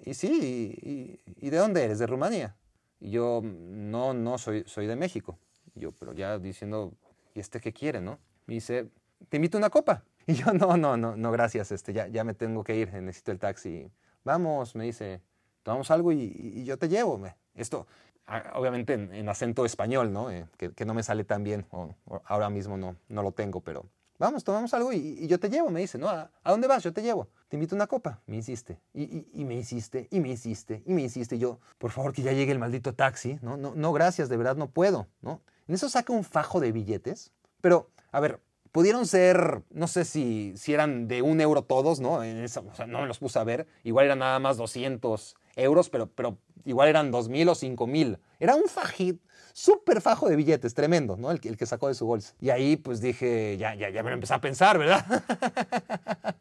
Y 0.02 0.14
sí, 0.14 1.20
y, 1.40 1.50
de 1.50 1.56
dónde 1.58 1.84
eres? 1.84 1.98
¿De 1.98 2.06
Rumanía? 2.06 2.56
Y 3.00 3.10
yo, 3.10 3.42
no, 3.44 4.14
no, 4.14 4.38
soy, 4.38 4.64
soy 4.66 4.86
de 4.86 4.96
México. 4.96 5.38
Y 5.74 5.80
yo, 5.80 5.92
pero 5.92 6.14
ya 6.14 6.38
diciendo, 6.38 6.94
¿y 7.34 7.40
este 7.40 7.60
qué 7.60 7.72
quiere, 7.72 8.00
no? 8.00 8.18
Me 8.46 8.54
dice, 8.54 8.88
te 9.28 9.36
invito 9.36 9.58
a 9.58 9.60
una 9.60 9.70
copa. 9.70 10.04
Y 10.26 10.34
yo, 10.34 10.52
no, 10.54 10.76
no, 10.76 10.96
no, 10.96 11.16
no, 11.16 11.32
gracias, 11.32 11.70
este, 11.70 11.92
ya, 11.92 12.08
ya 12.08 12.24
me 12.24 12.32
tengo 12.32 12.64
que 12.64 12.76
ir, 12.76 12.92
necesito 12.94 13.30
el 13.32 13.38
taxi. 13.38 13.90
Vamos, 14.24 14.74
me 14.74 14.84
dice, 14.84 15.20
tomamos 15.62 15.90
algo 15.90 16.12
y, 16.12 16.64
yo 16.64 16.78
te 16.78 16.88
llevo. 16.88 17.20
Esto, 17.54 17.86
obviamente 18.54 18.94
en, 18.94 19.28
acento 19.28 19.66
español, 19.66 20.12
¿no? 20.12 20.30
Eh, 20.30 20.46
que, 20.56 20.84
no 20.86 20.94
me 20.94 21.02
sale 21.02 21.24
tan 21.24 21.44
bien, 21.44 21.66
ahora 22.24 22.48
mismo 22.48 22.78
no, 22.78 22.96
no 23.08 23.22
lo 23.22 23.32
tengo, 23.32 23.60
pero 23.60 23.84
vamos, 24.18 24.44
tomamos 24.44 24.72
algo 24.72 24.92
y, 24.92 25.26
yo 25.26 25.38
te 25.38 25.50
llevo, 25.50 25.68
me 25.70 25.80
dice, 25.80 25.98
¿no? 25.98 26.08
¿A, 26.08 26.30
dónde 26.44 26.68
vas? 26.68 26.82
Yo 26.82 26.92
te 26.92 27.02
llevo. 27.02 27.28
Te 27.48 27.56
invito 27.56 27.74
a 27.74 27.76
una 27.76 27.86
copa. 27.86 28.22
Me 28.26 28.36
insiste. 28.36 28.80
Y, 28.94 29.26
y, 29.32 29.44
me 29.44 29.54
insiste, 29.54 30.08
y 30.10 30.20
me 30.20 30.30
insiste, 30.30 30.82
y 30.86 30.92
me 30.94 31.02
insiste. 31.02 31.36
Y 31.36 31.38
yo, 31.38 31.60
por 31.76 31.90
favor, 31.90 32.14
que 32.14 32.22
ya 32.22 32.32
llegue 32.32 32.52
el 32.52 32.58
maldito 32.58 32.94
taxi. 32.94 33.38
No, 33.42 33.58
no, 33.58 33.74
no, 33.74 33.92
gracias, 33.92 34.30
de 34.30 34.38
verdad 34.38 34.56
no 34.56 34.70
puedo, 34.70 35.06
¿no? 35.20 35.42
En 35.68 35.74
eso 35.74 35.88
saca 35.88 36.12
un 36.12 36.24
fajo 36.24 36.60
de 36.60 36.72
billetes. 36.72 37.32
Pero, 37.60 37.90
a 38.10 38.20
ver, 38.20 38.40
pudieron 38.74 39.06
ser, 39.06 39.62
no 39.70 39.86
sé 39.86 40.04
si, 40.04 40.52
si 40.56 40.74
eran 40.74 41.06
de 41.06 41.22
un 41.22 41.40
euro 41.40 41.62
todos, 41.62 42.00
¿no? 42.00 42.24
En 42.24 42.44
o 42.44 42.48
sea, 42.48 42.88
no 42.88 43.02
me 43.02 43.06
los 43.06 43.20
puse 43.20 43.38
a 43.38 43.44
ver. 43.44 43.68
Igual 43.84 44.06
eran 44.06 44.18
nada 44.18 44.40
más 44.40 44.56
200 44.56 45.36
euros, 45.54 45.90
pero, 45.90 46.38
igual 46.64 46.88
eran 46.88 47.12
2.000 47.12 47.50
o 47.50 47.54
5.000. 47.54 48.18
Era 48.40 48.56
un 48.56 48.64
fajit, 48.64 49.22
súper 49.52 50.00
fajo 50.00 50.28
de 50.28 50.34
billetes, 50.34 50.74
tremendo, 50.74 51.16
¿no? 51.16 51.30
El, 51.30 51.38
el, 51.44 51.56
que 51.56 51.66
sacó 51.66 51.86
de 51.86 51.94
su 51.94 52.04
bolsa. 52.04 52.34
Y 52.40 52.50
ahí 52.50 52.74
pues 52.74 53.00
dije, 53.00 53.56
ya, 53.56 53.76
ya, 53.76 53.90
ya 53.90 54.02
me 54.02 54.10
lo 54.10 54.14
empecé 54.14 54.34
a 54.34 54.40
pensar, 54.40 54.76
¿verdad? 54.76 55.06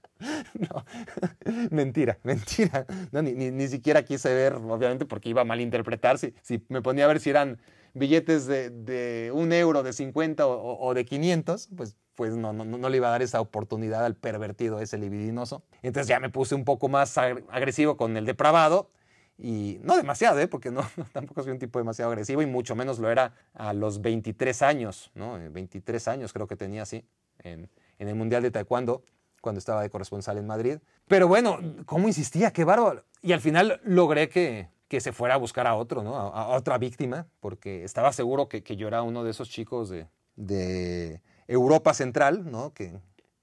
no, 0.55 0.85
mentira, 1.69 2.17
mentira. 2.23 2.87
No, 3.11 3.21
ni, 3.21 3.33
ni, 3.33 3.51
ni, 3.51 3.67
siquiera 3.67 4.05
quise 4.05 4.33
ver, 4.33 4.55
obviamente, 4.55 5.05
porque 5.05 5.29
iba 5.29 5.41
a 5.41 5.45
malinterpretar. 5.45 6.17
Si, 6.17 6.33
me 6.67 6.81
ponía 6.81 7.05
a 7.05 7.09
ver 7.09 7.19
si 7.19 7.29
eran 7.29 7.59
billetes 7.93 8.47
de, 8.47 8.71
de 8.71 9.31
un 9.31 9.53
euro, 9.53 9.83
de 9.83 9.93
50 9.93 10.47
o, 10.47 10.79
o 10.83 10.93
de 10.95 11.05
500, 11.05 11.69
pues 11.77 11.95
pues 12.15 12.35
no, 12.35 12.53
no, 12.53 12.63
no, 12.65 12.89
le 12.89 12.97
iba 12.97 13.07
a 13.07 13.11
dar 13.11 13.21
esa 13.21 13.41
oportunidad 13.41 14.05
al 14.05 14.15
pervertido 14.15 14.79
ese 14.79 14.97
libidinoso. 14.97 15.63
Entonces 15.81 16.07
ya 16.07 16.19
me 16.19 16.29
puse 16.29 16.55
un 16.55 16.63
poco 16.63 16.89
más 16.89 17.17
agresivo 17.17 17.97
con 17.97 18.17
el 18.17 18.25
depravado. 18.25 18.89
Y 19.35 19.79
no 19.81 19.97
demasiado, 19.97 20.39
¿eh? 20.39 20.47
porque 20.47 20.69
no, 20.71 20.83
tampoco 21.11 21.41
soy 21.41 21.51
un 21.53 21.59
tipo 21.59 21.79
demasiado 21.79 22.11
agresivo 22.11 22.41
y 22.41 22.45
mucho 22.45 22.75
menos 22.75 22.99
lo 22.99 23.09
era 23.09 23.33
a 23.53 23.73
los 23.73 24.01
23 24.01 24.61
años, 24.61 25.11
¿no? 25.15 25.39
23 25.51 26.07
eh, 26.07 26.09
años 26.11 26.33
creo 26.33 26.47
que 26.47 26.55
tenía 26.55 26.83
así, 26.83 27.03
en, 27.39 27.69
en 27.97 28.07
el 28.07 28.15
Mundial 28.15 28.43
de 28.43 28.51
Taekwondo, 28.51 29.03
cuando 29.41 29.57
estaba 29.57 29.81
de 29.81 29.89
corresponsal 29.89 30.37
en 30.37 30.45
Madrid. 30.45 30.77
Pero 31.07 31.27
bueno, 31.27 31.59
¿cómo 31.85 32.07
insistía? 32.07 32.51
¡Qué 32.51 32.63
bárbaro! 32.63 33.03
Y 33.23 33.31
al 33.33 33.41
final 33.41 33.81
logré 33.83 34.29
que, 34.29 34.69
que 34.87 35.01
se 35.01 35.11
fuera 35.11 35.33
a 35.33 35.37
buscar 35.37 35.65
a 35.65 35.75
otro, 35.75 36.03
¿no? 36.03 36.15
A, 36.15 36.49
otra 36.49 36.77
víctima, 36.77 37.27
porque 37.39 37.83
estaba 37.83 38.13
seguro 38.13 38.47
que, 38.47 38.63
que, 38.63 38.75
yo 38.75 38.87
era 38.87 39.01
uno 39.01 39.23
de 39.23 39.31
esos 39.31 39.49
chicos 39.49 39.89
de 39.89 41.21
Europa 41.47 41.93
Central, 41.93 42.49
¿no? 42.49 42.73
Que, 42.73 42.93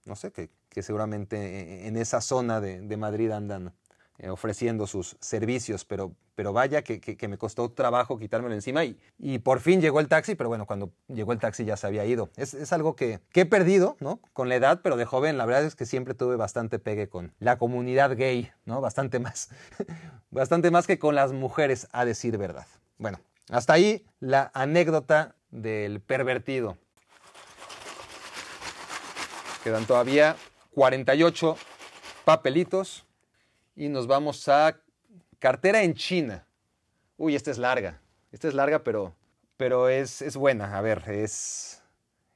no 0.05 0.17
sé, 0.17 0.33
que, 0.33 0.51
que 0.69 0.83
seguramente 0.83 1.87
en 1.87 1.97
esa 1.97 2.21
zona 2.21 2.61
de, 2.61 2.81
de 2.81 2.97
Madrid 2.97 3.31
andan 3.31 3.73
eh, 4.23 4.29
ofreciendo 4.29 4.87
sus 4.87 5.17
servicios, 5.19 5.87
pero, 5.87 6.15
pero 6.35 6.53
vaya 6.53 6.83
que, 6.83 7.01
que, 7.01 7.29
me 7.29 7.39
costó 7.39 7.71
trabajo 7.71 8.19
quitármelo 8.19 8.55
encima 8.55 8.85
y, 8.85 8.99
y, 9.19 9.39
por 9.39 9.61
fin 9.61 9.81
llegó 9.81 9.99
el 9.99 10.09
taxi, 10.09 10.35
pero 10.35 10.51
bueno, 10.51 10.67
cuando 10.67 10.93
llegó 11.09 11.33
el 11.33 11.39
taxi 11.39 11.65
ya 11.65 11.79
se 11.79 11.87
había 11.87 12.05
ido. 12.05 12.29
Es, 12.37 12.53
es 12.53 12.71
algo 12.75 12.95
que, 12.97 13.21
que, 13.33 13.41
he 13.41 13.47
perdido, 13.47 13.97
¿no? 13.99 14.21
Con 14.35 14.51
la 14.51 14.57
edad, 14.57 14.81
pero 14.83 14.99
de 14.99 15.07
joven 15.07 15.39
la 15.39 15.47
verdad 15.47 15.65
es 15.65 15.75
que 15.75 15.87
siempre 15.87 16.13
tuve 16.13 16.37
bastante 16.37 16.79
pegue 16.79 17.09
con 17.09 17.33
la 17.39 17.57
comunidad 17.57 18.15
gay, 18.15 18.51
¿no? 18.67 18.83
Bastante 18.83 19.21
más, 19.21 19.49
bastante 20.31 20.71
más 20.71 20.87
que 20.87 20.99
con 20.99 21.15
las 21.15 21.33
mujeres, 21.33 21.89
a 21.91 22.05
decir 22.05 22.37
verdad. 22.37 22.67
Bueno, 22.99 23.21
hasta 23.49 23.73
ahí 23.73 24.05
la 24.19 24.51
anécdota 24.53 25.35
del 25.51 26.03
pervertido. 26.03 26.77
Quedan 29.62 29.85
todavía 29.85 30.37
48 30.75 31.57
papelitos 32.25 33.05
y 33.77 33.88
nos 33.88 34.07
vamos 34.07 34.49
a 34.49 34.81
cartera 35.38 35.83
en 35.83 35.94
China. 35.94 36.46
Uy, 37.16 37.35
esta 37.35 37.51
es 37.51 37.59
larga. 37.59 38.01
Esta 38.33 38.49
es 38.49 38.55
larga, 38.55 38.85
pero, 38.85 39.14
pero 39.57 39.88
es, 39.88 40.23
es 40.23 40.37
buena. 40.37 40.79
A 40.79 40.81
ver, 40.81 41.03
es, 41.09 41.83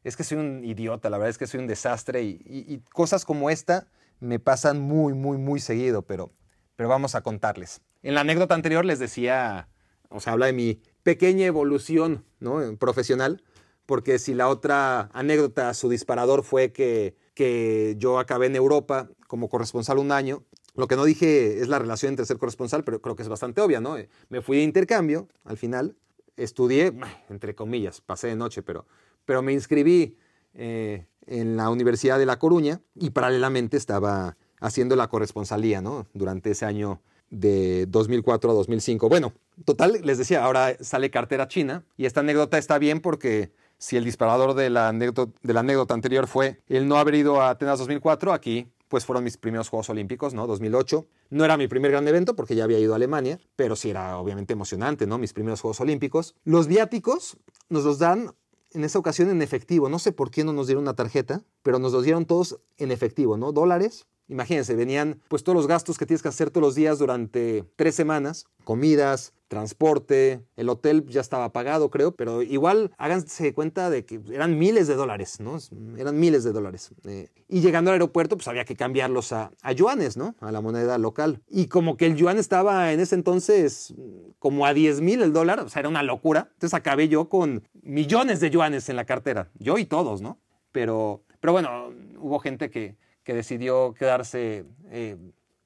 es 0.03 0.17
que 0.17 0.25
soy 0.25 0.39
un 0.39 0.65
idiota, 0.65 1.09
la 1.09 1.17
verdad 1.17 1.31
es 1.31 1.39
que 1.39 1.47
soy 1.47 1.61
un 1.61 1.67
desastre 1.67 2.23
y, 2.23 2.83
cosas 2.93 3.25
como 3.25 3.49
esta 3.49 3.87
me 4.21 4.39
pasan 4.39 4.81
muy, 4.81 5.15
muy, 5.15 5.39
muy 5.39 5.61
seguido, 5.61 6.03
pero, 6.03 6.31
pero 6.77 6.89
vamos 6.91 7.15
a 7.15 7.23
contarles. 7.23 7.81
En 8.03 8.15
la 8.15 8.21
anécdota 8.21 8.55
anterior 8.55 8.85
les 8.85 8.99
decía, 8.99 9.69
o 10.11 10.21
sea, 10.21 10.35
habla 10.35 10.47
de 10.47 10.53
mi 10.53 10.81
pequeña 11.03 11.47
evolución 11.47 12.25
¿no? 12.39 12.77
profesional 12.77 13.43
porque 13.87 14.19
si 14.19 14.35
la 14.35 14.49
otra 14.49 15.11
anécdota, 15.13 15.73
su 15.75 15.89
disparador 15.89 16.43
fue 16.43 16.73
que, 16.73 17.17
que 17.35 17.97
yo 17.99 18.19
acabé 18.19 18.47
en 18.47 18.57
Europa 18.57 19.09
como 19.27 19.49
corresponsal 19.49 19.99
un 19.99 20.13
año, 20.13 20.45
lo 20.75 20.89
que 20.89 20.97
no 20.97 21.05
dije 21.05 21.61
es 21.61 21.69
la 21.69 21.79
relación 21.79 22.11
entre 22.11 22.27
ser 22.27 22.39
corresponsal, 22.39 22.83
pero 22.85 23.01
creo 23.01 23.15
que 23.15 23.23
es 23.23 23.29
bastante 23.29 23.61
obvia, 23.61 23.81
¿no? 23.81 23.97
Me 24.29 24.43
fui 24.43 24.57
de 24.57 24.65
intercambio 24.65 25.29
al 25.45 25.57
final, 25.57 25.97
estudié, 26.37 26.93
entre 27.29 27.55
comillas, 27.55 28.01
pasé 28.01 28.29
de 28.29 28.37
noche, 28.37 28.63
pero, 28.63 28.87
pero 29.25 29.43
me 29.43 29.53
inscribí 29.53 30.17
eh, 30.55 31.07
en 31.27 31.57
la 31.57 31.71
Universidad 31.71 32.19
de 32.19 32.27
La 32.27 32.39
Coruña 32.39 32.81
y 32.95 33.11
paralelamente 33.11 33.77
estaba 33.77 34.37
haciendo 34.61 34.97
la 34.97 35.09
corresponsalía, 35.09 35.81
¿no? 35.81 36.09
Durante 36.13 36.51
ese 36.51 36.65
año 36.65 37.01
de 37.31 37.87
2004 37.87 38.51
a 38.51 38.55
2005. 38.55 39.09
Bueno, 39.09 39.33
total, 39.65 40.01
les 40.03 40.19
decía, 40.19 40.45
ahora 40.45 40.77
sale 40.81 41.11
cartera 41.11 41.49
china 41.49 41.85
y 41.97 42.07
esta 42.07 42.21
anécdota 42.21 42.59
está 42.59 42.79
bien 42.79 43.01
porque 43.01 43.53
si 43.79 43.97
el 43.97 44.05
disparador 44.05 44.55
de 44.55 44.71
la 44.71 44.89
anécdota, 44.89 45.95
anterior 45.95 46.27
fue 46.27 46.61
el 46.69 46.89
no 46.89 46.97
haber 46.97 47.15
ido 47.15 47.41
a 47.41 47.51
Atenas 47.51 47.79
2004, 47.79 48.33
aquí 48.33 48.69
pues 48.89 49.05
fueron 49.05 49.25
mis 49.25 49.37
primeros 49.37 49.71
Juegos 49.71 49.91
Olímpicos, 49.91 50.35
¿no? 50.35 50.47
2008. 50.47 51.07
No 51.31 51.45
era 51.45 51.57
mi 51.57 51.67
primer 51.67 51.91
gran 51.91 52.07
evento 52.07 52.37
porque 52.37 52.55
ya 52.55 52.65
había 52.65 52.79
ido 52.79 52.93
a 52.93 52.97
Alemania, 52.97 53.41
pero 53.57 53.75
sí 53.75 53.91
era 53.91 54.19
obviamente 54.19 54.53
emocionante, 54.53 55.07
¿no? 55.07 55.19
Mis 55.19 55.33
primeros 55.33 55.61
Juegos 55.61 55.81
Olímpicos. 55.81 56.37
Los 56.45 56.69
viáticos 56.69 57.37
nos 57.69 57.85
los 57.85 57.99
dan 57.99 58.35
en 58.71 58.85
esa 58.85 58.99
ocasión 58.99 59.31
en 59.31 59.43
efectivo. 59.43 59.89
No 59.89 59.99
sé 59.99 60.13
por 60.13 60.31
qué 60.31 60.45
no 60.45 60.53
nos 60.53 60.67
dieron 60.67 60.85
una 60.85 60.95
tarjeta, 60.95 61.43
pero 61.63 61.79
nos 61.79 61.93
los 61.93 62.05
dieron 62.05 62.25
todos 62.25 62.61
en 62.77 62.93
efectivo, 62.93 63.37
¿no? 63.37 63.53
Dólares 63.53 64.07
Imagínense, 64.29 64.75
venían 64.75 65.21
pues 65.29 65.45
todos 65.45 65.57
los 65.57 65.67
gastos 65.67 65.99
que 65.99 66.07
tienes 66.07 66.23
que 66.23 66.29
hacer 66.29 66.51
todos 66.51 66.63
los 66.63 66.75
días 66.75 66.99
durante 66.99 67.65
tres 67.77 67.95
semanas, 67.95 68.47
comidas, 68.65 69.35
transporte, 69.49 70.43
el 70.57 70.69
hotel 70.69 71.07
ya 71.07 71.21
estaba 71.21 71.53
pagado 71.53 71.91
creo, 71.91 72.13
pero 72.13 72.43
igual 72.43 72.93
háganse 72.97 73.53
cuenta 73.53 73.91
de 73.91 74.05
que 74.05 74.21
eran 74.33 74.59
miles 74.59 74.89
de 74.89 74.95
dólares, 74.95 75.41
¿no? 75.41 75.59
Eran 75.99 76.19
miles 76.19 76.43
de 76.43 76.53
dólares. 76.53 76.91
Eh, 77.05 77.29
y 77.49 77.61
llegando 77.61 77.91
al 77.91 77.95
aeropuerto 77.95 78.37
pues 78.37 78.49
había 78.49 78.65
que 78.65 78.75
cambiarlos 78.75 79.33
a, 79.33 79.51
a, 79.63 79.73
yuanes, 79.73 80.17
¿no? 80.17 80.35
A 80.41 80.51
la 80.51 80.61
moneda 80.61 80.97
local. 80.99 81.43
Y 81.49 81.67
como 81.67 81.97
que 81.97 82.07
el 82.07 82.17
yuan 82.17 82.39
estaba 82.39 82.93
en 82.93 83.01
ese 83.01 83.15
entonces 83.15 83.95
como 84.39 84.67
a 84.67 84.75
10 84.75 85.03
mil 85.03 85.23
el 85.23 85.33
dólar, 85.33 85.61
o 85.61 85.69
sea, 85.69 85.81
era 85.81 85.89
una 85.89 86.03
locura. 86.03 86.49
Entonces 86.55 86.75
acabé 86.75 87.09
yo 87.09 87.29
con 87.29 87.69
millones 87.83 88.41
de 88.41 88.51
yuanes 88.51 88.89
en 88.89 88.97
la 88.97 89.05
cartera, 89.05 89.51
yo 89.59 89.79
y 89.79 89.85
todos, 89.85 90.23
¿no? 90.23 90.41
Pero, 90.73 91.23
pero 91.41 91.53
bueno, 91.53 91.93
hubo 92.19 92.41
gente 92.41 92.71
que 92.71 92.97
que 93.25 93.35
decidió 93.35 93.95
quedarse 93.95 94.65
eh, 94.91 95.17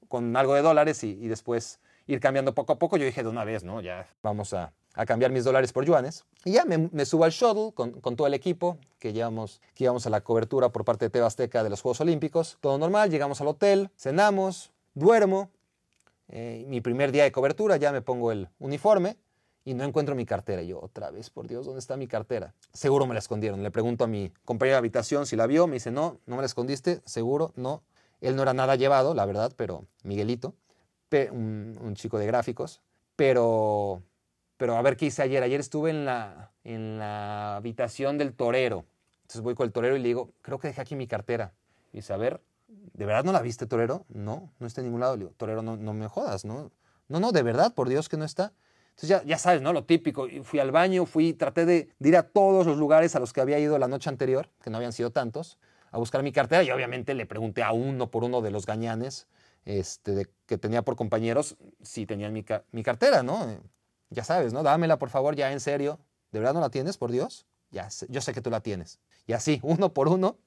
con 0.07 0.35
algo 0.35 0.55
de 0.55 0.61
dólares 0.61 1.03
y, 1.03 1.27
después 1.27 1.79
ir 2.07 2.19
cambiando 2.19 2.55
poco 2.55 2.73
a 2.73 2.79
poco. 2.79 2.97
Yo 2.97 3.05
dije 3.05 3.21
de 3.21 3.29
una 3.29 3.43
vez, 3.43 3.63
¿no? 3.63 3.81
Ya 3.81 4.07
vamos 4.23 4.53
a, 4.53 4.73
cambiar 5.05 5.31
mis 5.31 5.43
dólares 5.43 5.71
por 5.71 5.85
yuanes. 5.85 6.25
Y 6.43 6.53
ya 6.53 6.65
me, 6.65 7.05
subo 7.05 7.23
al 7.23 7.31
shuttle 7.31 7.71
con, 7.73 8.15
todo 8.15 8.27
el 8.27 8.33
equipo 8.33 8.77
que 8.97 9.13
llevamos, 9.13 9.61
que 9.75 9.85
íbamos 9.85 10.05
a 10.07 10.09
la 10.09 10.21
cobertura 10.21 10.69
por 10.69 10.83
parte 10.83 11.05
de 11.05 11.09
Tebasteca 11.09 11.63
de 11.63 11.69
los 11.69 11.81
Juegos 11.81 12.01
Olímpicos. 12.01 12.57
Todo 12.59 12.77
normal, 12.77 13.09
llegamos 13.09 13.39
al 13.39 13.47
hotel, 13.47 13.91
cenamos, 13.95 14.71
duermo. 14.95 15.51
Eh, 16.27 16.65
mi 16.67 16.81
primer 16.81 17.11
día 17.11 17.23
de 17.23 17.31
cobertura 17.31 17.77
ya 17.77 17.91
me 17.91 18.01
pongo 18.01 18.31
el 18.31 18.49
uniforme 18.59 19.17
y 19.69 19.75
no 19.75 19.83
encuentro 19.83 20.15
mi 20.15 20.25
cartera. 20.25 20.63
Y 20.63 20.69
yo, 20.69 20.81
otra 20.81 21.11
vez, 21.11 21.29
por 21.29 21.47
Dios, 21.47 21.63
¿dónde 21.63 21.79
está 21.79 21.95
mi 21.95 22.07
cartera? 22.07 22.55
Seguro 22.73 23.05
me 23.05 23.13
la 23.13 23.19
escondieron. 23.19 23.61
Le 23.61 23.69
pregunto 23.69 24.03
a 24.03 24.07
mi 24.07 24.31
compañero 24.43 24.73
de 24.73 24.77
habitación 24.79 25.27
si 25.27 25.35
la 25.35 25.45
vio. 25.45 25.67
Me 25.67 25.75
dice, 25.75 25.91
no, 25.91 26.17
no 26.25 26.37
me 26.37 26.41
la 26.41 26.47
escondiste. 26.47 27.03
Seguro, 27.05 27.53
no. 27.55 27.83
Él 28.19 28.35
no 28.35 28.41
era 28.41 28.55
nada 28.55 28.75
llevado, 28.75 29.13
la 29.13 29.27
verdad, 29.27 29.53
pero 29.55 29.85
Miguelito, 30.01 30.55
un, 31.31 31.93
chico 31.93 32.17
de 32.17 32.25
gráficos. 32.25 32.81
Pero, 33.15 34.01
pero 34.57 34.75
a 34.75 34.81
ver 34.81 34.97
qué 34.97 35.05
hice 35.05 35.21
ayer. 35.21 35.43
Ayer 35.43 35.59
estuve 35.59 35.91
en 35.91 36.03
la, 36.03 36.51
en 36.63 36.97
la 36.97 37.57
habitación 37.57 38.17
del 38.17 38.33
torero. 38.33 38.85
Entonces 39.21 39.41
voy 39.41 39.53
con 39.53 39.67
el 39.67 39.71
torero 39.71 39.95
y 39.95 39.99
le 39.99 40.07
digo, 40.07 40.31
creo 40.41 40.57
que 40.57 40.69
dejé 40.69 40.81
aquí 40.81 40.95
mi 40.95 41.05
cartera. 41.05 41.53
Y 41.93 41.97
dice, 41.97 42.11
a 42.11 42.17
ver, 42.17 42.41
¿de 42.67 43.05
verdad 43.05 43.23
no 43.23 43.33
la 43.33 43.43
viste, 43.43 43.67
torero? 43.67 44.07
No, 44.09 44.51
no 44.57 44.65
está 44.65 44.81
en 44.81 44.87
ningún 44.87 45.01
lado. 45.01 45.15
Le 45.15 45.25
digo, 45.25 45.33
torero, 45.37 45.61
no, 45.61 45.77
no 45.77 45.93
me 45.93 46.07
jodas, 46.07 46.43
¿no? 46.43 46.71
No, 47.07 47.19
no, 47.19 47.31
de 47.31 47.43
verdad, 47.43 47.75
por 47.75 47.87
Dios 47.87 48.09
que 48.09 48.17
no 48.17 48.25
está. 48.25 48.51
Entonces 49.01 49.25
ya, 49.25 49.37
sabes, 49.37 49.61
¿no? 49.61 49.71
Lo 49.71 49.85
típico. 49.85 50.27
Fui 50.43 50.59
al 50.59 50.71
baño, 50.71 51.05
fui, 51.05 51.33
traté 51.33 51.65
de, 51.65 51.89
ir 52.01 52.17
a 52.17 52.23
todos 52.23 52.65
los 52.67 52.77
lugares 52.77 53.15
a 53.15 53.19
los 53.19 53.31
que 53.31 53.39
había 53.39 53.57
ido 53.57 53.77
la 53.79 53.87
noche 53.87 54.09
anterior, 54.09 54.49
que 54.61 54.69
no 54.69 54.75
habían 54.75 54.91
sido 54.91 55.09
tantos, 55.11 55.57
a 55.91 55.97
buscar 55.97 56.21
mi 56.21 56.33
cartera 56.33 56.63
y 56.63 56.71
obviamente 56.71 57.13
le 57.13 57.25
pregunté 57.25 57.63
a 57.63 57.71
uno 57.71 58.11
por 58.11 58.25
uno 58.25 58.41
de 58.41 58.51
los 58.51 58.65
gañanes 58.65 59.27
este, 59.63 60.27
que 60.45 60.57
tenía 60.57 60.81
por 60.81 60.97
compañeros 60.97 61.55
si 61.81 62.05
tenían 62.05 62.33
mi, 62.33 62.43
cartera, 62.83 63.23
¿no? 63.23 63.61
Ya 64.09 64.25
sabes, 64.25 64.51
¿no? 64.51 64.63
Dámela, 64.63 64.99
por 64.99 65.09
favor, 65.09 65.33
ya 65.33 65.51
en 65.53 65.61
serio. 65.61 65.99
¿De 66.31 66.39
verdad 66.39 66.53
no 66.53 66.59
la 66.59 66.69
tienes, 66.69 66.97
por 66.97 67.11
Dios? 67.11 67.45
Ya 67.71 67.87
yo 68.09 68.19
sé 68.19 68.33
que 68.33 68.41
tú 68.41 68.49
la 68.49 68.59
tienes. 68.59 68.99
Y 69.27 69.33
así, 69.33 69.59
uno 69.63 69.93
por 69.93 70.09
uno. 70.09 70.37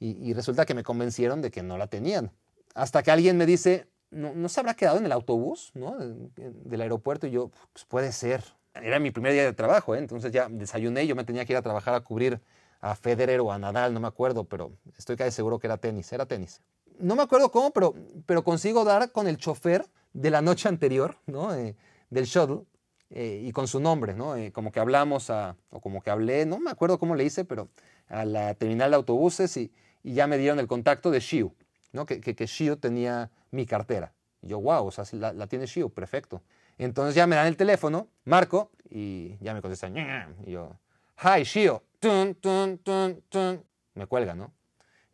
Y 0.00 0.34
resulta 0.34 0.66
que 0.66 0.74
me 0.74 0.82
convencieron 0.82 1.40
de 1.40 1.50
que 1.50 1.62
no 1.62 1.78
la 1.78 1.86
tenían. 1.86 2.32
Hasta 2.74 3.02
que 3.02 3.10
alguien 3.12 3.38
me 3.38 3.46
dice, 3.46 3.86
no, 4.10 4.48
se 4.48 4.60
habrá 4.60 4.74
quedado 4.74 4.98
en 4.98 5.06
el 5.06 5.12
autobús 5.12 5.72
¿no? 5.74 5.96
del 5.98 6.80
aeropuerto 6.80 7.26
y 7.26 7.32
yo, 7.32 7.50
pues 7.72 7.84
puede 7.84 8.12
ser. 8.12 8.44
Era 8.74 8.98
mi 8.98 9.10
primer 9.10 9.32
día 9.32 9.44
de 9.44 9.52
trabajo, 9.52 9.94
¿eh? 9.94 9.98
entonces 9.98 10.32
ya 10.32 10.48
desayuné, 10.48 11.06
yo 11.06 11.14
me 11.14 11.24
tenía 11.24 11.44
que 11.44 11.52
ir 11.52 11.56
a 11.56 11.62
trabajar 11.62 11.94
a 11.94 12.00
cubrir 12.00 12.40
a 12.80 12.94
Federer 12.96 13.40
o 13.40 13.52
a 13.52 13.58
Nadal, 13.58 13.94
no 13.94 14.00
me 14.00 14.08
acuerdo, 14.08 14.44
pero 14.44 14.72
estoy 14.98 15.16
casi 15.16 15.30
seguro 15.30 15.58
que 15.58 15.66
era 15.66 15.78
tenis, 15.78 16.12
era 16.12 16.26
tenis. 16.26 16.60
No 16.98 17.16
me 17.16 17.22
acuerdo 17.22 17.50
cómo, 17.50 17.70
pero, 17.72 17.94
pero 18.26 18.44
consigo 18.44 18.84
dar 18.84 19.10
con 19.10 19.26
el 19.26 19.38
chofer 19.38 19.86
de 20.12 20.30
la 20.30 20.42
noche 20.42 20.68
anterior, 20.68 21.16
¿no? 21.26 21.54
Eh, 21.54 21.76
del 22.10 22.24
shuttle, 22.24 22.64
eh, 23.10 23.42
y 23.44 23.52
con 23.52 23.68
su 23.68 23.78
nombre, 23.78 24.14
¿no? 24.14 24.34
como 24.52 24.72
que 24.72 24.80
hablamos, 24.80 25.30
a, 25.30 25.56
o 25.70 25.80
como 25.80 26.02
que 26.02 26.10
hablé, 26.10 26.46
no 26.46 26.58
me 26.58 26.70
acuerdo 26.70 26.98
cómo 26.98 27.14
le 27.14 27.22
hice, 27.22 27.44
pero 27.44 27.68
a 28.08 28.24
la 28.24 28.54
terminal 28.54 28.90
de 28.90 28.96
autobuses 28.96 29.56
y, 29.56 29.70
ya 30.02 30.26
me 30.26 30.36
dieron 30.36 30.58
el 30.58 30.66
contacto 30.66 31.10
de 31.10 31.20
Shiu, 31.20 31.54
¿no? 31.92 32.04
que, 32.04 32.20
que 32.20 32.46
Shiu 32.46 32.76
tenía 32.76 33.30
mi 33.54 33.66
cartera. 33.66 34.12
Y 34.42 34.48
yo, 34.48 34.60
wow, 34.60 34.86
o 34.86 34.90
sea, 34.90 35.04
la, 35.12 35.32
la 35.32 35.46
tiene 35.46 35.66
Shio, 35.66 35.88
perfecto. 35.88 36.42
Entonces 36.76 37.14
ya 37.14 37.26
me 37.26 37.36
dan 37.36 37.46
el 37.46 37.56
teléfono, 37.56 38.08
marco 38.24 38.70
y 38.90 39.36
ya 39.40 39.54
me 39.54 39.62
contestan. 39.62 39.96
Y 40.44 40.52
yo, 40.52 40.78
hi, 41.22 41.42
Shio. 41.44 41.82
Tun, 41.98 42.34
tun, 42.34 42.78
tun, 42.78 43.64
me 43.94 44.06
cuelga, 44.06 44.34
¿no? 44.34 44.52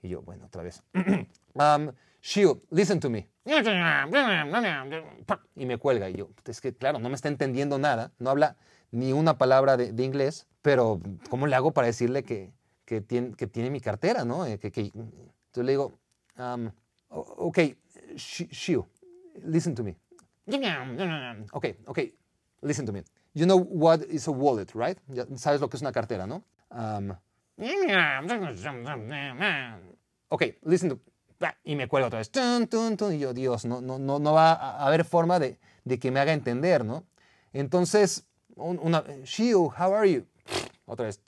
Y 0.02 0.08
yo, 0.08 0.22
bueno, 0.22 0.46
otra 0.46 0.62
vez. 0.62 0.82
um, 1.54 1.92
Shio, 2.20 2.62
listen 2.70 2.98
to 2.98 3.08
me. 3.08 3.28
Y 5.54 5.66
me 5.66 5.78
cuelga. 5.78 6.10
Y 6.10 6.14
yo, 6.14 6.30
es 6.44 6.60
que, 6.60 6.74
claro, 6.74 6.98
no 6.98 7.08
me 7.08 7.14
está 7.14 7.28
entendiendo 7.28 7.78
nada. 7.78 8.10
No 8.18 8.30
habla 8.30 8.56
ni 8.90 9.12
una 9.12 9.38
palabra 9.38 9.76
de, 9.76 9.92
de 9.92 10.02
inglés. 10.04 10.48
Pero, 10.62 11.00
¿cómo 11.28 11.46
le 11.46 11.54
hago 11.54 11.72
para 11.72 11.86
decirle 11.86 12.24
que, 12.24 12.52
que, 12.84 13.00
tiene, 13.00 13.34
que 13.34 13.46
tiene 13.46 13.70
mi 13.70 13.80
cartera, 13.80 14.24
no? 14.24 14.44
Eh, 14.46 14.58
que, 14.58 14.72
que, 14.72 14.80
entonces 14.80 15.64
le 15.64 15.72
digo, 15.72 15.98
um, 16.38 16.70
ok, 17.08 17.58
Shiu, 18.16 18.86
listen 19.44 19.74
to 19.74 19.82
me. 19.82 19.96
Okay, 21.52 21.76
okay, 21.86 22.14
listen 22.62 22.86
to 22.86 22.92
me. 22.92 23.02
You 23.34 23.46
know 23.46 23.58
what 23.58 24.02
is 24.08 24.26
a 24.26 24.32
wallet, 24.32 24.74
right? 24.74 24.98
sabes 25.36 25.60
lo 25.60 25.68
que 25.68 25.76
es 25.76 25.82
una 25.82 25.92
cartera, 25.92 26.26
¿no? 26.26 26.42
Um, 26.70 27.14
ok, 30.28 30.42
listen 30.64 30.90
to 30.90 31.00
y 31.64 31.76
me 31.76 31.88
cuelgo 31.88 32.08
otra 32.08 32.18
vez. 32.18 32.30
y 32.34 33.18
yo, 33.18 33.32
Dios, 33.32 33.64
no, 33.64 33.80
no, 33.80 33.98
no, 33.98 34.18
no 34.18 34.32
va 34.32 34.52
a 34.52 34.86
haber 34.86 35.04
forma 35.04 35.38
de, 35.38 35.58
de 35.84 35.98
que 35.98 36.10
me 36.10 36.20
haga 36.20 36.32
entender, 36.32 36.84
¿no? 36.84 37.04
Entonces, 37.52 38.26
una, 38.56 39.04
Shiu, 39.24 39.72
how 39.78 39.94
are 39.94 40.10
you? 40.10 40.26
Otra 40.84 41.06
vez. 41.06 41.20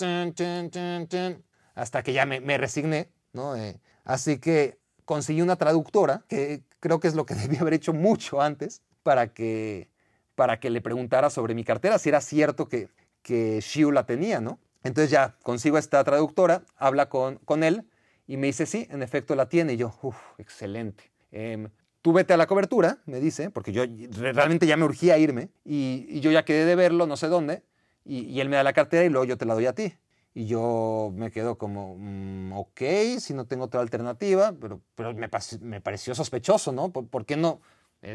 Hasta 1.75 2.03
que 2.03 2.12
ya 2.12 2.27
me, 2.27 2.40
me 2.40 2.59
resigné, 2.59 3.09
¿no? 3.33 3.57
Eh, 3.57 3.81
así 4.05 4.38
que 4.38 4.79
conseguí 5.05 5.40
una 5.40 5.57
traductora, 5.57 6.25
que 6.29 6.62
creo 6.83 6.99
que 7.01 7.09
es 7.09 7.14
lo 7.14 7.25
que 7.25 7.35
debí 7.47 7.57
haber 7.57 7.73
hecho 7.73 7.95
mucho 7.95 8.42
antes, 8.42 8.83
para 9.03 9.33
que, 9.33 9.88
para 10.35 10.61
que 10.61 10.68
le 10.68 10.83
preguntara 10.83 11.31
sobre 11.31 11.55
mi 11.55 11.64
cartera, 11.64 11.99
si 11.99 12.11
era 12.11 12.21
cierto 12.21 12.68
que, 12.68 12.88
que 13.23 13.61
Shiu 13.61 13.90
la 13.90 14.05
tenía, 14.05 14.40
¿no? 14.40 14.59
Entonces 14.85 15.11
ya 15.11 15.37
consigo 15.42 15.79
esta 15.79 16.03
traductora, 16.05 16.64
habla 16.77 17.09
con, 17.09 17.37
con 17.45 17.62
él 17.62 17.85
y 18.27 18.37
me 18.37 18.49
dice, 18.49 18.66
sí, 18.66 18.87
en 18.90 19.03
efecto 19.03 19.35
la 19.37 19.49
tiene. 19.49 19.75
Y 19.75 19.77
yo, 19.77 19.95
uff, 20.03 20.16
excelente. 20.38 21.12
Eh, 21.31 21.68
tú 22.03 22.12
vete 22.12 22.35
a 22.35 22.37
la 22.37 22.49
cobertura, 22.49 22.99
me 23.07 23.21
dice, 23.21 23.51
porque 23.51 23.73
yo 23.73 23.85
realmente 24.11 24.66
ya 24.66 24.77
me 24.77 24.85
urgía 24.85 25.18
irme 25.18 25.51
y, 25.64 26.21
yo 26.21 26.33
ya 26.33 26.45
quedé 26.45 26.64
de 26.64 26.75
verlo, 26.75 27.07
no 27.07 27.16
sé 27.16 27.29
dónde, 27.29 27.62
y, 28.05 28.25
y, 28.25 28.40
él 28.40 28.49
me 28.49 28.57
da 28.57 28.64
la 28.64 28.73
cartera 28.73 29.05
y 29.05 29.09
luego 29.09 29.25
yo 29.25 29.38
te 29.38 29.47
la 29.47 29.55
doy 29.55 29.66
a 29.66 29.73
ti. 29.73 29.95
Y 30.35 30.47
yo 30.47 31.12
me 31.14 31.31
quedo 31.31 31.59
como, 31.59 31.97
mm, 31.99 32.53
ok, 32.55 32.81
si 33.18 33.35
no 33.35 33.47
tengo 33.47 33.64
otra 33.64 33.81
alternativa, 33.81 34.55
pero, 34.59 34.81
pero 34.95 35.12
me, 35.12 35.29
me 35.61 35.81
pareció 35.81 36.14
sospechoso, 36.14 36.73
¿no? 36.73 36.90
¿Por, 36.90 37.27
qué 37.27 37.37
no? 37.37 37.61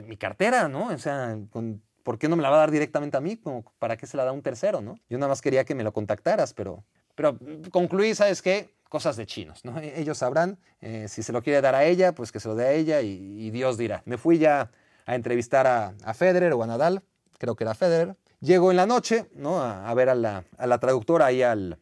Mi 0.06 0.18
cartera, 0.18 0.68
¿no? 0.68 0.88
O 0.88 0.98
sea, 0.98 1.38
¿por 2.08 2.18
qué 2.18 2.28
no 2.28 2.36
me 2.38 2.42
la 2.42 2.50
va 2.50 2.56
a 2.56 2.60
dar 2.60 2.72
directamente 2.72 3.18
a 3.18 3.22
mí? 3.22 3.36
Como, 3.36 3.64
¿Para 3.80 3.98
qué 3.98 4.08
se 4.08 4.16
la 4.18 4.24
da 4.24 4.32
un 4.32 4.42
tercero, 4.42 4.82
no? 4.82 4.98
Yo 5.10 5.18
nada 5.18 5.28
más 5.30 5.42
quería 5.42 5.66
que 5.66 5.76
me 5.76 5.84
lo 5.84 5.92
contactaras, 5.94 6.54
pero, 6.54 6.86
pero 7.16 7.38
concluí, 7.70 8.16
¿sabes 8.16 8.42
qué? 8.42 8.74
Cosas 8.90 9.16
de 9.18 9.26
chinos, 9.26 9.64
¿no? 9.64 9.78
E-, 9.80 10.00
ellos 10.00 10.18
sabrán, 10.18 10.58
eh, 10.80 11.08
si 11.10 11.22
se 11.22 11.34
lo 11.34 11.44
quiere 11.44 11.62
dar 11.62 11.76
a 11.76 11.84
ella, 11.84 12.14
pues 12.16 12.32
que 12.32 12.40
se 12.40 12.48
lo 12.48 12.56
dé 12.56 12.66
a 12.66 12.72
ella 12.72 13.02
y, 13.02 13.52
Dios 13.52 13.78
dirá. 13.78 14.04
Me 14.06 14.18
fui 14.18 14.40
ya 14.40 14.72
a 15.06 15.16
entrevistar 15.16 15.68
a, 15.68 15.96
a, 16.04 16.14
Federer 16.14 16.54
o 16.54 16.64
a 16.64 16.68
Nadal, 16.68 17.04
creo 17.38 17.56
que 17.56 17.66
era 17.66 17.76
Federer. 17.76 18.16
Llego 18.40 18.72
en 18.72 18.78
la 18.78 18.86
noche, 18.86 19.30
¿no? 19.36 19.62
A, 19.62 19.90
a 19.90 19.94
ver 19.94 20.08
a 20.08 20.16
la, 20.16 20.46
a 20.58 20.66
la 20.66 20.80
traductora 20.80 21.26
ahí 21.26 21.44
al, 21.44 21.78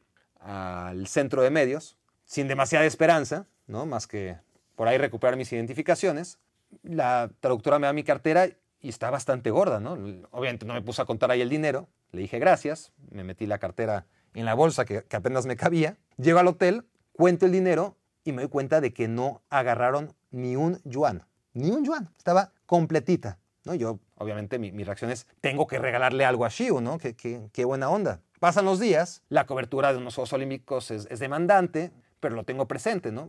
al 0.46 1.08
centro 1.08 1.42
de 1.42 1.50
medios, 1.50 1.98
sin 2.24 2.48
demasiada 2.48 2.86
esperanza, 2.86 3.48
¿no? 3.68 3.86
más 3.86 4.08
que 4.08 4.38
por 4.76 4.88
ahí 4.88 4.98
recuperar 4.98 5.38
mis 5.38 5.52
identificaciones. 5.52 6.40
La 6.84 7.32
traductora 7.40 7.80
me 7.80 7.88
da 7.88 7.94
mi 7.94 8.04
cartera 8.04 8.48
y 8.80 8.90
está 8.90 9.10
bastante 9.10 9.50
gorda, 9.50 9.80
¿no? 9.80 9.94
Obviamente 10.32 10.66
no 10.66 10.74
me 10.74 10.82
puse 10.82 11.02
a 11.02 11.06
contar 11.06 11.32
ahí 11.32 11.42
el 11.42 11.50
dinero, 11.50 11.88
le 12.12 12.22
dije 12.22 12.38
gracias, 12.38 12.92
me 13.10 13.24
metí 13.24 13.48
la 13.48 13.58
cartera 13.58 14.06
en 14.36 14.46
la 14.46 14.54
bolsa 14.54 14.86
que, 14.86 15.04
apenas 15.12 15.46
me 15.46 15.56
cabía. 15.56 15.98
Llego 16.18 16.40
al 16.40 16.48
hotel, 16.48 16.86
cuento 17.14 17.46
el 17.46 17.52
dinero 17.52 17.98
y 18.24 18.32
me 18.32 18.44
doy 18.44 18.50
cuenta 18.50 18.82
de 18.82 18.94
que 18.94 19.08
no 19.08 19.42
agarraron 19.50 20.14
ni 20.30 20.56
un 20.56 20.80
yuan. 20.84 21.26
Ni 21.54 21.72
un 21.72 21.86
yuan. 21.86 22.12
Estaba 22.18 22.52
completita. 22.66 23.40
¿no? 23.64 23.74
Yo, 23.74 24.00
obviamente, 24.16 24.60
mi, 24.60 24.72
mi 24.72 24.84
reacción 24.84 25.10
es, 25.10 25.26
tengo 25.42 25.66
que 25.66 25.80
regalarle 25.80 26.26
algo 26.26 26.46
a 26.46 26.50
Shiu, 26.50 26.82
¿no? 26.82 27.00
Qué, 27.00 27.16
qué, 27.16 27.50
qué 27.54 27.66
buena 27.66 27.90
onda. 27.90 28.22
Pasan 28.40 28.66
los 28.66 28.80
días, 28.80 29.24
la 29.30 29.46
cobertura 29.46 29.92
de 29.92 30.00
unos 30.00 30.16
Juegos 30.16 30.34
Olímpicos 30.34 30.92
es, 30.92 31.20
demandante, 31.20 31.92
pero 32.20 32.36
lo 32.36 32.44
tengo 32.44 32.68
presente, 32.68 33.12
¿no? 33.12 33.28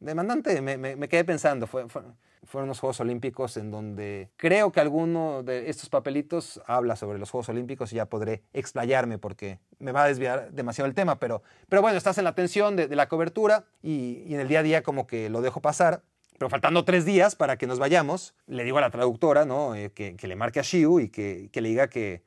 Demandante, 0.00 0.60
me, 0.60 0.76
me, 0.76 1.08
quedé 1.08 1.24
pensando, 1.24 1.66
fue, 1.66 1.88
fue, 1.88 2.02
fueron 2.44 2.68
unos 2.68 2.80
Juegos 2.80 3.00
Olímpicos 3.00 3.56
en 3.56 3.70
donde 3.70 4.30
creo 4.36 4.70
que 4.70 4.80
alguno 4.80 5.42
de 5.42 5.70
estos 5.70 5.88
papelitos 5.88 6.60
habla 6.66 6.96
sobre 6.96 7.18
los 7.18 7.30
Juegos 7.30 7.48
Olímpicos 7.48 7.92
y 7.92 7.96
ya 7.96 8.06
podré 8.06 8.42
explayarme 8.52 9.18
porque 9.18 9.60
me 9.78 9.92
va 9.92 10.04
a 10.04 10.08
desviar 10.08 10.52
demasiado 10.52 10.88
el 10.88 10.94
tema, 10.94 11.18
pero, 11.18 11.42
pero 11.68 11.80
bueno, 11.80 11.96
estás 11.96 12.18
en 12.18 12.24
la 12.24 12.30
atención 12.30 12.76
de, 12.76 12.86
de 12.86 12.96
la 12.96 13.08
cobertura 13.08 13.64
y, 13.82 14.24
y 14.26 14.34
en 14.34 14.40
el 14.40 14.48
día 14.48 14.60
a 14.60 14.62
día 14.62 14.82
como 14.82 15.06
que 15.06 15.30
lo 15.30 15.40
dejo 15.40 15.60
pasar 15.60 16.02
pero 16.38 16.50
faltando 16.50 16.84
tres 16.84 17.04
días 17.04 17.36
para 17.36 17.56
que 17.56 17.66
nos 17.66 17.78
vayamos, 17.78 18.34
le 18.46 18.64
digo 18.64 18.78
a 18.78 18.80
la 18.80 18.90
traductora 18.90 19.44
¿no? 19.44 19.74
Eh, 19.74 19.92
que, 19.92 20.16
que, 20.16 20.26
le 20.26 20.36
marque 20.36 20.60
a 20.60 20.62
Shiu 20.62 21.00
y 21.00 21.08
que, 21.08 21.48
que 21.52 21.60
le 21.60 21.68
diga 21.68 21.88
que, 21.88 22.22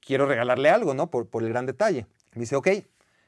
quiero 0.00 0.26
regalarle 0.26 0.70
algo 0.70 0.94
¿no? 0.94 1.10
por, 1.10 1.28
por, 1.28 1.42
el 1.42 1.50
gran 1.50 1.66
detalle. 1.66 2.06
Me 2.34 2.40
dice, 2.40 2.56
ok, 2.56 2.68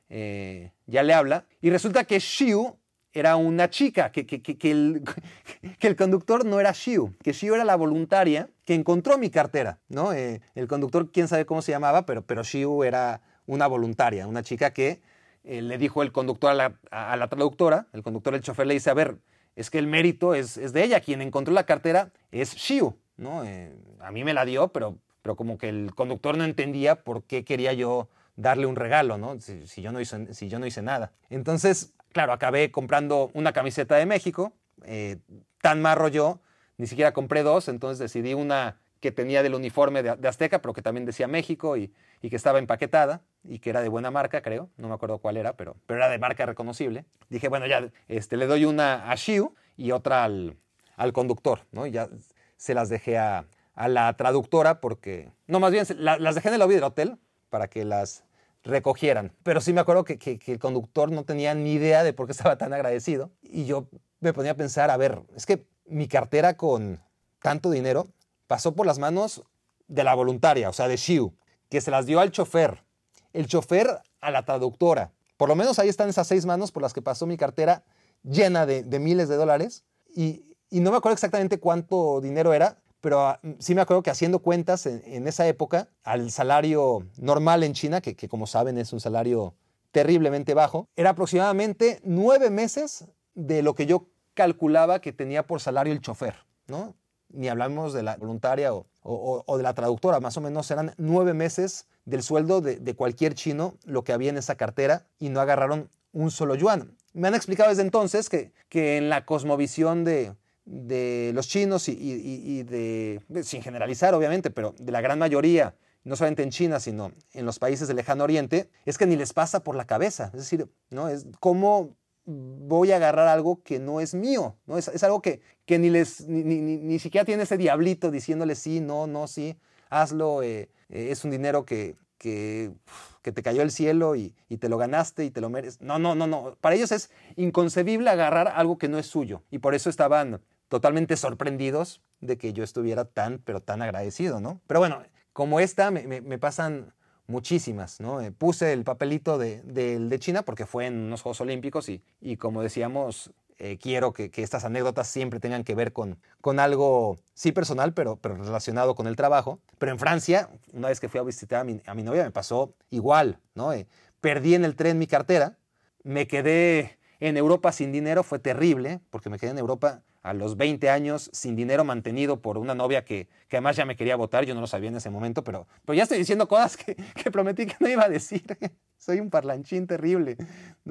eh, 0.08 0.72
ya 0.86 1.02
le 1.02 1.14
habla. 1.14 1.44
Y 1.60 1.70
resulta 1.70 2.04
que 2.04 2.18
Shiu 2.18 2.76
era 3.12 3.36
una 3.36 3.68
chica, 3.68 4.10
que, 4.10 4.20
el, 4.20 5.02
que, 5.78 5.86
el, 5.86 5.96
conductor 5.96 6.44
no 6.44 6.60
era 6.60 6.72
Shiu, 6.72 7.14
que 7.22 7.32
Shiu 7.32 7.54
era 7.54 7.64
la 7.64 7.76
voluntaria 7.76 8.48
que 8.64 8.74
encontró 8.74 9.18
mi 9.18 9.30
cartera. 9.30 9.78
¿no? 9.88 10.12
Eh, 10.12 10.40
el 10.54 10.68
conductor, 10.68 11.10
quién 11.10 11.28
sabe 11.28 11.46
cómo 11.46 11.62
se 11.62 11.72
llamaba, 11.72 12.06
pero, 12.06 12.22
pero 12.22 12.42
Shiu 12.42 12.84
era 12.84 13.20
una 13.46 13.66
voluntaria, 13.66 14.26
una 14.26 14.42
chica 14.42 14.72
que 14.72 15.00
eh, 15.44 15.60
le 15.60 15.76
dijo 15.76 16.02
el 16.02 16.12
conductor 16.12 16.50
a 16.50 16.54
la, 16.54 16.78
a 16.90 17.16
la 17.16 17.28
traductora, 17.28 17.86
el 17.92 18.02
conductor, 18.02 18.34
el 18.34 18.40
chofer 18.40 18.66
le 18.66 18.74
dice, 18.74 18.90
a 18.90 18.94
ver, 18.94 19.18
es 19.56 19.70
que 19.70 19.78
el 19.78 19.86
mérito 19.86 20.34
es, 20.34 20.56
es, 20.56 20.72
de 20.72 20.84
ella. 20.84 21.00
Quien 21.00 21.20
encontró 21.20 21.52
la 21.52 21.66
cartera 21.66 22.10
es 22.30 22.54
Shiu, 22.54 22.96
¿no? 23.16 23.44
Eh, 23.44 23.74
a 24.00 24.10
mí 24.10 24.24
me 24.24 24.34
la 24.34 24.44
dio, 24.44 24.68
pero, 24.68 24.98
pero 25.22 25.36
como 25.36 25.58
que 25.58 25.68
el 25.68 25.94
conductor 25.94 26.36
no 26.36 26.44
entendía 26.44 26.96
por 26.96 27.22
qué 27.22 27.44
quería 27.44 27.72
yo 27.72 28.08
darle 28.36 28.66
un 28.66 28.76
regalo, 28.76 29.18
¿no? 29.18 29.40
Si, 29.40 29.66
si, 29.66 29.82
yo, 29.82 29.92
no 29.92 30.00
hice, 30.00 30.34
si 30.34 30.48
yo 30.48 30.58
no 30.58 30.66
hice 30.66 30.82
nada. 30.82 31.12
Entonces, 31.30 31.94
claro, 32.12 32.32
acabé 32.32 32.70
comprando 32.70 33.30
una 33.34 33.52
camiseta 33.52 33.96
de 33.96 34.06
México, 34.06 34.52
eh, 34.84 35.18
tan 35.60 35.80
marro 35.80 36.08
yo, 36.08 36.40
ni 36.76 36.86
siquiera 36.86 37.12
compré 37.12 37.42
dos, 37.42 37.68
entonces 37.68 37.98
decidí 37.98 38.34
una 38.34 38.78
que 39.00 39.12
tenía 39.12 39.42
del 39.42 39.54
uniforme 39.54 40.02
de, 40.02 40.16
de 40.16 40.28
Azteca, 40.28 40.60
pero 40.60 40.72
que 40.72 40.82
también 40.82 41.04
decía 41.04 41.26
México 41.26 41.76
y, 41.76 41.92
y, 42.20 42.30
que 42.30 42.36
estaba 42.36 42.60
empaquetada 42.60 43.22
y 43.42 43.58
que 43.58 43.70
era 43.70 43.82
de 43.82 43.88
buena 43.88 44.12
marca, 44.12 44.42
creo. 44.42 44.70
No 44.76 44.88
me 44.88 44.94
acuerdo 44.94 45.18
cuál 45.18 45.36
era, 45.36 45.54
pero, 45.54 45.76
pero 45.86 45.98
era 45.98 46.08
de 46.08 46.18
marca 46.18 46.46
reconocible. 46.46 47.04
Dije, 47.28 47.48
bueno, 47.48 47.66
ya 47.66 47.90
este, 48.06 48.36
le 48.36 48.46
doy 48.46 48.64
una 48.64 49.10
a 49.10 49.14
Shiu 49.16 49.54
y 49.76 49.90
otra 49.90 50.22
al, 50.22 50.56
al 50.96 51.12
conductor, 51.12 51.60
¿no? 51.72 51.86
Y 51.86 51.90
ya 51.90 52.08
se 52.56 52.74
las 52.74 52.88
dejé 52.88 53.18
a, 53.18 53.44
a 53.74 53.88
la 53.88 54.12
traductora 54.16 54.80
porque, 54.80 55.32
no, 55.46 55.60
más 55.60 55.72
bien, 55.72 55.86
la, 55.96 56.18
las 56.18 56.34
dejé 56.34 56.48
en 56.48 56.54
el 56.54 56.60
lobby 56.60 56.74
del 56.74 56.84
hotel 56.84 57.18
para 57.48 57.68
que 57.68 57.84
las 57.84 58.24
recogieran. 58.64 59.32
Pero 59.42 59.60
sí 59.60 59.72
me 59.72 59.80
acuerdo 59.80 60.04
que, 60.04 60.18
que, 60.18 60.38
que 60.38 60.52
el 60.52 60.58
conductor 60.58 61.10
no 61.10 61.24
tenía 61.24 61.54
ni 61.54 61.72
idea 61.72 62.04
de 62.04 62.12
por 62.12 62.26
qué 62.26 62.32
estaba 62.32 62.56
tan 62.56 62.72
agradecido. 62.72 63.30
Y 63.42 63.64
yo 63.64 63.88
me 64.20 64.32
ponía 64.32 64.52
a 64.52 64.56
pensar, 64.56 64.90
a 64.90 64.96
ver, 64.96 65.22
es 65.36 65.46
que 65.46 65.66
mi 65.86 66.08
cartera 66.08 66.56
con 66.56 67.00
tanto 67.40 67.70
dinero 67.70 68.06
pasó 68.46 68.74
por 68.74 68.86
las 68.86 68.98
manos 68.98 69.42
de 69.88 70.04
la 70.04 70.14
voluntaria, 70.14 70.68
o 70.68 70.72
sea, 70.72 70.88
de 70.88 70.96
Shiu, 70.96 71.34
que 71.68 71.80
se 71.80 71.90
las 71.90 72.06
dio 72.06 72.20
al 72.20 72.30
chofer. 72.30 72.84
El 73.32 73.46
chofer 73.46 74.00
a 74.20 74.30
la 74.30 74.44
traductora. 74.44 75.12
Por 75.36 75.48
lo 75.48 75.56
menos 75.56 75.78
ahí 75.78 75.88
están 75.88 76.08
esas 76.08 76.28
seis 76.28 76.46
manos 76.46 76.70
por 76.70 76.82
las 76.82 76.92
que 76.92 77.02
pasó 77.02 77.26
mi 77.26 77.36
cartera 77.36 77.82
llena 78.22 78.66
de, 78.66 78.82
de 78.84 78.98
miles 78.98 79.28
de 79.28 79.36
dólares. 79.36 79.84
Y, 80.14 80.44
y, 80.70 80.80
no 80.80 80.90
me 80.90 80.98
acuerdo 80.98 81.14
exactamente 81.14 81.58
cuánto 81.58 82.20
dinero 82.20 82.52
era, 82.52 82.78
pero 83.02 83.36
sí 83.58 83.74
me 83.74 83.82
acuerdo 83.82 84.02
que 84.02 84.10
haciendo 84.10 84.38
cuentas 84.38 84.86
en, 84.86 85.26
esa 85.26 85.46
época, 85.46 85.88
al 86.04 86.30
salario 86.30 87.04
normal 87.18 87.64
en 87.64 87.74
China, 87.74 88.00
que, 88.00 88.16
como 88.28 88.46
saben 88.46 88.78
es 88.78 88.92
un 88.92 89.00
salario 89.00 89.54
terriblemente 89.90 90.54
bajo, 90.54 90.88
era 90.96 91.10
aproximadamente 91.10 92.00
nueve 92.04 92.48
meses 92.48 93.04
de 93.34 93.62
lo 93.62 93.74
que 93.74 93.86
yo 93.86 94.08
calculaba 94.34 95.00
que 95.00 95.12
tenía 95.12 95.46
por 95.46 95.60
salario 95.60 95.92
el 95.92 96.00
chofer, 96.00 96.36
¿no? 96.68 96.94
ni 97.28 97.48
hablamos 97.48 97.92
de 97.92 98.02
la 98.02 98.16
voluntaria 98.16 98.70
o, 98.74 99.56
de 99.56 99.62
la 99.62 99.74
traductora, 99.74 100.20
más 100.20 100.36
o 100.36 100.40
menos 100.40 100.70
eran 100.70 100.94
nueve 100.96 101.34
meses 101.34 101.88
del 102.04 102.22
sueldo 102.22 102.60
de, 102.60 102.76
de, 102.76 102.94
cualquier 102.94 103.34
chino 103.34 103.74
lo 103.84 104.04
que 104.04 104.12
había 104.12 104.30
en 104.30 104.36
esa 104.36 104.54
cartera 104.54 105.06
y 105.18 105.28
no 105.28 105.40
agarraron 105.40 105.88
un 106.12 106.30
solo 106.30 106.54
yuan. 106.54 106.96
Me 107.14 107.28
han 107.28 107.34
explicado 107.34 107.70
desde 107.70 107.82
entonces 107.82 108.28
que, 108.28 108.52
que 108.68 108.96
en 108.96 109.08
la 109.08 109.24
cosmovisión 109.24 110.04
de, 110.04 110.34
de 110.64 111.32
los 111.34 111.48
chinos 111.48 111.88
y, 111.88 112.62
de, 112.62 113.20
sin 113.42 113.62
generalizar 113.62 114.14
obviamente, 114.14 114.50
pero 114.50 114.74
de 114.78 114.92
la 114.92 115.00
gran 115.00 115.18
mayoría, 115.18 115.74
no 116.04 116.16
solamente 116.16 116.42
en 116.42 116.50
China, 116.50 116.80
sino 116.80 117.12
en 117.32 117.46
los 117.46 117.58
países 117.58 117.88
del 117.88 117.96
lejano 117.96 118.24
oriente, 118.24 118.68
es 118.84 118.98
que 118.98 119.06
ni 119.06 119.16
les 119.16 119.32
pasa 119.32 119.62
por 119.62 119.76
la 119.76 119.86
cabeza. 119.86 120.26
Es 120.26 120.40
decir, 120.40 120.68
¿no? 120.90 121.08
es 121.08 121.26
cómo 121.40 121.96
voy 122.24 122.92
a 122.92 122.96
agarrar 122.96 123.28
algo 123.28 123.62
que 123.62 123.78
no 123.78 124.00
es 124.00 124.14
mío, 124.14 124.56
¿no? 124.66 124.78
Es, 124.78 125.02
algo 125.02 125.20
que, 125.22 125.40
ni, 125.66 125.90
les, 125.90 126.26
ni, 126.28 126.98
siquiera 126.98 127.24
tiene 127.24 127.42
ese 127.42 127.56
diablito 127.56 128.10
diciéndole 128.10 128.54
sí, 128.54 128.80
no, 128.80 129.06
no, 129.06 129.26
sí, 129.26 129.56
hazlo, 129.90 130.42
eh, 130.42 130.70
eh, 130.88 131.08
es 131.10 131.24
un 131.24 131.30
dinero 131.30 131.64
que, 131.64 131.96
te 132.18 133.42
cayó 133.42 133.60
del 133.60 133.72
cielo 133.72 134.14
y, 134.14 134.36
y, 134.48 134.58
te 134.58 134.68
lo 134.68 134.78
ganaste 134.78 135.24
y 135.24 135.30
te 135.30 135.40
lo 135.40 135.50
mereces. 135.50 135.80
No, 135.80 135.98
no, 135.98 136.14
no, 136.14 136.28
no. 136.28 136.56
Para 136.60 136.76
ellos 136.76 136.92
es 136.92 137.10
inconcebible 137.34 138.08
agarrar 138.10 138.52
algo 138.54 138.78
que 138.78 138.88
no 138.88 138.98
es 138.98 139.06
suyo 139.06 139.42
y 139.50 139.58
por 139.58 139.74
eso 139.74 139.90
estaban 139.90 140.40
totalmente 140.72 141.18
sorprendidos 141.18 142.00
de 142.22 142.38
que 142.38 142.54
yo 142.54 142.64
estuviera 142.64 143.04
tan, 143.04 143.40
pero 143.44 143.60
tan 143.60 143.82
agradecido, 143.82 144.40
¿no? 144.40 144.62
Pero 144.66 144.80
bueno, 144.80 145.02
como 145.34 145.60
esta, 145.60 145.90
me, 145.90 146.22
me, 146.22 146.38
pasan 146.38 146.94
muchísimas, 147.26 148.00
¿no? 148.00 148.22
Eh, 148.22 148.32
puse 148.32 148.72
el 148.72 148.82
papelito 148.82 149.36
de, 149.36 149.60
de, 149.64 150.18
China 150.18 150.46
porque 150.46 150.64
fue 150.64 150.86
en 150.86 150.96
unos 150.96 151.20
Juegos 151.20 151.42
Olímpicos 151.42 151.90
y, 151.90 152.02
y 152.22 152.38
como 152.38 152.62
decíamos, 152.62 153.32
eh, 153.58 153.76
quiero 153.76 154.14
que, 154.14 154.30
que, 154.30 154.42
estas 154.42 154.64
anécdotas 154.64 155.08
siempre 155.08 155.40
tengan 155.40 155.62
que 155.62 155.74
ver 155.74 155.92
con, 155.92 156.18
con 156.40 156.58
algo, 156.58 157.18
sí 157.34 157.52
personal, 157.52 157.92
pero, 157.92 158.16
pero, 158.16 158.36
relacionado 158.36 158.94
con 158.94 159.06
el 159.06 159.14
trabajo. 159.14 159.60
Pero 159.76 159.92
en 159.92 159.98
Francia, 159.98 160.48
una 160.72 160.88
vez 160.88 161.00
que 161.00 161.10
fui 161.10 161.20
a 161.20 161.22
visitar 161.22 161.60
a 161.60 161.64
mi, 161.64 161.82
a 161.84 161.92
mi 161.92 162.02
novia, 162.02 162.24
me 162.24 162.30
pasó 162.30 162.72
igual, 162.88 163.40
¿no? 163.54 163.74
Eh, 163.74 163.86
perdí 164.22 164.54
en 164.54 164.64
el 164.64 164.74
tren 164.74 164.98
mi 164.98 165.06
cartera, 165.06 165.58
me 166.02 166.26
quedé 166.26 166.98
en 167.20 167.36
Europa 167.36 167.72
sin 167.72 167.92
dinero, 167.92 168.22
fue 168.22 168.38
terrible, 168.38 169.00
porque 169.10 169.28
me 169.28 169.38
quedé 169.38 169.50
en 169.50 169.58
Europa 169.58 170.02
a 170.22 170.32
los 170.34 170.56
20 170.56 170.88
años 170.90 171.30
sin 171.32 171.56
dinero 171.56 171.84
mantenido 171.84 172.40
por 172.40 172.58
una 172.58 172.74
novia 172.74 173.04
que, 173.04 173.28
que, 173.48 173.56
además 173.56 173.76
ya 173.76 173.84
me 173.84 173.96
quería 173.96 174.16
votar, 174.16 174.44
yo 174.44 174.54
no 174.54 174.60
lo 174.60 174.66
sabía 174.66 174.88
en 174.88 174.96
ese 174.96 175.10
momento, 175.10 175.42
pero, 175.44 175.66
pero 175.84 175.94
ya 175.94 176.04
estoy 176.04 176.18
diciendo 176.18 176.48
cosas 176.48 176.76
que, 176.76 176.96
que 177.22 177.30
prometí 177.30 177.66
que 177.66 177.76
no 177.80 177.88
iba 177.88 178.04
a 178.04 178.08
decir. 178.08 178.44
Soy 178.98 179.18
un 179.18 179.30
parlanchín 179.30 179.88
terrible. 179.88 180.36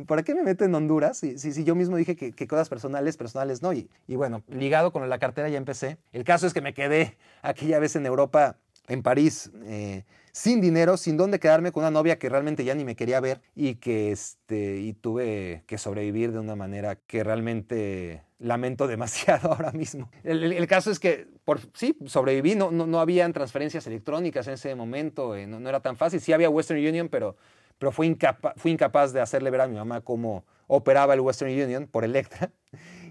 ¿Para 0.05 0.23
qué 0.23 0.35
me 0.35 0.43
meto 0.43 0.65
en 0.65 0.75
Honduras? 0.75 1.17
Si, 1.17 1.37
si, 1.37 1.53
si 1.53 1.63
yo 1.63 1.75
mismo 1.75 1.95
dije 1.95 2.17
que, 2.17 2.33
que, 2.33 2.45
cosas 2.45 2.67
personales, 2.67 3.15
personales 3.15 3.61
no. 3.61 3.71
Y, 3.71 3.89
y 4.05 4.17
bueno, 4.17 4.43
ligado 4.49 4.91
con 4.91 5.07
la 5.07 5.17
cartera 5.17 5.47
ya 5.47 5.57
empecé. 5.57 5.97
El 6.11 6.25
caso 6.25 6.45
es 6.45 6.53
que 6.53 6.59
me 6.59 6.73
quedé 6.73 7.17
aquella 7.41 7.79
vez 7.79 7.95
en 7.95 8.05
Europa, 8.05 8.57
en 8.87 9.03
París, 9.03 9.51
eh, 9.63 10.05
sin 10.31 10.61
dinero, 10.61 10.97
sin 10.97 11.17
dónde 11.17 11.39
quedarme 11.39 11.71
con 11.71 11.83
una 11.83 11.91
novia 11.91 12.17
que 12.17 12.29
realmente 12.29 12.63
ya 12.63 12.75
ni 12.75 12.85
me 12.85 12.95
quería 12.95 13.19
ver 13.19 13.41
y 13.55 13.75
que 13.75 14.11
este, 14.11 14.79
y 14.79 14.93
tuve 14.93 15.63
que 15.67 15.77
sobrevivir 15.77 16.31
de 16.31 16.39
una 16.39 16.55
manera 16.55 16.95
que 16.95 17.23
realmente 17.23 18.23
lamento 18.39 18.87
demasiado 18.87 19.51
ahora 19.51 19.71
mismo. 19.71 20.09
El, 20.23 20.67
caso 20.67 20.91
es 20.91 20.99
que, 20.99 21.27
por, 21.45 21.59
sí, 21.73 21.97
sobreviví, 22.05 22.55
no, 22.55 22.71
no, 22.71 22.87
no, 22.87 22.99
habían 22.99 23.33
transferencias 23.33 23.87
electrónicas 23.87 24.47
en 24.47 24.53
ese 24.53 24.73
momento, 24.75 25.35
eh, 25.35 25.47
no, 25.47 25.67
era 25.67 25.81
tan 25.81 25.95
fácil. 25.95 26.19
Sí 26.19 26.33
había 26.33 26.49
Western 26.49 26.79
Union, 26.79 27.09
pero, 27.09 27.35
pero 27.77 27.91
fui 27.91 28.07
incapaz 28.07 29.13
de 29.13 29.21
hacerle 29.21 29.49
ver 29.51 29.61
a 29.61 29.67
mi 29.67 29.75
mamá 29.75 30.01
cómo 30.01 30.45
operaba 30.67 31.13
el 31.13 31.19
Western 31.19 31.51
Union 31.51 31.87
por 31.87 32.03
Electra. 32.03 32.51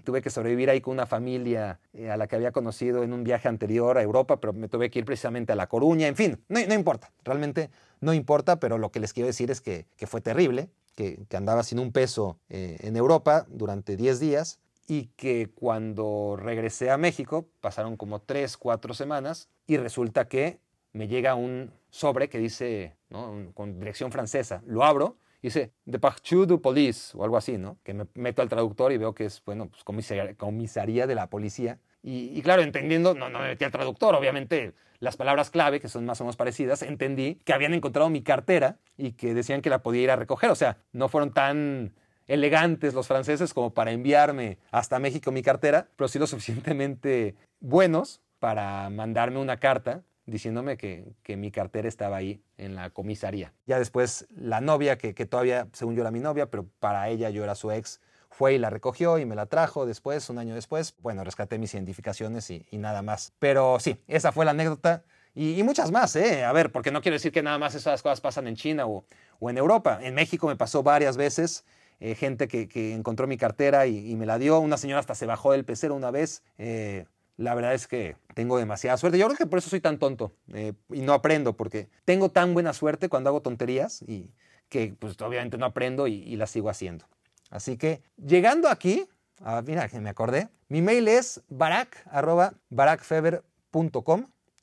Tuve 0.03 0.21
que 0.21 0.29
sobrevivir 0.29 0.69
ahí 0.69 0.81
con 0.81 0.93
una 0.93 1.05
familia 1.05 1.79
eh, 1.93 2.09
a 2.09 2.17
la 2.17 2.27
que 2.27 2.35
había 2.35 2.51
conocido 2.51 3.03
en 3.03 3.13
un 3.13 3.23
viaje 3.23 3.47
anterior 3.47 3.97
a 3.97 4.01
Europa, 4.01 4.39
pero 4.39 4.53
me 4.53 4.67
tuve 4.67 4.89
que 4.89 4.99
ir 4.99 5.05
precisamente 5.05 5.53
a 5.53 5.55
La 5.55 5.67
Coruña, 5.67 6.07
en 6.07 6.15
fin, 6.15 6.43
no, 6.49 6.59
no 6.65 6.73
importa, 6.73 7.11
realmente 7.23 7.69
no 7.99 8.13
importa, 8.13 8.59
pero 8.59 8.77
lo 8.77 8.91
que 8.91 8.99
les 8.99 9.13
quiero 9.13 9.27
decir 9.27 9.51
es 9.51 9.61
que, 9.61 9.85
que 9.97 10.07
fue 10.07 10.21
terrible, 10.21 10.69
que, 10.95 11.25
que, 11.29 11.37
andaba 11.37 11.63
sin 11.63 11.79
un 11.79 11.91
peso 11.91 12.37
eh, 12.49 12.77
en 12.81 12.95
Europa 12.95 13.45
durante 13.49 13.95
10 13.95 14.19
días 14.19 14.59
y 14.87 15.07
que 15.15 15.49
cuando 15.53 16.35
regresé 16.37 16.89
a 16.89 16.97
México 16.97 17.47
pasaron 17.61 17.95
como 17.95 18.19
3, 18.19 18.57
4 18.57 18.93
semanas 18.93 19.49
y 19.67 19.77
resulta 19.77 20.27
que 20.27 20.59
me 20.93 21.07
llega 21.07 21.35
un 21.35 21.71
sobre 21.89 22.29
que 22.29 22.39
dice, 22.39 22.95
¿no? 23.09 23.51
con 23.53 23.79
dirección 23.79 24.11
francesa, 24.11 24.61
lo 24.65 24.83
abro 24.83 25.17
dice 25.41 25.71
Departure 25.85 26.45
du 26.45 26.61
Police 26.61 27.17
o 27.17 27.23
algo 27.23 27.37
así, 27.37 27.57
¿no? 27.57 27.77
Que 27.83 27.93
me 27.93 28.05
meto 28.15 28.41
al 28.41 28.49
traductor 28.49 28.91
y 28.91 28.97
veo 28.97 29.13
que 29.13 29.25
es, 29.25 29.41
bueno, 29.45 29.67
pues 29.69 29.83
comisaría, 29.83 30.35
comisaría 30.35 31.07
de 31.07 31.15
la 31.15 31.29
policía. 31.29 31.79
Y, 32.03 32.37
y, 32.37 32.41
claro, 32.41 32.61
entendiendo, 32.61 33.13
no, 33.13 33.29
no 33.29 33.39
me 33.39 33.47
metí 33.47 33.63
al 33.63 33.71
traductor, 33.71 34.15
obviamente 34.15 34.73
las 35.01 35.17
palabras 35.17 35.49
clave, 35.49 35.79
que 35.79 35.89
son 35.89 36.05
más 36.05 36.21
o 36.21 36.23
menos 36.23 36.37
parecidas, 36.37 36.83
entendí 36.83 37.35
que 37.43 37.53
habían 37.53 37.73
encontrado 37.73 38.09
mi 38.09 38.21
cartera 38.21 38.77
y 38.97 39.13
que 39.13 39.33
decían 39.33 39.61
que 39.61 39.71
la 39.71 39.81
podía 39.81 40.03
ir 40.03 40.11
a 40.11 40.15
recoger. 40.15 40.51
O 40.51 40.55
sea, 40.55 40.77
no 40.93 41.09
fueron 41.09 41.33
tan 41.33 41.93
elegantes 42.27 42.93
los 42.93 43.07
franceses 43.07 43.53
como 43.53 43.73
para 43.73 43.91
enviarme 43.91 44.59
hasta 44.71 44.99
México 44.99 45.31
mi 45.31 45.41
cartera, 45.41 45.87
pero 45.95 46.07
sí 46.07 46.19
lo 46.19 46.27
suficientemente 46.27 47.35
buenos 47.59 48.21
para 48.39 48.89
mandarme 48.89 49.39
una 49.39 49.57
carta 49.57 50.03
diciéndome 50.25 50.77
que, 50.77 51.13
mi 51.35 51.51
cartera 51.51 51.87
estaba 51.87 52.17
ahí 52.17 52.41
en 52.57 52.75
la 52.75 52.89
comisaría. 52.89 53.53
Ya 53.65 53.79
después 53.79 54.27
la 54.35 54.61
novia, 54.61 54.97
que, 54.97 55.13
todavía, 55.25 55.67
según 55.73 55.95
yo 55.95 56.01
era 56.01 56.11
mi 56.11 56.19
novia, 56.19 56.49
pero 56.49 56.65
para 56.79 57.09
ella 57.09 57.29
yo 57.29 57.43
era 57.43 57.55
su 57.55 57.71
ex, 57.71 58.01
fue 58.29 58.53
y 58.53 58.57
la 58.57 58.69
recogió 58.69 59.17
y 59.17 59.25
me 59.25 59.35
la 59.35 59.45
trajo 59.45 59.85
después, 59.85 60.29
un 60.29 60.37
año 60.37 60.55
después. 60.55 60.95
Bueno, 60.99 61.23
rescaté 61.23 61.57
mis 61.57 61.73
identificaciones 61.73 62.49
y, 62.49 62.65
nada 62.71 63.01
más. 63.01 63.33
Pero 63.39 63.79
sí, 63.79 63.97
esa 64.07 64.31
fue 64.31 64.45
la 64.45 64.51
anécdota. 64.51 65.03
Y, 65.33 65.61
muchas 65.63 65.91
más, 65.91 66.15
¿eh? 66.15 66.43
A 66.43 66.51
ver, 66.51 66.71
porque 66.71 66.91
no 66.91 67.01
quiero 67.01 67.15
decir 67.15 67.31
que 67.31 67.43
nada 67.43 67.57
más 67.57 67.75
esas 67.75 68.01
cosas 68.01 68.21
pasan 68.21 68.47
en 68.47 68.55
China 68.55 68.85
o, 68.87 69.05
en 69.41 69.57
Europa. 69.57 69.99
En 70.01 70.15
México 70.15 70.47
me 70.47 70.55
pasó 70.55 70.83
varias 70.83 71.17
veces. 71.17 71.65
Eh, 71.99 72.15
gente 72.15 72.47
que, 72.47 72.93
encontró 72.93 73.27
mi 73.27 73.37
cartera 73.37 73.85
y, 73.85 74.15
me 74.15 74.25
la 74.25 74.39
dio. 74.39 74.59
Una 74.59 74.77
señora 74.77 74.99
hasta 74.99 75.15
se 75.15 75.25
bajó 75.25 75.51
del 75.51 75.65
pecero 75.65 75.95
una 75.95 76.11
vez. 76.11 76.43
Eh, 76.57 77.05
la 77.41 77.55
verdad 77.55 77.73
es 77.73 77.87
que 77.87 78.15
tengo 78.33 78.57
demasiada 78.57 78.97
suerte. 78.97 79.17
Yo 79.17 79.25
creo 79.25 79.37
que 79.37 79.45
por 79.45 79.59
eso 79.59 79.69
soy 79.69 79.81
tan 79.81 79.97
tonto 79.97 80.33
eh, 80.53 80.73
y 80.89 81.01
no 81.01 81.13
aprendo, 81.13 81.57
porque 81.57 81.89
tengo 82.05 82.29
tan 82.29 82.53
buena 82.53 82.73
suerte 82.73 83.09
cuando 83.09 83.29
hago 83.29 83.41
tonterías 83.41 84.01
y 84.03 84.31
que 84.69 84.95
pues 84.97 85.19
obviamente 85.21 85.57
no 85.57 85.65
aprendo 85.65 86.07
y, 86.07 86.35
las 86.35 86.51
sigo 86.51 86.69
haciendo. 86.69 87.05
Así 87.49 87.77
que 87.77 88.01
llegando 88.15 88.69
aquí, 88.69 89.07
ah, 89.41 89.61
mira 89.65 89.89
que 89.89 89.99
me 89.99 90.09
acordé, 90.09 90.49
mi 90.69 90.81
mail 90.81 91.07
es 91.07 91.41
barak, 91.49 92.05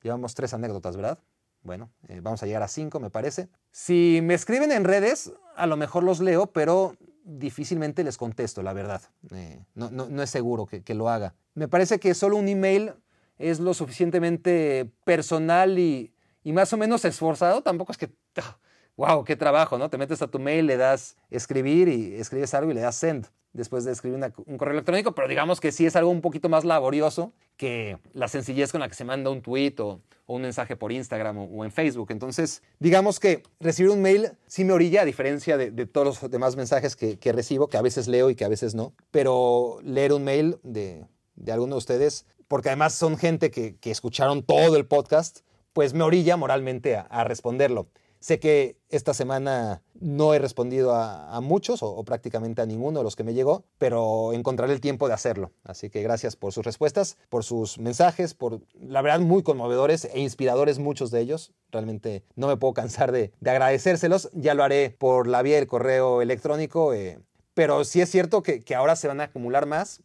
Llevamos 0.03 0.35
tres 0.35 0.55
anécdotas, 0.55 0.97
¿verdad? 0.97 1.19
Bueno, 1.63 1.91
eh, 2.09 2.21
vamos 2.23 2.43
a 2.43 2.47
llegar 2.47 2.63
a 2.63 2.69
cinco, 2.69 3.01
me 3.01 3.11
parece. 3.11 3.49
Si 3.73 4.21
me 4.23 4.35
escriben 4.35 4.73
en 4.73 4.85
redes, 4.85 5.33
a 5.57 5.67
lo 5.67 5.77
mejor 5.77 6.05
los 6.05 6.21
leo, 6.21 6.47
pero 6.47 6.97
difícilmente 7.29 8.03
les 8.05 8.17
contesto, 8.17 8.63
la 8.63 8.73
verdad. 8.73 9.03
Eh, 9.33 9.63
no, 9.75 10.23
es 10.23 10.31
seguro 10.31 10.67
que, 10.67 10.95
lo 10.95 11.09
haga. 11.11 11.35
Me 11.59 11.67
parece 11.67 11.99
que 11.99 12.15
solo 12.15 12.37
un 12.37 12.47
email 12.47 12.95
es 13.37 13.59
lo 13.59 13.75
suficientemente 13.75 14.89
personal 15.05 15.79
y, 15.79 16.13
y 16.45 16.53
más 16.53 16.73
o 16.73 16.77
menos 16.77 17.05
esforzado. 17.05 17.63
Tampoco 17.63 17.91
es 17.91 17.99
que, 17.99 18.11
wow, 18.97 19.25
qué 19.25 19.35
trabajo, 19.35 19.77
¿no? 19.77 19.91
Te 19.91 19.99
metes 19.99 20.23
a 20.23 20.29
tu 20.29 20.39
mail, 20.39 20.67
le 20.67 20.77
das 20.77 21.17
escribir 21.31 21.89
y 21.89 22.15
escribes 22.15 22.55
algo 22.55 22.71
y 22.71 22.75
le 22.75 22.81
das 22.81 22.95
send 22.95 23.27
después 23.53 23.85
de 23.85 23.91
escribir 23.91 24.21
un 24.47 24.57
correo 24.57 24.75
electrónico, 24.75 25.17
pero 25.17 25.27
digamos 25.27 25.61
que 25.61 25.73
sí 25.73 25.85
es 25.85 25.97
algo 25.97 26.11
un 26.11 26.21
poquito 26.21 26.49
más 26.49 26.65
laborioso 26.65 27.33
que 27.57 27.99
la 28.13 28.29
sencillez 28.29 28.71
con 28.71 28.81
la 28.81 28.89
que 28.89 28.95
se 28.95 29.05
manda 29.05 29.31
un 29.31 29.43
tweet 29.43 29.75
o, 29.81 30.01
un 30.27 30.43
mensaje 30.43 30.77
por 30.77 30.93
Instagram 30.93 31.39
o, 31.39 31.65
en 31.65 31.73
Facebook. 31.73 32.09
Entonces, 32.11 32.63
digamos 32.79 33.19
que 33.19 33.43
recibir 33.59 33.91
un 33.91 34.03
mail 34.03 34.31
sí 34.47 34.63
me 34.63 34.75
orilla, 34.75 35.03
a 35.03 35.05
diferencia 35.05 35.57
de, 35.57 35.71
todos 35.87 36.23
los 36.23 36.31
demás 36.31 36.55
mensajes 36.55 36.95
que, 36.95 37.33
recibo, 37.33 37.69
que 37.69 37.79
a 37.79 37.83
veces 37.83 38.07
leo 38.07 38.31
y 38.31 38.37
que 38.37 38.45
a 38.45 38.49
veces 38.49 38.75
no, 38.75 38.93
pero 39.11 39.79
leer 39.83 40.13
un 40.13 40.25
mail 40.25 40.59
de, 40.63 41.07
alguno 41.49 41.75
de 41.75 41.79
ustedes, 41.79 42.27
porque 42.47 42.69
además 42.69 42.95
son 42.95 43.17
gente 43.17 43.51
que, 43.51 43.77
escucharon 43.85 44.43
todo 44.43 44.77
el 44.77 44.87
podcast, 44.87 45.41
pues 45.73 45.95
me 45.95 46.05
orilla 46.05 46.37
moralmente 46.37 46.97
a 46.97 47.25
responderlo. 47.25 47.89
Sé 48.21 48.41
que 48.41 48.77
esta 48.89 49.15
semana 49.15 49.83
no 50.01 50.35
he 50.35 50.41
respondido 50.41 50.93
a, 50.93 51.41
muchos 51.41 51.85
o, 51.85 52.03
prácticamente 52.05 52.61
a 52.61 52.67
ninguno 52.67 52.99
de 52.99 53.05
los 53.05 53.15
que 53.15 53.23
me 53.23 53.33
llegó, 53.33 53.65
pero 53.79 54.33
encontraré 54.33 54.73
el 54.73 54.81
tiempo 54.81 55.07
de 55.07 55.15
hacerlo. 55.15 55.53
Así 55.63 55.89
que 55.89 56.03
gracias 56.03 56.35
por 56.35 56.53
sus 56.53 56.65
respuestas, 56.65 57.17
por 57.29 57.45
sus 57.45 57.79
mensajes, 57.79 58.35
por 58.35 58.61
la 58.81 59.03
verdad 59.03 59.21
muy 59.21 59.45
conmovedores 59.45 60.07
e 60.13 60.19
inspiradores 60.19 60.81
muchos 60.81 61.13
de 61.13 61.21
ellos. 61.21 61.53
Realmente 61.71 62.25
no 62.35 62.49
me 62.49 62.57
puedo 62.57 62.75
cansar 62.75 63.13
de, 63.13 63.33
agradecérselos. 63.41 64.31
Ya 64.33 64.55
lo 64.55 64.65
haré 64.65 64.91
por 64.91 65.29
la 65.29 65.43
vía 65.43 65.57
del 65.57 65.69
correo 65.69 66.21
electrónico, 66.21 66.95
eh, 66.95 67.21
pero 67.55 67.85
sí 67.85 68.01
es 68.01 68.11
cierto 68.11 68.43
que, 68.43 68.65
ahora 68.75 68.97
se 68.97 69.07
van 69.07 69.21
a 69.21 69.25
acumular 69.25 69.67
más 69.67 70.03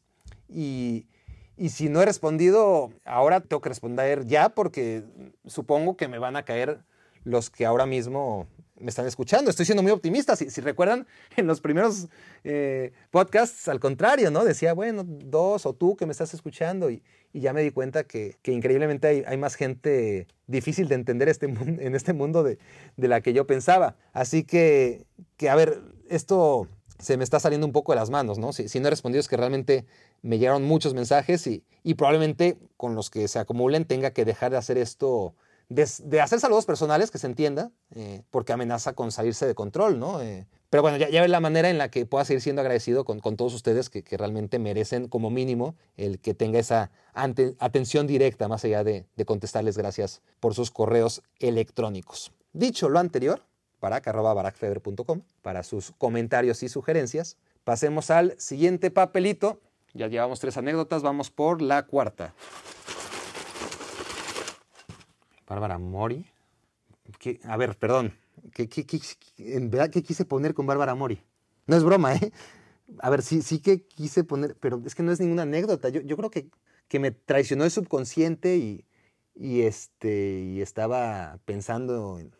y, 0.48 1.08
y 1.58 1.70
si 1.70 1.90
no 1.90 2.02
he 2.02 2.06
respondido, 2.06 2.92
ahora 3.06 3.42
tengo 3.42 3.62
que 3.62 3.70
responder 3.70 4.26
ya 4.26 4.50
porque 4.50 5.04
supongo 5.46 5.98
que 5.98 6.08
me 6.08 6.20
van 6.20 6.36
a 6.36 6.44
caer 6.44 6.80
los 7.24 7.50
que 7.50 7.66
ahora 7.66 7.86
mismo 7.86 8.48
me 8.80 8.90
están 8.90 9.06
escuchando. 9.06 9.50
Estoy 9.50 9.66
siendo 9.66 9.84
muy 9.84 9.92
optimista. 9.92 10.36
Si, 10.36 10.62
recuerdan, 10.62 11.08
en 11.38 11.48
los 11.48 11.62
primeros 11.62 12.08
eh, 12.44 12.92
podcasts, 13.12 13.68
al 13.68 13.80
contrario, 13.80 14.32
¿no? 14.32 14.44
Decía, 14.44 14.74
bueno, 14.74 15.04
dos 15.06 15.66
o 15.66 15.74
tú 15.74 15.96
que 15.96 16.06
me 16.06 16.12
estás 16.12 16.34
escuchando. 16.34 16.90
Y, 16.90 17.02
ya 17.36 17.52
me 17.52 17.64
di 17.64 17.72
cuenta 17.72 18.04
que, 18.04 18.38
increíblemente 18.46 19.26
hay, 19.26 19.38
más 19.38 19.56
gente 19.56 20.28
difícil 20.46 20.88
de 20.88 20.96
entender 20.96 21.30
este, 21.30 21.46
en 21.66 21.96
este 21.96 22.14
mundo 22.14 22.44
de, 22.44 22.60
la 22.98 23.22
que 23.22 23.34
yo 23.34 23.48
pensaba. 23.48 23.96
Así 24.12 24.44
que, 24.44 25.06
que, 25.38 25.50
a 25.50 25.56
ver, 25.56 25.82
esto 26.10 26.68
se 27.00 27.18
me 27.18 27.24
está 27.24 27.40
saliendo 27.40 27.66
un 27.66 27.74
poco 27.74 27.92
de 27.92 28.00
las 28.00 28.12
manos, 28.12 28.38
¿no? 28.38 28.54
Si 28.54 28.80
no 28.80 28.88
he 28.88 28.90
respondido 28.90 29.20
es 29.20 29.28
que 29.28 29.36
realmente 29.36 29.86
me 30.24 30.40
llegaron 30.40 30.64
muchos 30.64 30.96
mensajes 30.96 31.46
y, 31.46 31.64
y 31.84 31.94
probablemente 31.94 32.58
con 32.76 32.96
los 32.96 33.12
que 33.12 33.28
se 33.28 33.38
acumulen 33.38 33.86
tenga 33.86 34.12
que 34.12 34.26
dejar 34.26 34.52
de 34.52 34.58
hacer 34.58 34.80
esto 34.80 35.36
de, 35.74 36.22
hacer 36.22 36.40
saludos 36.40 36.66
personales, 36.66 37.12
que 37.12 37.18
se 37.18 37.28
entienda, 37.28 37.72
eh, 37.92 38.22
porque 38.32 38.54
amenaza 38.54 38.94
con 38.94 39.12
salirse 39.12 39.46
de 39.46 39.56
control, 39.56 40.00
¿no? 40.00 40.22
Eh, 40.22 40.46
pero 40.70 40.82
bueno, 40.82 40.98
ya, 40.98 41.10
ya 41.10 41.28
la 41.28 41.40
manera 41.40 41.70
en 41.70 41.78
la 41.78 41.90
que 41.90 42.06
pueda 42.06 42.26
seguir 42.26 42.42
siendo 42.42 42.62
agradecido 42.62 43.06
con, 43.06 43.20
todos 43.36 43.54
ustedes 43.54 43.90
que, 43.90 44.04
realmente 44.18 44.60
merecen 44.60 45.08
como 45.08 45.30
mínimo 45.30 45.76
el 45.98 46.20
que 46.20 46.34
tenga 46.34 46.60
esa 46.60 46.92
atención 47.14 48.08
directa, 48.08 48.48
más 48.48 48.66
allá 48.66 48.84
de, 48.84 49.06
contestarles 49.26 49.78
gracias 49.78 50.22
por 50.40 50.54
sus 50.54 50.72
correos 50.72 51.22
electrónicos. 51.40 52.32
Dicho 52.54 52.90
lo 52.90 53.00
anterior, 53.00 53.42
barack.barackfeber.com 53.82 55.22
para 55.42 55.64
sus 55.64 55.92
comentarios 55.92 56.64
y 56.64 56.70
sugerencias. 56.70 57.38
Pasemos 57.64 58.10
al 58.10 58.36
siguiente 58.40 58.92
papelito. 58.92 59.60
Ya 59.94 60.08
llevamos 60.08 60.40
tres 60.40 60.58
anécdotas, 60.58 61.04
vamos 61.04 61.30
por 61.30 61.62
la 61.62 61.84
cuarta. 61.86 62.34
Bárbara 65.48 65.78
Mori. 65.78 66.26
a 67.44 67.58
ver, 67.58 67.78
perdón. 67.78 68.14
¿Qué, 68.54 68.68
en 69.38 69.70
verdad, 69.70 69.92
¿qué 69.92 70.02
quise 70.02 70.26
poner 70.26 70.56
con 70.56 70.66
Bárbara 70.66 70.96
Mori? 70.96 71.22
No 71.68 71.76
es 71.76 71.84
broma, 71.84 72.16
¿eh? 72.16 72.32
A 73.00 73.10
ver, 73.10 73.22
sí, 73.22 73.42
sí 73.42 73.60
que 73.60 73.86
quise 73.86 74.24
poner, 74.24 74.56
pero 74.60 74.82
es 74.86 74.96
que 74.96 75.04
no 75.04 75.12
es 75.12 75.20
ninguna 75.20 75.44
anécdota. 75.44 75.90
Yo, 75.90 76.02
yo 76.02 76.18
creo 76.18 76.32
que, 76.32 76.50
que 76.88 77.00
me 77.00 77.12
traicionó 77.12 77.64
el 77.64 77.72
subconsciente 77.72 78.58
y, 78.58 78.86
y, 79.36 79.62
este, 79.62 80.40
y 80.42 80.62
estaba 80.62 81.40
pensando 81.46 82.20
en... 82.20 82.36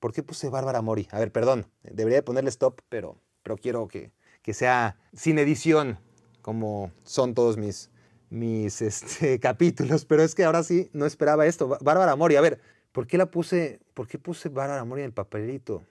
¿Por 0.00 0.12
qué 0.12 0.22
puse 0.22 0.50
Bárbara 0.50 0.82
Mori? 0.82 1.08
A 1.10 1.18
ver, 1.18 1.32
perdón, 1.32 1.66
debería 1.82 2.24
ponerle 2.24 2.50
stop, 2.50 2.80
pero, 2.88 3.20
pero 3.42 3.56
quiero 3.56 3.88
que, 3.88 4.12
que 4.42 4.54
sea 4.54 4.98
sin 5.14 5.38
edición, 5.38 5.98
como 6.46 6.92
son 7.02 7.34
todos 7.34 7.56
mis, 7.56 7.90
mis 8.30 8.80
este, 8.90 9.40
capítulos, 9.40 10.04
pero 10.04 10.22
es 10.22 10.36
que 10.36 10.44
ahora 10.44 10.62
sí 10.62 10.88
no 10.92 11.04
esperaba 11.04 11.44
esto. 11.44 11.76
Bárbara 11.80 12.14
Mori, 12.14 12.36
a 12.36 12.40
ver, 12.40 12.60
¿por 12.92 13.08
qué 13.08 13.18
la 13.18 13.32
puse, 13.32 13.80
por 13.94 14.06
qué 14.06 14.16
puse 14.16 14.48
Bárbara 14.48 14.84
Mori 14.84 15.02
en 15.02 15.06
el 15.06 15.12
papelito? 15.12 15.82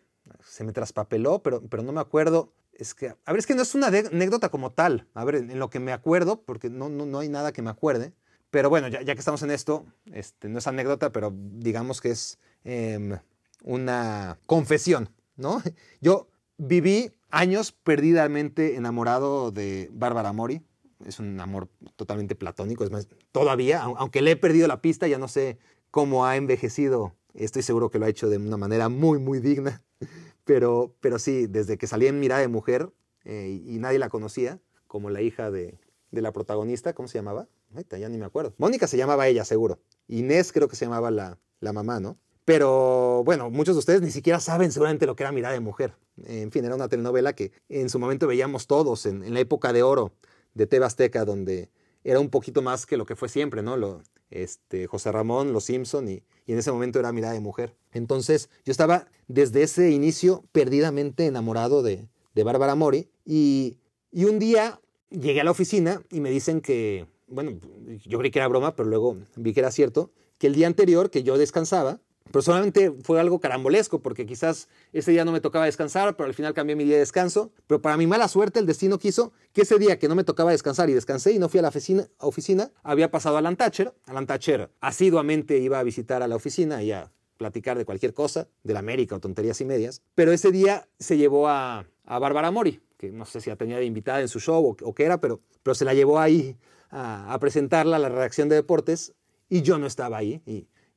Se 0.42 0.64
me 0.64 0.72
traspapeló, 0.72 1.44
pero, 1.44 1.62
pero 1.68 1.84
no 1.84 1.92
me 1.92 2.00
acuerdo. 2.00 2.54
Es 2.72 2.96
que, 2.96 3.10
a 3.26 3.32
ver, 3.34 3.40
es 3.40 3.46
que 3.46 3.54
no 3.54 3.64
es 3.64 3.76
una 3.76 3.88
anécdota 3.88 4.48
como 4.48 4.72
tal. 4.72 5.10
A 5.14 5.26
ver, 5.26 5.36
en 5.36 5.60
lo 5.60 5.70
que 5.70 5.82
me 5.82 5.92
acuerdo, 5.92 6.42
porque 6.42 6.70
no, 6.70 6.88
no, 6.88 7.06
no 7.06 7.20
hay 7.20 7.28
nada 7.28 7.52
que 7.52 7.62
me 7.62 7.70
acuerde. 7.70 8.14
Pero 8.50 8.70
bueno, 8.70 8.88
ya, 8.88 9.02
ya, 9.02 9.14
que 9.14 9.20
estamos 9.20 9.44
en 9.44 9.52
esto, 9.52 9.86
este, 10.14 10.48
no 10.48 10.60
es 10.60 10.68
anécdota, 10.68 11.12
pero 11.12 11.34
digamos 11.36 12.00
que 12.00 12.12
es 12.12 12.40
em, 12.64 13.20
una 13.62 14.40
confesión, 14.46 15.10
¿no? 15.36 15.62
Yo 16.00 16.30
viví 16.58 17.12
años 17.36 17.74
perdidamente 17.74 18.76
enamorado 18.76 19.52
de 19.52 19.90
Bárbara 19.92 20.32
Mori 20.32 20.62
es 21.06 21.20
un 21.20 21.40
amor 21.40 21.68
totalmente 21.98 22.36
platónico. 22.36 22.84
Es 22.84 22.92
más, 22.92 23.10
todavía, 23.32 23.82
aunque 23.84 24.22
le 24.22 24.32
he 24.32 24.36
perdido 24.38 24.68
la 24.68 24.82
pista, 24.82 25.08
ya 25.08 25.18
no 25.18 25.28
sé 25.28 25.60
cómo 25.92 26.26
ha 26.26 26.38
envejecido. 26.38 27.14
Estoy 27.34 27.62
seguro 27.62 27.90
que 27.90 28.00
lo 28.00 28.06
ha 28.06 28.10
hecho 28.10 28.30
de 28.30 28.38
una 28.38 28.56
manera 28.56 28.88
muy, 28.88 29.20
muy 29.20 29.40
digna. 29.40 29.84
Pero, 30.46 30.94
pero 31.00 31.18
sí, 31.18 31.48
desde 31.48 31.80
que 31.80 31.88
salí 31.88 32.06
en 32.06 32.20
Mirada 32.20 32.42
de 32.42 32.48
Mujer 32.48 32.92
eh, 33.24 33.64
y 33.66 33.80
nadie 33.80 33.98
la 33.98 34.10
conocía, 34.10 34.60
como 34.86 35.10
la 35.10 35.24
hija 35.24 35.50
de, 35.50 35.80
la 36.12 36.32
protagonista, 36.34 36.94
¿cómo 36.94 37.08
se 37.08 37.18
llamaba? 37.18 37.48
ya 37.90 38.10
ni 38.10 38.20
me 38.20 38.26
acuerdo. 38.26 38.54
Mónica 38.60 38.86
se 38.86 38.96
llamaba 38.96 39.28
ella, 39.28 39.44
seguro. 39.44 39.80
Inés 40.08 40.52
creo 40.54 40.68
que 40.68 40.76
se 40.76 40.86
llamaba 40.86 41.10
la, 41.10 41.40
la 41.62 41.74
mamá, 41.74 42.00
¿no? 42.00 42.20
Pero 42.46 43.24
bueno, 43.24 43.50
muchos 43.50 43.76
de 43.76 43.80
ustedes 43.80 44.02
ni 44.02 44.12
siquiera 44.12 44.40
saben 44.40 44.72
seguramente 44.72 45.08
lo 45.08 45.16
que 45.16 45.24
era 45.24 45.32
Mirada 45.32 45.56
de 45.56 45.60
Mujer. 45.60 45.96
En 46.24 46.52
fin, 46.52 46.64
era 46.64 46.76
una 46.76 46.88
telenovela 46.88 47.34
que 47.34 47.52
en 47.70 47.90
su 47.90 47.98
momento 47.98 48.28
veíamos 48.28 48.68
todos 48.68 49.08
en, 49.08 49.34
la 49.34 49.40
época 49.40 49.74
de 49.74 49.82
oro 49.82 50.14
de 50.54 50.68
TV 50.68 50.86
Azteca, 50.86 51.26
donde 51.26 51.70
era 52.04 52.20
un 52.20 52.30
poquito 52.30 52.62
más 52.62 52.86
que 52.86 52.98
lo 52.98 53.06
que 53.06 53.16
fue 53.16 53.30
siempre, 53.30 53.64
¿no? 53.64 53.78
Lo, 53.78 54.04
este, 54.30 54.86
José 54.86 55.12
Ramón, 55.12 55.54
Los 55.54 55.66
Simpson 55.66 56.08
y, 56.08 56.24
en 56.48 56.60
ese 56.60 56.72
momento 56.72 57.00
era 57.00 57.12
Mirada 57.12 57.34
de 57.34 57.40
Mujer. 57.40 57.76
Entonces 57.92 58.50
yo 58.64 58.72
estaba 58.72 59.08
desde 59.28 59.64
ese 59.64 59.90
inicio 59.90 60.44
perdidamente 60.52 61.26
enamorado 61.26 61.82
de, 61.82 62.08
de 62.36 62.44
Bárbara 62.44 62.76
Mori 62.76 63.10
y, 63.26 63.80
y 64.12 64.26
un 64.26 64.38
día 64.38 64.80
llegué 65.10 65.42
a 65.42 65.44
la 65.44 65.50
oficina 65.50 66.04
y 66.12 66.20
me 66.20 66.30
dicen 66.30 66.62
que, 66.62 67.08
bueno, 67.28 67.60
yo 68.06 68.20
creí 68.20 68.30
que 68.30 68.38
era 68.38 68.48
broma, 68.48 68.76
pero 68.76 68.88
luego 68.88 69.18
vi 69.36 69.54
que 69.54 69.62
era 69.62 69.72
cierto, 69.72 70.12
que 70.38 70.46
el 70.46 70.54
día 70.54 70.68
anterior 70.68 71.10
que 71.10 71.24
yo 71.24 71.40
descansaba, 71.40 72.00
Personalmente 72.32 72.92
fue 73.04 73.20
algo 73.20 73.40
carambolesco 73.40 74.02
porque 74.02 74.26
quizás 74.26 74.68
ese 74.94 75.12
día 75.12 75.26
no 75.26 75.32
me 75.32 75.42
tocaba 75.42 75.66
descansar, 75.66 76.16
pero 76.16 76.28
al 76.28 76.34
final 76.34 76.54
cambié 76.54 76.76
mi 76.76 76.84
día 76.84 76.96
de 76.96 77.00
descanso. 77.00 77.52
Pero 77.68 77.82
para 77.82 77.98
mi 77.98 78.08
mala 78.08 78.28
suerte, 78.28 78.60
el 78.60 78.66
destino 78.66 78.98
quiso 78.98 79.32
que 79.54 79.62
ese 79.62 79.78
día 79.78 80.00
que 80.00 80.08
no 80.08 80.16
me 80.16 80.24
tocaba 80.24 80.52
descansar 80.52 80.90
y 80.90 80.94
descansé 80.94 81.32
y 81.32 81.40
no 81.40 81.50
fui 81.50 81.60
a 81.60 81.64
la 81.64 81.72
oficina, 82.20 82.72
había 82.84 83.12
pasado 83.12 83.36
a 83.36 83.40
Alan 83.40 83.56
Thatcher. 83.56 83.94
Alan 84.06 84.26
Thatcher 84.26 84.70
asiduamente 84.82 85.60
iba 85.60 85.80
a 85.80 85.84
visitar 85.84 86.24
a 86.24 86.28
la 86.28 86.36
oficina 86.36 86.84
y 86.84 86.92
a 86.92 87.12
platicar 87.38 87.78
de 87.78 87.86
cualquier 87.86 88.14
cosa, 88.14 88.48
de 88.64 88.74
la 88.74 88.80
América 88.80 89.16
o 89.16 89.20
tonterías 89.20 89.60
y 89.62 89.66
medias. 89.66 90.02
Pero 90.16 90.32
ese 90.32 90.52
día 90.52 90.88
se 91.00 91.18
llevó 91.18 91.48
a, 91.48 91.86
a 92.06 92.20
Bárbara 92.20 92.52
Mori, 92.52 92.82
que 92.98 93.12
no 93.12 93.26
sé 93.26 93.42
si 93.42 93.50
la 93.50 93.56
tenía 93.56 93.78
de 93.78 93.86
invitada 93.86 94.22
en 94.22 94.28
su 94.28 94.40
show 94.40 94.76
o, 94.82 94.94
qué 94.94 95.04
era, 95.04 95.20
pero, 95.20 95.42
pero 95.64 95.76
se 95.76 95.86
la 95.86 95.94
llevó 95.94 96.20
ahí 96.20 96.58
a, 96.90 97.38
presentarla 97.40 97.98
a 97.98 98.00
la 98.00 98.10
redacción 98.10 98.50
de 98.50 98.56
deportes 98.56 99.14
y 99.50 99.62
yo 99.62 99.78
no 99.78 99.88
estaba 99.88 100.18
ahí. 100.18 100.42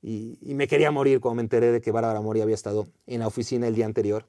Y, 0.02 0.38
y, 0.40 0.54
me 0.54 0.68
quería 0.68 0.90
morir 0.90 1.20
cuando 1.20 1.36
me 1.36 1.42
enteré 1.42 1.72
de 1.72 1.80
que 1.80 1.90
Bárbara 1.90 2.20
Mori 2.20 2.40
había 2.40 2.54
estado 2.54 2.86
en 3.06 3.20
la 3.20 3.26
oficina 3.26 3.66
el 3.66 3.74
día 3.74 3.86
anterior 3.86 4.26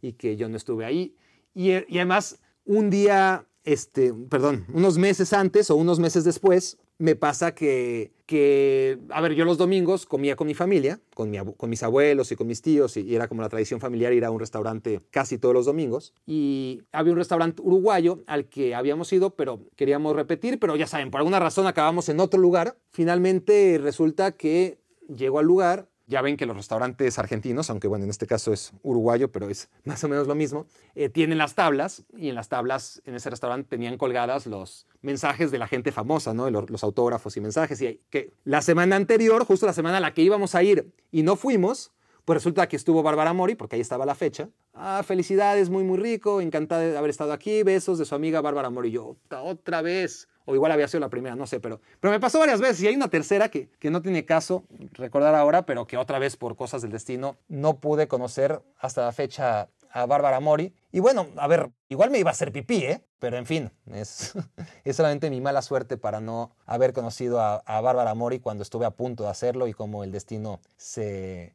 y 0.00 0.12
que 0.12 0.36
yo 0.36 0.48
no 0.48 0.56
estuve 0.56 0.84
ahí. 0.84 1.14
Y, 1.54 1.70
y 1.72 1.98
además, 1.98 2.38
un 2.64 2.90
día, 2.90 3.46
este, 3.64 4.14
perdón, 4.14 4.66
unos 4.72 4.98
meses 4.98 5.32
antes 5.32 5.70
o 5.70 5.76
unos 5.76 5.98
meses 5.98 6.24
después, 6.24 6.78
me 6.98 7.16
pasa 7.16 7.54
que, 7.54 8.12
que, 8.26 8.98
a 9.08 9.22
ver, 9.22 9.32
yo 9.32 9.46
los 9.46 9.56
domingos 9.56 10.04
comía 10.04 10.36
con 10.36 10.46
mi 10.46 10.52
familia, 10.52 11.00
con, 11.14 11.30
mi, 11.30 11.38
con 11.56 11.70
mis 11.70 11.82
abuelos 11.82 12.30
y 12.30 12.36
con 12.36 12.46
mis 12.46 12.60
tíos, 12.60 12.98
y, 12.98 13.00
y, 13.00 13.14
era 13.14 13.26
como 13.26 13.40
la 13.40 13.48
tradición 13.48 13.80
familiar 13.80 14.12
ir 14.12 14.26
a 14.26 14.30
un 14.30 14.38
restaurante 14.38 15.00
casi 15.10 15.38
todos 15.38 15.54
los 15.54 15.64
domingos. 15.64 16.12
Y 16.26 16.82
había 16.92 17.12
un 17.12 17.18
restaurante 17.18 17.62
uruguayo 17.62 18.22
al 18.26 18.50
que 18.50 18.74
habíamos 18.74 19.10
ido, 19.14 19.30
pero 19.30 19.60
queríamos 19.76 20.14
repetir, 20.14 20.58
pero 20.58 20.76
ya 20.76 20.86
saben, 20.86 21.10
por 21.10 21.20
alguna 21.20 21.40
razón 21.40 21.66
acabamos 21.66 22.10
en 22.10 22.20
otro 22.20 22.38
lugar. 22.38 22.76
Finalmente 22.90 23.80
resulta 23.82 24.32
que 24.32 24.79
llego 25.14 25.38
al 25.38 25.46
lugar, 25.46 25.88
ya 26.06 26.22
ven 26.22 26.36
que 26.36 26.44
los 26.44 26.56
restaurantes 26.56 27.18
argentinos, 27.18 27.70
aunque 27.70 27.86
bueno, 27.86 28.04
en 28.04 28.10
este 28.10 28.26
caso 28.26 28.52
es 28.52 28.72
uruguayo, 28.82 29.30
pero 29.30 29.48
es 29.48 29.70
más 29.84 30.02
o 30.02 30.08
menos 30.08 30.26
lo 30.26 30.34
mismo, 30.34 30.66
eh, 30.96 31.08
tienen 31.08 31.38
las 31.38 31.54
tablas 31.54 32.04
y 32.16 32.28
en 32.28 32.34
las 32.34 32.48
tablas 32.48 33.00
en 33.04 33.14
ese 33.14 33.30
restaurante 33.30 33.68
tenían 33.68 33.96
colgadas 33.96 34.46
los 34.46 34.86
mensajes 35.02 35.52
de 35.52 35.58
la 35.58 35.68
gente 35.68 35.92
famosa, 35.92 36.34
¿no? 36.34 36.50
Los, 36.50 36.68
los, 36.68 36.82
autógrafos 36.82 37.36
y 37.36 37.40
mensajes. 37.40 37.80
Y 37.80 38.00
que 38.10 38.32
la 38.44 38.60
semana 38.60 38.96
anterior, 38.96 39.44
justo 39.44 39.66
la 39.66 39.72
semana 39.72 39.98
a 39.98 40.00
la 40.00 40.12
que 40.12 40.22
íbamos 40.22 40.56
a 40.56 40.62
ir 40.64 40.92
y 41.12 41.22
no 41.22 41.36
fuimos, 41.36 41.92
pues 42.24 42.36
resulta 42.36 42.68
que 42.68 42.76
estuvo 42.76 43.02
Bárbara 43.02 43.32
Mori, 43.32 43.54
porque 43.54 43.76
ahí 43.76 43.82
estaba 43.82 44.06
la 44.06 44.14
fecha. 44.14 44.48
Ah, 44.74 45.02
felicidades, 45.04 45.70
muy, 45.70 45.84
muy 45.84 45.98
rico, 45.98 46.40
encantada 46.40 46.82
de 46.82 46.96
haber 46.96 47.10
estado 47.10 47.32
aquí, 47.32 47.62
besos 47.62 47.98
de 47.98 48.04
su 48.04 48.14
amiga 48.14 48.40
Bárbara 48.40 48.70
Mori. 48.70 48.90
Yo, 48.90 49.16
otra 49.42 49.82
vez. 49.82 50.28
O 50.46 50.54
igual 50.54 50.72
había 50.72 50.88
sido 50.88 51.00
la 51.00 51.10
primera, 51.10 51.36
no 51.36 51.46
sé, 51.46 51.60
pero, 51.60 51.80
pero 52.00 52.10
me 52.10 52.18
pasó 52.18 52.38
varias 52.38 52.60
veces. 52.60 52.82
Y 52.82 52.88
hay 52.88 52.96
una 52.96 53.08
tercera 53.08 53.50
que, 53.50 53.68
que 53.78 53.90
no 53.90 54.02
tiene 54.02 54.24
caso 54.24 54.64
recordar 54.92 55.34
ahora, 55.34 55.64
pero 55.64 55.86
que 55.86 55.96
otra 55.96 56.18
vez 56.18 56.36
por 56.36 56.56
cosas 56.56 56.82
del 56.82 56.90
destino 56.90 57.36
no 57.48 57.78
pude 57.78 58.08
conocer 58.08 58.60
hasta 58.78 59.04
la 59.04 59.12
fecha 59.12 59.68
a 59.92 60.06
Bárbara 60.06 60.40
Mori. 60.40 60.74
Y 60.92 61.00
bueno, 61.00 61.28
a 61.36 61.46
ver, 61.46 61.70
igual 61.88 62.10
me 62.10 62.18
iba 62.18 62.30
a 62.30 62.32
hacer 62.32 62.52
pipí, 62.52 62.84
¿eh? 62.84 63.04
Pero 63.18 63.36
en 63.36 63.46
fin, 63.46 63.70
es, 63.92 64.32
es 64.84 64.96
solamente 64.96 65.30
mi 65.30 65.40
mala 65.40 65.62
suerte 65.62 65.96
para 65.96 66.20
no 66.20 66.52
haber 66.66 66.92
conocido 66.92 67.40
a, 67.40 67.56
a 67.58 67.80
Bárbara 67.80 68.14
Mori 68.14 68.40
cuando 68.40 68.62
estuve 68.62 68.86
a 68.86 68.90
punto 68.90 69.24
de 69.24 69.30
hacerlo 69.30 69.68
y 69.68 69.72
cómo 69.72 70.04
el 70.04 70.12
destino 70.12 70.60
se 70.76 71.54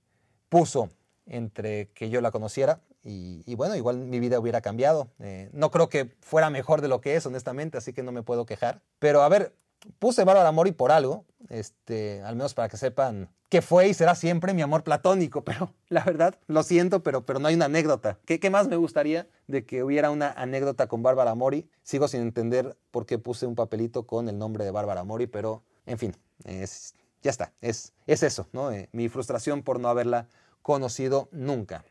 puso 0.49 0.89
entre 1.25 1.89
que 1.89 2.09
yo 2.09 2.21
la 2.21 2.31
conociera 2.31 2.79
y, 3.07 3.53
bueno, 3.53 3.75
igual 3.75 3.97
mi 3.99 4.19
vida 4.19 4.39
hubiera 4.39 4.61
cambiado. 4.61 5.09
Eh, 5.19 5.49
no 5.53 5.69
creo 5.69 5.89
que 5.89 6.15
fuera 6.21 6.49
mejor 6.49 6.81
de 6.81 6.87
lo 6.87 7.01
que 7.01 7.15
es, 7.15 7.25
honestamente, 7.27 7.77
así 7.77 7.93
que 7.93 8.01
no 8.01 8.11
me 8.11 8.23
puedo 8.23 8.47
quejar. 8.47 8.81
Pero 8.97 9.21
a 9.21 9.29
ver, 9.29 9.53
puse 9.99 10.23
Bárbara 10.23 10.51
Mori 10.51 10.71
por 10.71 10.91
algo, 10.91 11.23
este, 11.49 12.23
al 12.23 12.35
menos 12.35 12.55
para 12.55 12.67
que 12.67 12.77
sepan 12.77 13.29
que 13.49 13.61
fue 13.61 13.87
y 13.87 13.93
será 13.93 14.15
siempre 14.15 14.55
mi 14.55 14.63
amor 14.63 14.83
platónico, 14.83 15.41
pero 15.45 15.71
la 15.89 16.03
verdad, 16.03 16.35
lo 16.47 16.63
siento, 16.63 17.03
pero, 17.03 17.25
pero 17.25 17.39
no 17.39 17.47
hay 17.47 17.55
una 17.55 17.65
anécdota. 17.65 18.17
¿Qué, 18.25 18.39
¿Qué, 18.39 18.49
más 18.49 18.67
me 18.67 18.75
gustaría 18.75 19.27
de 19.47 19.65
que 19.65 19.83
hubiera 19.83 20.09
una 20.09 20.31
anécdota 20.31 20.87
con 20.87 21.03
Bárbara 21.03 21.35
Mori? 21.35 21.69
Sigo 21.83 22.07
sin 22.07 22.21
entender 22.21 22.75
por 22.91 23.05
qué 23.05 23.19
puse 23.19 23.45
un 23.45 23.55
papelito 23.55 24.07
con 24.07 24.29
el 24.29 24.37
nombre 24.37 24.65
de 24.65 24.71
Bárbara 24.71 25.03
Mori, 25.03 25.27
pero 25.27 25.63
en 25.85 25.99
fin, 25.99 26.15
es, 26.43 26.95
ya 27.26 27.32
está, 27.32 27.53
es, 27.59 27.91
es 28.05 28.21
eso, 28.21 28.47
¿no? 28.53 28.71
Eh, 28.71 28.88
mi 28.91 29.09
frustración 29.09 29.63
por 29.63 29.80
no 29.80 29.89
haberla 29.89 30.28
conocido 30.61 31.28
nunca. 31.32 31.84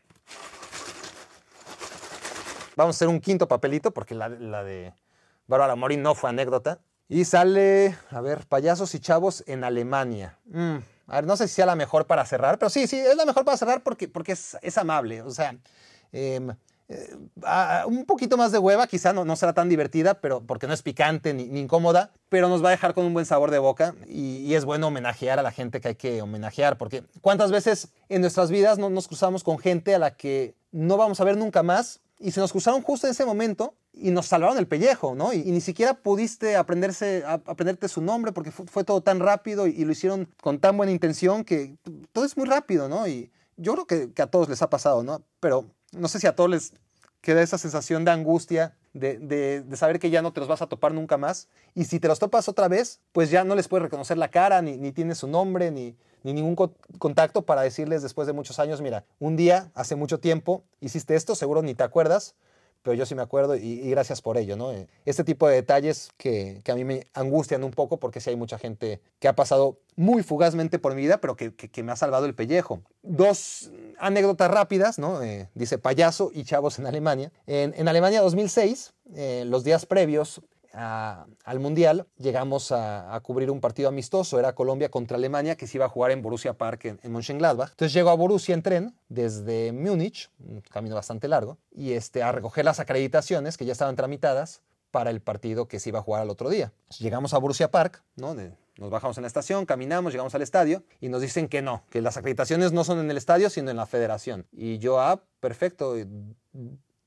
Vamos 2.77 2.95
a 2.95 2.97
hacer 2.97 3.09
un 3.09 3.19
quinto 3.19 3.45
papelito 3.45 3.91
porque 3.91 4.15
la, 4.15 4.29
la 4.29 4.63
de 4.63 4.93
Bárbara 5.45 5.75
Mori 5.75 5.97
no 5.97 6.15
fue 6.15 6.29
anécdota. 6.29 6.79
Y 7.09 7.25
sale, 7.25 7.97
a 8.11 8.21
ver, 8.21 8.47
payasos 8.47 8.95
y 8.95 8.99
chavos 8.99 9.43
en 9.45 9.65
Alemania. 9.65 10.39
Mm, 10.45 10.77
a 11.07 11.15
ver, 11.15 11.25
no 11.25 11.35
sé 11.35 11.49
si 11.49 11.55
sea 11.55 11.65
la 11.65 11.75
mejor 11.75 12.07
para 12.07 12.25
cerrar, 12.25 12.57
pero 12.57 12.69
sí, 12.69 12.87
sí, 12.87 12.97
es 12.97 13.17
la 13.17 13.25
mejor 13.25 13.43
para 13.43 13.57
cerrar 13.57 13.83
porque, 13.83 14.07
porque 14.07 14.31
es, 14.31 14.57
es 14.61 14.77
amable. 14.77 15.21
O 15.21 15.31
sea, 15.31 15.57
eh, 16.13 16.39
eh, 16.87 17.15
un 17.87 18.05
poquito 18.05 18.37
más 18.37 18.51
de 18.51 18.59
hueva, 18.59 18.85
quizá 18.85 19.11
no, 19.11 19.25
no, 19.25 19.35
será 19.35 19.53
tan 19.53 19.69
divertida, 19.69 20.21
pero 20.21 20.41
porque 20.41 20.67
no 20.67 20.73
es 20.73 20.83
picante 20.83 21.33
ni, 21.33 21.43
incómoda, 21.59 22.11
pero 22.29 22.47
nos 22.47 22.63
va 22.63 22.67
a 22.67 22.71
dejar 22.71 22.93
con 22.93 23.05
un 23.05 23.13
buen 23.13 23.25
sabor 23.25 23.49
de 23.49 23.57
boca 23.57 23.95
y, 24.07 24.53
es 24.53 24.65
bueno 24.65 24.87
homenajear 24.87 25.39
a 25.39 25.43
la 25.43 25.51
gente 25.51 25.81
que 25.81 25.89
hay 25.89 25.95
que 25.95 26.21
homenajear, 26.21 26.77
porque 26.77 27.03
cuántas 27.21 27.51
veces 27.51 27.89
en 28.07 28.21
nuestras 28.21 28.51
vidas 28.51 28.77
no, 28.77 28.89
nos 28.89 29.07
cruzamos 29.07 29.43
con 29.43 29.57
gente 29.57 29.95
a 29.95 29.99
la 29.99 30.15
que 30.15 30.55
no 30.71 30.95
vamos 30.95 31.19
a 31.19 31.23
ver 31.23 31.37
nunca 31.37 31.63
más 31.63 32.01
y 32.19 32.31
se 32.31 32.39
nos 32.39 32.51
cruzaron 32.51 32.81
justo 32.81 33.07
en 33.07 33.11
ese 33.11 33.25
momento 33.25 33.73
y 33.91 34.11
nos 34.11 34.27
salvaron 34.27 34.57
el 34.57 34.67
pellejo, 34.67 35.15
¿no? 35.15 35.33
Y, 35.33 35.39
ni 35.39 35.61
siquiera 35.61 35.95
pudiste 35.95 36.55
aprenderse, 36.55 37.23
a, 37.25 37.33
aprenderte 37.33 37.87
su 37.87 38.01
nombre 38.01 38.31
porque 38.31 38.51
fue, 38.51 38.83
todo 38.83 39.01
tan 39.01 39.19
rápido 39.19 39.65
y, 39.65 39.71
y, 39.71 39.85
lo 39.85 39.91
hicieron 39.91 40.29
con 40.41 40.59
tan 40.59 40.77
buena 40.77 40.91
intención 40.91 41.43
que 41.43 41.77
todo 42.11 42.25
es 42.25 42.37
muy 42.37 42.45
rápido, 42.45 42.87
¿no? 42.87 43.07
Y 43.07 43.31
yo 43.57 43.73
creo 43.73 43.85
que, 43.87 44.13
que 44.13 44.21
a 44.21 44.27
todos 44.27 44.49
les 44.49 44.61
ha 44.61 44.69
pasado, 44.69 45.03
¿no? 45.03 45.23
Pero 45.39 45.65
no 45.95 46.07
sé 46.07 46.19
si 46.19 46.27
a 46.27 46.35
todos 46.35 46.49
les 46.49 46.73
queda 47.21 47.41
esa 47.41 47.57
sensación 47.57 48.05
de 48.05 48.11
angustia, 48.11 48.75
de, 48.93 49.17
de, 49.17 49.75
saber 49.75 49.99
que 49.99 50.09
ya 50.09 50.21
no 50.21 50.31
te 50.31 50.39
los 50.39 50.47
vas 50.47 50.61
a 50.61 50.67
topar 50.67 50.93
nunca 50.93 51.17
más. 51.17 51.49
Y 51.73 51.85
si 51.85 51.99
te 51.99 52.07
los 52.07 52.19
topas 52.19 52.47
otra 52.47 52.67
vez, 52.67 53.01
pues 53.11 53.29
ya 53.31 53.43
no 53.43 53.55
les 53.55 53.67
puedes 53.67 53.83
reconocer 53.83 54.17
la 54.17 54.29
cara, 54.29 54.61
ni, 54.61 54.77
ni 54.77 54.91
tienes 54.91 55.17
su 55.17 55.27
nombre, 55.27 55.71
ni, 55.71 55.95
ni 56.23 56.33
ningún 56.33 56.55
co 56.55 56.73
contacto 56.99 57.41
para 57.41 57.61
decirles 57.61 58.01
después 58.01 58.27
de 58.27 58.33
muchos 58.33 58.59
años, 58.59 58.81
mira, 58.81 59.05
un 59.19 59.35
día, 59.35 59.71
hace 59.73 59.95
mucho 59.95 60.19
tiempo, 60.19 60.63
hiciste 60.79 61.15
esto, 61.15 61.35
seguro 61.35 61.61
ni 61.61 61.75
te 61.75 61.83
acuerdas, 61.83 62.35
pero 62.85 62.93
yo 62.93 63.07
sí 63.07 63.15
me 63.15 63.23
acuerdo 63.23 63.55
y, 63.55 63.89
gracias 63.89 64.21
por 64.21 64.37
ello, 64.37 64.55
¿no? 64.55 64.71
Este 65.05 65.23
tipo 65.23 65.47
de 65.47 65.55
detalles 65.55 66.11
que, 66.17 66.61
que, 66.63 66.71
a 66.71 66.75
mí 66.75 66.83
me 66.83 67.07
angustian 67.15 67.63
un 67.63 67.71
poco 67.71 67.97
porque 67.97 68.21
sí 68.21 68.29
hay 68.29 68.35
mucha 68.35 68.59
gente 68.59 69.01
que 69.17 69.27
ha 69.27 69.35
pasado 69.35 69.79
muy 69.95 70.21
fugazmente 70.21 70.77
por 70.77 70.93
mi 70.93 71.01
vida, 71.01 71.17
pero 71.17 71.35
que, 71.35 71.55
que, 71.55 71.67
que 71.67 71.81
me 71.81 71.91
ha 71.91 71.95
salvado 71.95 72.27
el 72.27 72.35
pellejo. 72.35 72.81
Dos 73.01 73.71
anécdotas 73.97 74.51
rápidas, 74.51 74.99
¿no? 74.99 75.23
Eh, 75.23 75.49
dice 75.55 75.79
payaso 75.79 76.29
y 76.31 76.43
chavos 76.43 76.77
en 76.77 76.85
Alemania. 76.85 77.31
En, 77.47 77.73
en 77.75 77.87
Alemania 77.87 78.21
2006, 78.21 78.93
eh, 79.15 79.45
los 79.47 79.63
días 79.63 79.87
previos 79.87 80.41
al 80.75 81.59
Mundial, 81.59 82.07
llegamos 82.17 82.71
a, 82.71 83.19
cubrir 83.23 83.49
un 83.49 83.61
partido 83.61 83.89
amistoso, 83.89 84.39
era 84.39 84.53
Colombia 84.53 84.89
contra 84.89 85.17
Alemania, 85.17 85.55
que 85.55 85.67
se 85.67 85.77
iba 85.77 85.85
a 85.85 85.89
jugar 85.89 86.11
en 86.11 86.21
Borussia 86.21 86.53
Park 86.53 86.85
en, 86.85 86.99
en 87.01 87.11
Mönchengladbach. 87.11 87.71
Entonces 87.71 87.93
llego 87.93 88.09
a 88.09 88.15
Borussia 88.15 88.53
en 88.53 88.61
tren 88.61 88.95
desde 89.09 89.71
Múnich, 89.71 90.29
un 90.39 90.61
camino 90.61 90.95
bastante 90.95 91.27
largo, 91.27 91.57
y 91.71 91.93
este, 91.93 92.23
a 92.23 92.31
recoger 92.31 92.65
las 92.65 92.79
acreditaciones 92.79 93.57
que 93.57 93.65
ya 93.65 93.71
estaban 93.71 93.95
tramitadas 93.95 94.61
para 94.95 95.09
el 95.09 95.21
partido 95.21 95.67
que 95.67 95.79
se 95.79 95.89
iba 95.89 95.99
a 95.99 96.01
jugar 96.01 96.21
al 96.21 96.29
otro 96.29 96.49
día. 96.49 96.71
Entonces, 96.83 96.99
llegamos 96.99 97.33
a 97.33 97.37
Borussia 97.37 97.69
Park, 97.69 98.01
¿no? 98.15 98.33
Nos 98.77 98.89
bajamos 98.89 99.17
en 99.17 99.23
la 99.23 99.27
estación, 99.27 99.65
caminamos, 99.65 100.13
llegamos 100.13 100.35
al 100.35 100.41
estadio 100.41 100.83
y 101.01 101.09
nos 101.09 101.21
dicen 101.21 101.47
que 101.47 101.61
no, 101.61 101.83
que 101.89 102.01
las 102.01 102.15
acreditaciones 102.15 102.71
no 102.71 102.83
son 102.83 102.99
en 102.99 103.11
el 103.11 103.17
estadio, 103.17 103.49
sino 103.49 103.71
en 103.71 103.77
la 103.77 103.87
federación. 103.87 104.47
Y 104.51 104.79
yo, 104.79 105.01
ah, 105.01 105.21
perfecto, 105.39 105.95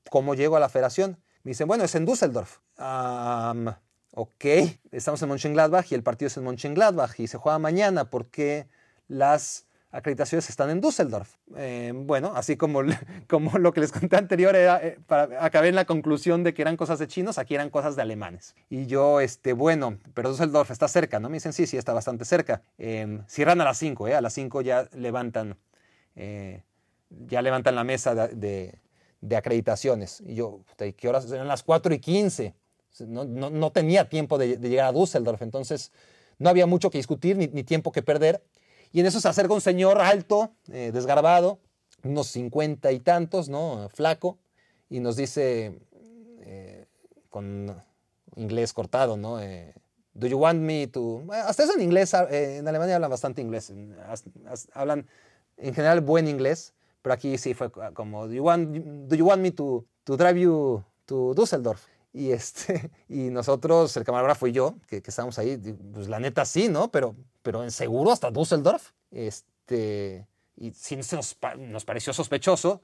¿cómo 0.09 0.35
llego 0.35 0.55
a 0.55 0.59
la 0.59 0.69
federación? 0.69 1.17
Me 1.43 1.51
dicen, 1.51 1.67
bueno, 1.67 1.83
es 1.83 1.95
en 1.95 2.05
Düsseldorf. 2.05 2.59
Um, 2.77 3.67
ok, 4.13 4.45
estamos 4.91 5.21
en 5.21 5.29
Mönchengladbach 5.29 5.91
y 5.91 5.95
el 5.95 6.03
partido 6.03 6.27
es 6.27 6.37
en 6.37 6.43
Mönchengladbach 6.43 7.19
y 7.19 7.27
se 7.27 7.37
juega 7.37 7.59
mañana 7.59 8.09
porque 8.09 8.67
las 9.07 9.65
acreditaciones 9.91 10.49
están 10.49 10.69
en 10.69 10.81
Düsseldorf. 10.81 11.35
Eh, 11.55 11.91
bueno, 11.95 12.33
así 12.35 12.57
como, 12.57 12.81
como 13.27 13.57
lo 13.57 13.73
que 13.73 13.79
les 13.79 13.91
conté 13.91 14.17
anterior, 14.17 14.53
eh, 14.55 14.99
para, 15.07 15.43
acabé 15.43 15.69
en 15.69 15.75
la 15.75 15.85
conclusión 15.85 16.43
de 16.43 16.53
que 16.53 16.61
eran 16.61 16.77
cosas 16.77 16.99
de 16.99 17.07
chinos, 17.07 17.37
aquí 17.37 17.55
eran 17.55 17.69
cosas 17.69 17.95
de 17.95 18.01
alemanes. 18.01 18.55
Y 18.69 18.85
yo, 18.85 19.19
este, 19.19 19.53
bueno, 19.53 19.97
pero 20.13 20.29
Düsseldorf 20.29 20.71
está 20.71 20.87
cerca, 20.87 21.19
¿no? 21.19 21.29
Me 21.29 21.37
dicen, 21.37 21.53
sí, 21.53 21.65
sí, 21.65 21.77
está 21.77 21.93
bastante 21.93 22.25
cerca. 22.25 22.61
Eh, 22.77 23.21
cierran 23.27 23.61
a 23.61 23.63
las 23.63 23.77
5, 23.77 24.07
¿eh? 24.09 24.15
A 24.15 24.21
las 24.21 24.33
5 24.33 24.61
ya 24.61 24.87
levantan, 24.93 25.57
eh, 26.15 26.63
ya 27.09 27.41
levantan 27.41 27.75
la 27.75 27.83
mesa 27.83 28.13
de, 28.13 28.79
de, 29.21 29.35
acreditaciones. 29.35 30.21
Y 30.25 30.35
yo, 30.35 30.61
¿qué 30.97 31.09
horas? 31.09 31.31
Eran 31.31 31.47
las 31.47 31.63
4 31.63 31.93
y 31.93 31.99
15. 31.99 32.55
No, 33.07 33.23
no, 33.23 33.49
no 33.49 33.71
tenía 33.71 34.09
tiempo 34.09 34.37
de, 34.37 34.57
de, 34.57 34.69
llegar 34.69 34.87
a 34.87 34.91
Düsseldorf, 34.91 35.41
entonces 35.41 35.91
no 36.37 36.49
había 36.49 36.65
mucho 36.65 36.89
que 36.89 36.97
discutir 36.97 37.37
ni, 37.37 37.47
ni 37.47 37.63
tiempo 37.63 37.91
que 37.91 38.01
perder. 38.01 38.43
Y 38.91 38.99
en 38.99 39.05
eso 39.05 39.21
se 39.21 39.27
acerca 39.27 39.53
un 39.53 39.61
señor 39.61 40.01
alto, 40.01 40.51
eh, 40.71 40.91
desgarbado, 40.91 41.59
unos 42.03 42.27
cincuenta 42.27 42.91
y 42.91 42.99
tantos, 42.99 43.49
¿no? 43.49 43.87
Flaco, 43.93 44.39
y 44.89 44.99
nos 44.99 45.15
dice, 45.15 45.79
eh, 46.41 46.85
con 47.29 47.75
inglés 48.35 48.73
cortado, 48.73 49.17
¿no? 49.17 49.39
Eh, 49.39 49.73
Do 50.13 50.27
you 50.27 50.37
want 50.37 50.59
me 50.59 50.87
to... 50.87 51.23
Hasta 51.31 51.63
eso 51.63 51.75
en 51.75 51.81
inglés, 51.81 52.13
eh, 52.13 52.57
en 52.57 52.67
Alemania 52.67 52.95
hablan 52.95 53.09
bastante 53.09 53.41
inglés, 53.41 53.71
hablan 54.73 55.07
en 55.57 55.73
general 55.73 56.01
buen 56.01 56.27
inglés, 56.27 56.73
pero 57.01 57.13
aquí 57.13 57.37
sí 57.37 57.53
fue 57.53 57.71
como, 57.71 58.27
do 58.27 58.33
you 58.33 58.43
want, 58.43 58.69
do 59.07 59.15
you 59.15 59.25
want 59.25 59.41
me 59.41 59.51
to, 59.51 59.85
to 60.03 60.17
drive 60.17 60.39
you 60.39 60.83
to 61.05 61.33
Düsseldorf? 61.35 61.85
Y, 62.11 62.31
este, 62.31 62.91
y 63.09 63.29
nosotros, 63.29 63.95
el 63.97 64.03
camarógrafo 64.03 64.47
y 64.47 64.51
yo, 64.51 64.75
que, 64.87 65.01
que 65.01 65.09
estábamos 65.09 65.37
ahí, 65.39 65.57
pues 65.93 66.09
la 66.09 66.19
neta 66.19 66.45
sí, 66.45 66.69
¿no? 66.69 66.91
Pero, 66.91 67.15
pero 67.41 67.63
en 67.63 67.71
seguro 67.71 68.11
hasta 68.11 68.31
Düsseldorf. 68.31 68.91
Este, 69.11 70.27
y 70.55 70.71
sí 70.71 70.95
nos, 70.95 71.37
nos 71.57 71.85
pareció 71.85 72.13
sospechoso 72.13 72.81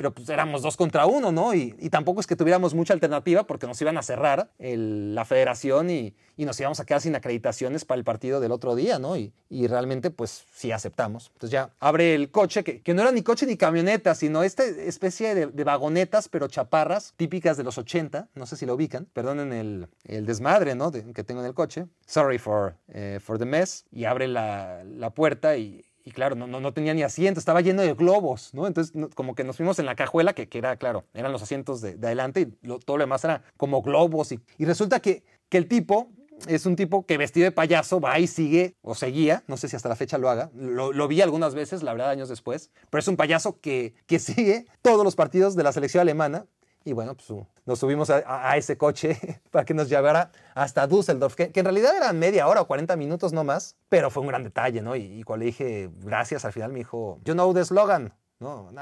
pero 0.00 0.14
pues 0.14 0.30
éramos 0.30 0.62
dos 0.62 0.78
contra 0.78 1.04
uno, 1.04 1.30
¿no? 1.30 1.52
Y, 1.52 1.72
tampoco 1.90 2.22
es 2.22 2.26
que 2.26 2.34
tuviéramos 2.34 2.72
mucha 2.72 2.94
alternativa 2.94 3.46
porque 3.46 3.66
nos 3.66 3.78
iban 3.82 3.98
a 3.98 4.02
cerrar 4.02 4.50
la 4.58 5.26
federación 5.26 5.90
y, 5.90 6.14
nos 6.38 6.58
íbamos 6.58 6.80
a 6.80 6.86
quedar 6.86 7.02
sin 7.02 7.14
acreditaciones 7.14 7.84
para 7.84 7.98
el 7.98 8.04
partido 8.04 8.40
del 8.40 8.50
otro 8.50 8.74
día, 8.74 8.98
¿no? 8.98 9.18
Y, 9.18 9.30
realmente, 9.50 10.10
pues 10.10 10.46
sí 10.54 10.72
aceptamos. 10.72 11.32
Entonces 11.34 11.50
ya 11.50 11.74
abre 11.80 12.14
el 12.14 12.30
coche, 12.30 12.64
que, 12.64 12.94
no 12.94 13.02
era 13.02 13.12
ni 13.12 13.20
coche 13.20 13.44
ni 13.44 13.58
camioneta, 13.58 14.14
sino 14.14 14.42
esta 14.42 14.64
especie 14.64 15.34
de, 15.34 15.64
vagonetas, 15.64 16.30
pero 16.30 16.48
chaparras, 16.48 17.12
típicas 17.18 17.58
de 17.58 17.64
los 17.64 17.76
80, 17.76 18.30
no 18.34 18.46
sé 18.46 18.56
si 18.56 18.64
lo 18.64 18.76
ubican, 18.76 19.04
perdonen 19.04 19.52
el, 19.52 19.86
el 20.04 20.24
desmadre, 20.24 20.74
¿no? 20.74 20.90
que 20.90 21.24
tengo 21.24 21.42
en 21.42 21.46
el 21.46 21.52
coche. 21.52 21.88
Sorry 22.06 22.38
for, 22.38 22.74
eh, 22.88 23.18
for 23.22 23.38
the 23.38 23.44
mess. 23.44 23.84
Y 23.92 24.06
abre 24.06 24.28
la, 24.28 24.82
la 24.82 25.10
puerta 25.10 25.58
y 25.58 25.84
y 26.10 26.12
claro, 26.12 26.34
no, 26.34 26.46
no, 26.48 26.72
tenía 26.72 26.92
ni 26.92 27.04
asiento, 27.04 27.38
estaba 27.38 27.60
lleno 27.60 27.82
de 27.82 27.94
globos, 27.94 28.52
¿no? 28.52 28.66
Entonces, 28.66 28.92
como 29.14 29.36
que 29.36 29.44
nos 29.44 29.56
fuimos 29.56 29.78
en 29.78 29.86
la 29.86 29.94
cajuela, 29.94 30.32
que, 30.32 30.48
que 30.48 30.58
era, 30.58 30.76
claro, 30.76 31.04
eran 31.14 31.30
los 31.30 31.40
asientos 31.40 31.80
de, 31.80 31.90
adelante 31.90 32.40
y 32.40 32.46
todo 32.80 32.96
lo 32.96 33.04
demás 33.04 33.22
era 33.22 33.44
como 33.56 33.80
globos. 33.80 34.32
Y, 34.32 34.40
y 34.58 34.64
resulta 34.64 34.98
que, 34.98 35.22
que 35.48 35.56
el 35.56 35.68
tipo 35.68 36.08
es 36.48 36.66
un 36.66 36.74
tipo 36.74 37.06
que 37.06 37.16
vestido 37.16 37.44
de 37.44 37.52
payaso 37.52 38.00
va 38.00 38.18
y 38.18 38.26
sigue 38.26 38.74
o 38.82 38.96
seguía, 38.96 39.44
no 39.46 39.56
sé 39.56 39.68
si 39.68 39.76
hasta 39.76 39.88
la 39.88 39.94
fecha 39.94 40.18
lo 40.18 40.28
haga, 40.28 40.50
lo, 40.54 40.92
lo, 40.92 41.06
vi 41.06 41.20
algunas 41.20 41.54
veces, 41.54 41.84
la 41.84 41.92
verdad, 41.92 42.10
años 42.10 42.28
después, 42.28 42.70
pero 42.90 42.98
es 42.98 43.06
un 43.06 43.16
payaso 43.16 43.60
que, 43.60 43.94
que 44.06 44.18
sigue 44.18 44.66
todos 44.82 45.04
los 45.04 45.14
partidos 45.14 45.54
de 45.54 45.62
la 45.62 45.72
selección 45.72 46.00
alemana 46.00 46.46
y 46.84 46.92
bueno, 46.92 47.14
pues 47.14 47.30
nos 47.70 47.78
subimos 47.78 48.10
a, 48.10 48.56
ese 48.56 48.76
coche 48.76 49.16
para 49.52 49.64
que 49.64 49.74
nos 49.74 49.88
llevara 49.88 50.32
hasta 50.54 50.88
Düsseldorf, 50.88 51.36
que, 51.36 51.52
en 51.54 51.64
realidad 51.64 51.96
era 51.96 52.12
media 52.12 52.48
hora 52.48 52.62
o 52.62 52.66
40 52.66 52.96
minutos 52.96 53.32
no 53.32 53.44
más, 53.44 53.76
pero 53.88 54.10
fue 54.10 54.22
un 54.22 54.26
gran 54.26 54.42
detalle, 54.42 54.82
¿no? 54.82 54.96
Y, 54.96 55.22
cuando 55.22 55.44
le 55.44 55.46
dije 55.46 55.88
gracias, 56.02 56.44
al 56.44 56.52
final 56.52 56.72
me 56.72 56.80
dijo, 56.80 57.20
you 57.24 57.32
know 57.32 57.54
the 57.54 57.64
slogan. 57.64 58.12
No, 58.40 58.72
no, 58.72 58.80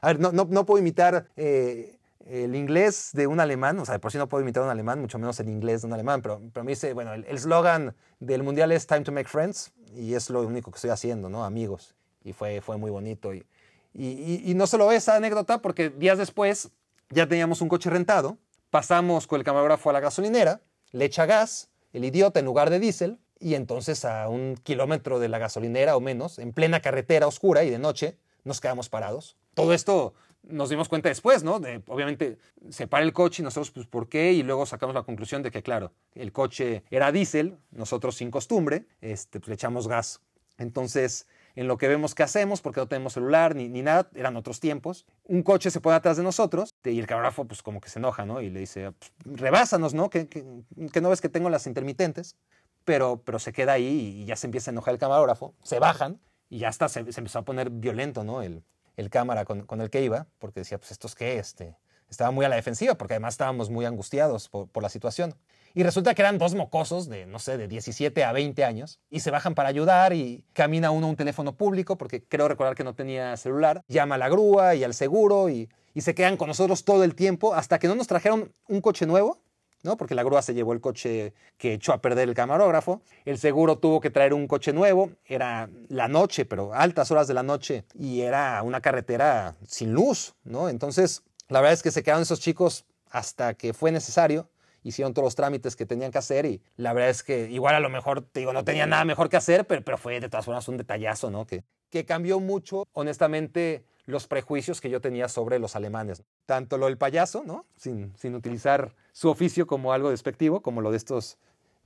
a 0.00 0.06
ver, 0.08 0.18
no, 0.18 0.32
no, 0.32 0.66
puedo 0.66 0.80
imitar 0.80 1.28
eh, 1.36 1.98
el 2.24 2.56
inglés 2.56 3.10
de 3.12 3.28
un 3.28 3.38
alemán, 3.38 3.78
o 3.78 3.84
sea, 3.84 4.00
por 4.00 4.10
si 4.10 4.18
no 4.18 4.28
puedo 4.28 4.42
imitar 4.42 4.64
un 4.64 4.70
alemán, 4.70 5.00
mucho 5.00 5.20
menos 5.20 5.38
el 5.38 5.48
inglés 5.48 5.82
de 5.82 5.86
un 5.86 5.92
alemán, 5.92 6.20
pero, 6.20 6.40
pero 6.52 6.64
me 6.64 6.72
dice, 6.72 6.94
bueno, 6.94 7.12
el 7.12 7.38
slogan 7.38 7.94
del 8.18 8.42
mundial 8.42 8.72
es 8.72 8.88
time 8.88 9.02
to 9.02 9.12
make 9.12 9.28
friends 9.28 9.72
y 9.94 10.14
es 10.14 10.30
lo 10.30 10.42
único 10.42 10.72
que 10.72 10.76
estoy 10.76 10.90
haciendo, 10.90 11.28
¿no? 11.28 11.44
Amigos. 11.44 11.94
Y 12.24 12.32
fue, 12.32 12.60
fue 12.60 12.76
muy 12.76 12.90
bonito. 12.90 13.32
Y, 13.32 13.46
y, 13.92 14.42
y 14.46 14.54
no 14.54 14.66
solo 14.66 14.90
esa 14.90 15.14
anécdota, 15.14 15.62
porque 15.62 15.90
días 15.90 16.18
después 16.18 16.72
ya 17.10 17.26
teníamos 17.26 17.60
un 17.60 17.68
coche 17.68 17.90
rentado, 17.90 18.38
pasamos 18.70 19.26
con 19.26 19.38
el 19.40 19.44
camarógrafo 19.44 19.90
a 19.90 19.92
la 19.92 20.00
gasolinera, 20.00 20.60
le 20.92 21.04
echa 21.04 21.26
gas, 21.26 21.70
el 21.92 22.04
idiota 22.04 22.40
en 22.40 22.46
lugar 22.46 22.70
de 22.70 22.80
diésel, 22.80 23.18
y 23.38 23.54
entonces 23.54 24.04
a 24.04 24.28
un 24.28 24.56
kilómetro 24.56 25.18
de 25.18 25.28
la 25.28 25.38
gasolinera 25.38 25.96
o 25.96 26.00
menos, 26.00 26.38
en 26.38 26.52
plena 26.52 26.80
carretera 26.80 27.26
oscura 27.26 27.64
y 27.64 27.70
de 27.70 27.78
noche, 27.78 28.18
nos 28.44 28.60
quedamos 28.60 28.88
parados. 28.88 29.36
Todo 29.54 29.72
esto 29.72 30.14
nos 30.42 30.70
dimos 30.70 30.88
cuenta 30.88 31.08
después, 31.08 31.42
¿no? 31.42 31.60
Obviamente 31.88 32.38
se 32.70 32.86
para 32.86 33.04
el 33.04 33.12
coche 33.12 33.42
y 33.42 33.44
nosotros, 33.44 33.72
pues, 33.72 33.86
¿por 33.86 34.08
qué? 34.08 34.32
Y 34.32 34.42
luego 34.42 34.64
sacamos 34.64 34.94
la 34.94 35.02
conclusión 35.02 35.42
de 35.42 35.50
que, 35.50 35.62
claro, 35.62 35.92
el 36.14 36.32
coche 36.32 36.84
era 36.90 37.10
diésel, 37.12 37.58
nosotros 37.72 38.16
sin 38.16 38.30
costumbre, 38.30 38.86
este, 39.00 39.40
pues, 39.40 39.48
le 39.48 39.54
echamos 39.54 39.88
gas. 39.88 40.20
Entonces, 40.58 41.26
en 41.56 41.66
lo 41.68 41.78
que 41.78 41.88
vemos 41.88 42.14
que 42.14 42.22
hacemos, 42.22 42.60
porque 42.60 42.80
no 42.80 42.86
tenemos 42.86 43.14
celular 43.14 43.54
ni, 43.54 43.68
ni 43.68 43.82
nada, 43.82 44.08
eran 44.14 44.36
otros 44.36 44.60
tiempos. 44.60 45.06
Un 45.24 45.42
coche 45.42 45.70
se 45.70 45.80
pone 45.80 45.96
atrás 45.96 46.18
de 46.18 46.22
nosotros 46.22 46.74
y 46.84 47.00
el 47.00 47.06
camarógrafo 47.06 47.46
pues 47.46 47.62
como 47.62 47.80
que 47.80 47.88
se 47.88 47.98
enoja, 47.98 48.26
¿no? 48.26 48.42
Y 48.42 48.50
le 48.50 48.60
dice, 48.60 48.92
pues, 48.92 49.12
rebásanos, 49.24 49.94
¿no? 49.94 50.10
Que, 50.10 50.28
que, 50.28 51.00
no 51.00 51.08
ves 51.08 51.22
que 51.22 51.30
tengo 51.30 51.48
las 51.48 51.66
intermitentes, 51.66 52.36
pero, 52.84 53.22
pero 53.24 53.38
se 53.38 53.54
queda 53.54 53.72
ahí 53.72 54.20
y 54.20 54.24
ya 54.26 54.36
se 54.36 54.46
empieza 54.46 54.70
a 54.70 54.72
enojar 54.72 54.92
el 54.92 55.00
camarógrafo, 55.00 55.54
se 55.62 55.78
bajan 55.78 56.20
y 56.50 56.58
ya 56.58 56.68
está, 56.68 56.90
se, 56.90 57.00
empezó 57.00 57.38
a 57.38 57.42
poner 57.42 57.70
violento, 57.70 58.22
¿no? 58.22 58.42
El, 58.42 58.62
el 58.98 59.08
cámara 59.08 59.46
con, 59.46 59.62
con, 59.62 59.80
el 59.80 59.88
que 59.88 60.02
iba, 60.02 60.26
porque 60.38 60.60
decía, 60.60 60.76
pues 60.76 60.90
esto 60.90 61.06
es 61.06 61.14
qué, 61.14 61.38
este, 61.38 61.74
estaba 62.10 62.30
muy 62.32 62.44
a 62.44 62.50
la 62.50 62.56
defensiva, 62.56 62.96
porque 62.96 63.14
además 63.14 63.34
estábamos 63.34 63.70
muy 63.70 63.86
angustiados 63.86 64.50
por, 64.50 64.68
por 64.68 64.82
la 64.82 64.90
situación. 64.90 65.34
Y 65.76 65.82
resulta 65.82 66.14
que 66.14 66.22
eran 66.22 66.38
dos 66.38 66.54
mocosos 66.54 67.06
de, 67.06 67.26
no 67.26 67.38
sé, 67.38 67.58
de 67.58 67.68
17 67.68 68.24
a 68.24 68.32
20 68.32 68.64
años 68.64 68.98
y 69.10 69.20
se 69.20 69.30
bajan 69.30 69.54
para 69.54 69.68
ayudar 69.68 70.14
y 70.14 70.42
camina 70.54 70.90
uno 70.90 71.06
a 71.06 71.10
un 71.10 71.16
teléfono 71.16 71.54
público 71.54 71.98
porque 71.98 72.24
creo 72.24 72.48
recordar 72.48 72.74
que 72.74 72.82
no 72.82 72.94
tenía 72.94 73.36
celular, 73.36 73.82
llama 73.86 74.14
a 74.14 74.18
la 74.18 74.30
grúa 74.30 74.74
y 74.74 74.84
al 74.84 74.94
seguro 74.94 75.50
y, 75.50 75.68
y 75.92 76.00
se 76.00 76.14
quedan 76.14 76.38
con 76.38 76.48
nosotros 76.48 76.86
todo 76.86 77.04
el 77.04 77.14
tiempo 77.14 77.52
hasta 77.52 77.78
que 77.78 77.88
no 77.88 77.94
nos 77.94 78.06
trajeron 78.06 78.54
un 78.68 78.80
coche 78.80 79.04
nuevo 79.04 79.42
¿no? 79.82 79.98
Porque 79.98 80.14
la 80.14 80.22
grúa 80.22 80.40
se 80.40 80.54
llevó 80.54 80.72
el 80.72 80.80
coche 80.80 81.34
que 81.58 81.74
echó 81.74 81.92
a 81.92 82.00
perder 82.00 82.30
el 82.30 82.34
camarógrafo. 82.34 83.02
El 83.26 83.38
seguro 83.38 83.78
tuvo 83.78 84.00
que 84.00 84.08
traer 84.08 84.32
un 84.32 84.48
coche 84.48 84.72
nuevo. 84.72 85.10
Era 85.26 85.68
la 85.88 86.08
noche, 86.08 86.46
pero 86.46 86.72
altas 86.72 87.10
horas 87.10 87.28
de 87.28 87.34
la 87.34 87.44
noche. 87.44 87.84
Y 87.94 88.22
era 88.22 88.62
una 88.64 88.80
carretera 88.80 89.54
sin 89.64 89.92
luz, 89.92 90.34
¿no? 90.42 90.70
Entonces, 90.70 91.22
la 91.48 91.60
verdad 91.60 91.74
es 91.74 91.82
que 91.84 91.92
se 91.92 92.02
quedaron 92.02 92.22
esos 92.22 92.40
chicos 92.40 92.84
hasta 93.10 93.54
que 93.54 93.74
fue 93.74 93.92
necesario 93.92 94.48
hicieron 94.88 95.14
todos 95.14 95.26
los 95.26 95.34
trámites 95.34 95.74
que 95.74 95.84
tenían 95.86 96.12
que 96.12 96.18
hacer 96.18 96.46
y 96.46 96.62
la 96.76 96.92
verdad 96.92 97.10
es 97.10 97.22
que 97.22 97.50
igual 97.50 97.74
a 97.74 97.80
lo 97.80 97.88
mejor, 97.90 98.22
te 98.22 98.40
digo, 98.40 98.52
no 98.52 98.64
tenía 98.64 98.86
nada 98.86 99.04
mejor 99.04 99.28
que 99.28 99.36
hacer, 99.36 99.66
pero, 99.66 99.82
pero 99.82 99.98
fue 99.98 100.20
de 100.20 100.28
todas 100.28 100.44
formas 100.44 100.68
un 100.68 100.76
detallazo, 100.76 101.30
¿no? 101.30 101.46
Que, 101.46 101.64
que 101.90 102.04
cambió 102.04 102.38
mucho, 102.40 102.86
honestamente, 102.92 103.84
los 104.04 104.28
prejuicios 104.28 104.80
que 104.80 104.88
yo 104.88 105.00
tenía 105.00 105.28
sobre 105.28 105.58
los 105.58 105.74
alemanes. 105.74 106.22
Tanto 106.46 106.78
lo 106.78 106.86
del 106.86 106.96
payaso, 106.96 107.42
¿no? 107.44 107.66
Sin, 107.76 108.16
sin 108.16 108.34
utilizar 108.34 108.94
su 109.12 109.28
oficio 109.28 109.66
como 109.66 109.92
algo 109.92 110.10
despectivo, 110.10 110.62
como 110.62 110.80
lo 110.80 110.92
de 110.92 110.96
estos 110.96 111.38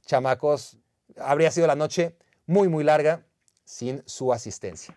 chamacos. 0.04 0.76
Habría 1.16 1.50
sido 1.50 1.66
la 1.66 1.76
noche 1.76 2.14
muy, 2.46 2.68
muy 2.68 2.84
larga 2.84 3.24
sin 3.64 4.02
su 4.06 4.32
asistencia. 4.32 4.94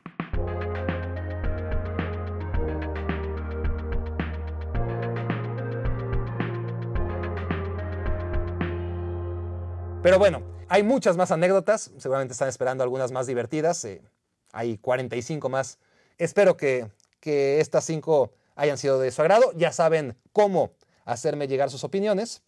Pero 10.04 10.20
bueno, 10.20 10.44
hay 10.68 10.84
muchas 10.84 11.16
más 11.16 11.32
anécdotas, 11.32 11.90
seguramente 11.98 12.34
están 12.34 12.50
esperando 12.50 12.84
algunas 12.84 13.14
más 13.14 13.26
divertidas, 13.26 13.86
eh, 13.86 14.02
hay 14.52 14.78
45 14.78 15.48
más. 15.48 15.80
Espero 16.18 16.58
que, 16.58 16.92
que 17.22 17.62
estas 17.62 17.86
5 17.86 18.34
hayan 18.56 18.78
sido 18.78 19.00
de 19.00 19.12
su 19.12 19.22
agrado, 19.22 19.54
ya 19.56 19.72
saben 19.72 20.18
cómo 20.34 20.74
hacerme 21.06 21.48
llegar 21.48 21.70
sus 21.70 21.86
opiniones. 21.86 22.42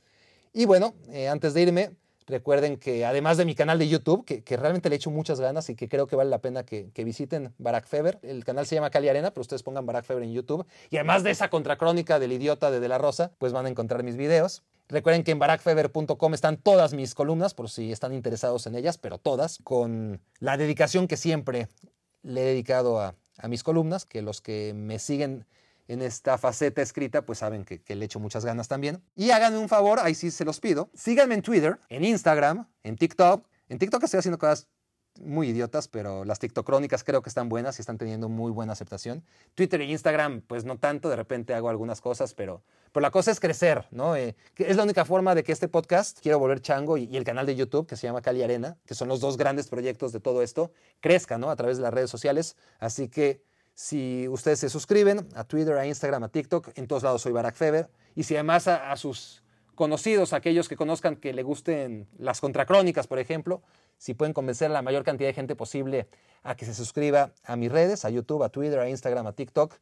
Y 0.52 0.66
bueno, 0.66 0.96
eh, 1.08 1.30
antes 1.30 1.54
de 1.54 1.62
irme, 1.62 1.92
recuerden 2.28 2.78
que 2.78 3.06
además 3.06 3.38
de 3.38 3.46
mi 3.46 3.56
canal 3.56 3.80
de 3.80 3.88
YouTube, 3.88 4.26
que, 4.26 4.58
realmente 4.58 4.90
le 4.90 4.96
echo 4.96 5.12
muchas 5.12 5.40
ganas 5.40 5.70
y 5.70 5.76
que 5.76 5.88
creo 5.88 6.08
que 6.08 6.16
vale 6.16 6.30
la 6.30 6.40
pena 6.40 6.64
que, 6.64 6.92
visiten 6.98 7.54
Barack 7.58 7.88
Feber, 7.88 8.20
el 8.24 8.44
canal 8.44 8.66
se 8.66 8.76
llama 8.76 8.90
Cali 8.90 9.10
Arena, 9.10 9.32
pero 9.32 9.42
ustedes 9.42 9.64
pongan 9.64 9.86
Barack 9.86 10.06
Feber 10.06 10.24
en 10.24 10.34
YouTube. 10.34 10.66
Y 10.90 10.98
además 10.98 11.24
de 11.24 11.32
esa 11.32 11.50
contracrónica 11.50 12.20
del 12.20 12.32
idiota 12.32 12.72
de 12.72 12.80
De 12.80 12.88
La 12.88 12.98
Rosa, 12.98 13.32
pues 13.38 13.54
van 13.54 13.66
a 13.66 13.70
encontrar 13.70 14.04
mis 14.04 14.18
videos. 14.18 14.64
Recuerden 14.88 15.24
que 15.24 15.32
en 15.32 15.40
barackfeber.com 15.40 16.34
están 16.34 16.58
todas 16.58 16.94
mis 16.94 17.16
columnas, 17.16 17.56
por 17.56 17.70
si 17.70 17.92
están 17.92 18.14
interesados 18.14 18.68
en 18.68 18.76
ellas, 18.76 19.00
pero 19.00 19.18
todas, 19.18 19.58
con 19.64 20.22
la 20.40 20.58
dedicación 20.58 21.08
que 21.08 21.18
siempre 21.18 21.68
le 22.22 22.42
he 22.42 22.46
dedicado 22.46 23.00
a, 23.00 23.16
mis 23.50 23.64
columnas, 23.64 24.06
que 24.06 24.22
los 24.22 24.40
que 24.40 24.74
me 24.74 24.98
siguen 24.98 25.46
en 25.88 26.02
esta 26.02 26.38
faceta 26.38 26.82
escrita, 26.82 27.24
pues 27.24 27.40
saben 27.40 27.64
que, 27.64 27.82
le 27.96 28.06
echo 28.06 28.20
muchas 28.20 28.46
ganas 28.46 28.68
también. 28.68 29.02
Y 29.16 29.32
háganme 29.32 29.58
un 29.58 29.70
favor, 29.70 30.00
ahí 30.02 30.16
sí 30.16 30.32
se 30.32 30.46
los 30.46 30.60
pido. 30.60 30.90
Síganme 30.94 31.36
en 31.36 31.42
Twitter, 31.42 31.80
en 31.90 32.04
Instagram, 32.04 32.68
en 32.84 32.96
TikTok. 32.96 33.48
En 33.70 33.80
TikTok 33.80 34.04
estoy 34.04 34.20
haciendo 34.20 34.38
cosas 34.38 34.68
muy 35.20 35.50
idiotas, 35.50 35.88
pero 35.88 36.26
las 36.26 36.40
TikTokrónicas 36.40 37.04
creo 37.04 37.22
que 37.22 37.30
están 37.30 37.50
buenas 37.50 37.80
y 37.80 37.82
están 37.82 37.98
teniendo 37.98 38.30
muy 38.30 38.52
buena 38.52 38.74
aceptación. 38.74 39.24
Twitter 39.54 39.82
e 39.82 39.86
Instagram, 39.86 40.42
pues 40.42 40.66
no 40.66 40.78
tanto, 40.78 41.10
de 41.10 41.16
repente 41.16 41.54
hago 41.54 41.70
algunas 41.70 42.02
cosas, 42.02 42.34
pero, 42.34 42.64
pero 42.92 43.02
la 43.02 43.12
cosa 43.12 43.32
es 43.32 43.40
crecer, 43.40 43.88
¿no? 43.92 44.16
Eh, 44.16 44.36
es 44.58 44.76
la 44.76 44.84
única 44.84 45.06
forma 45.06 45.36
de 45.36 45.44
que 45.44 45.52
este 45.52 45.68
podcast, 45.68 46.20
Quiero 46.20 46.40
Volver 46.40 46.62
Chango, 46.62 46.98
y, 46.98 47.16
el 47.16 47.24
canal 47.24 47.46
de 47.46 47.56
YouTube, 47.56 47.88
que 47.88 47.96
se 47.96 48.08
llama 48.08 48.22
Cali 48.22 48.44
Arena, 48.44 48.78
que 48.86 48.94
son 48.94 49.08
los 49.08 49.22
dos 49.22 49.38
grandes 49.38 49.68
proyectos 49.68 50.12
de 50.12 50.20
todo 50.20 50.42
esto, 50.42 50.72
crezca, 51.00 51.38
¿no? 51.38 51.50
A 51.50 51.56
través 51.56 51.78
de 51.78 51.84
las 51.84 51.94
redes 51.94 52.10
sociales. 52.10 52.58
Así 52.80 53.08
que 53.08 53.42
si 53.76 54.28
ustedes 54.30 54.60
se 54.60 54.70
suscriben 54.70 55.28
a 55.36 55.44
Twitter, 55.44 55.78
a 55.78 55.86
Instagram, 55.86 56.24
a 56.24 56.30
TikTok, 56.30 56.70
en 56.76 56.88
todos 56.88 57.04
lados 57.04 57.22
soy 57.22 57.34
Barack 57.34 57.56
Feber. 57.56 57.90
Y 58.16 58.24
si 58.24 58.34
además 58.34 58.70
a, 58.70 58.96
sus 58.96 59.44
conocidos, 59.76 60.32
aquellos 60.32 60.70
que 60.70 60.78
conozcan 60.78 61.18
que 61.18 61.34
le 61.34 61.44
gusten 61.44 62.08
las 62.18 62.40
contracrónicas, 62.40 63.06
por 63.06 63.20
ejemplo, 63.20 63.62
si 63.98 64.14
pueden 64.14 64.34
convencer 64.34 64.72
a 64.72 64.74
la 64.74 64.82
mayor 64.82 65.04
cantidad 65.04 65.28
de 65.28 65.34
gente 65.34 65.58
posible 65.58 66.08
a 66.42 66.56
que 66.56 66.66
se 66.66 66.74
suscriba 66.74 67.34
a 67.44 67.58
mis 67.58 67.70
redes, 67.70 68.06
a 68.06 68.10
YouTube, 68.10 68.44
a 68.44 68.50
Twitter, 68.50 68.80
a 68.80 68.90
Instagram, 68.90 69.28
a 69.28 69.34
TikTok, 69.34 69.76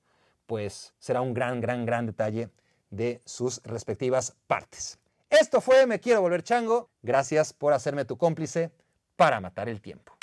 pues 0.47 0.95
será 0.97 1.21
un 1.21 1.35
gran, 1.35 1.61
gran, 1.61 1.85
gran 1.85 2.07
detalle 2.07 2.49
de 2.89 3.21
sus 3.25 3.61
respectivas 3.63 4.35
partes. 4.47 4.97
Esto 5.29 5.61
fue 5.61 5.85
Me 5.85 5.99
Quiero 5.99 6.21
Volver 6.21 6.43
Chango. 6.43 6.89
Gracias 7.03 7.53
por 7.53 7.73
hacerme 7.73 8.05
tu 8.05 8.17
cómplice 8.17 8.71
para 9.15 9.39
matar 9.39 9.69
el 9.69 9.81
tiempo. 9.81 10.13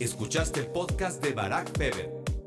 Escuchaste 0.00 0.60
el 0.60 0.66
podcast 0.66 1.22
de 1.22 1.32
Barack 1.32 1.76
Feber 1.78 2.21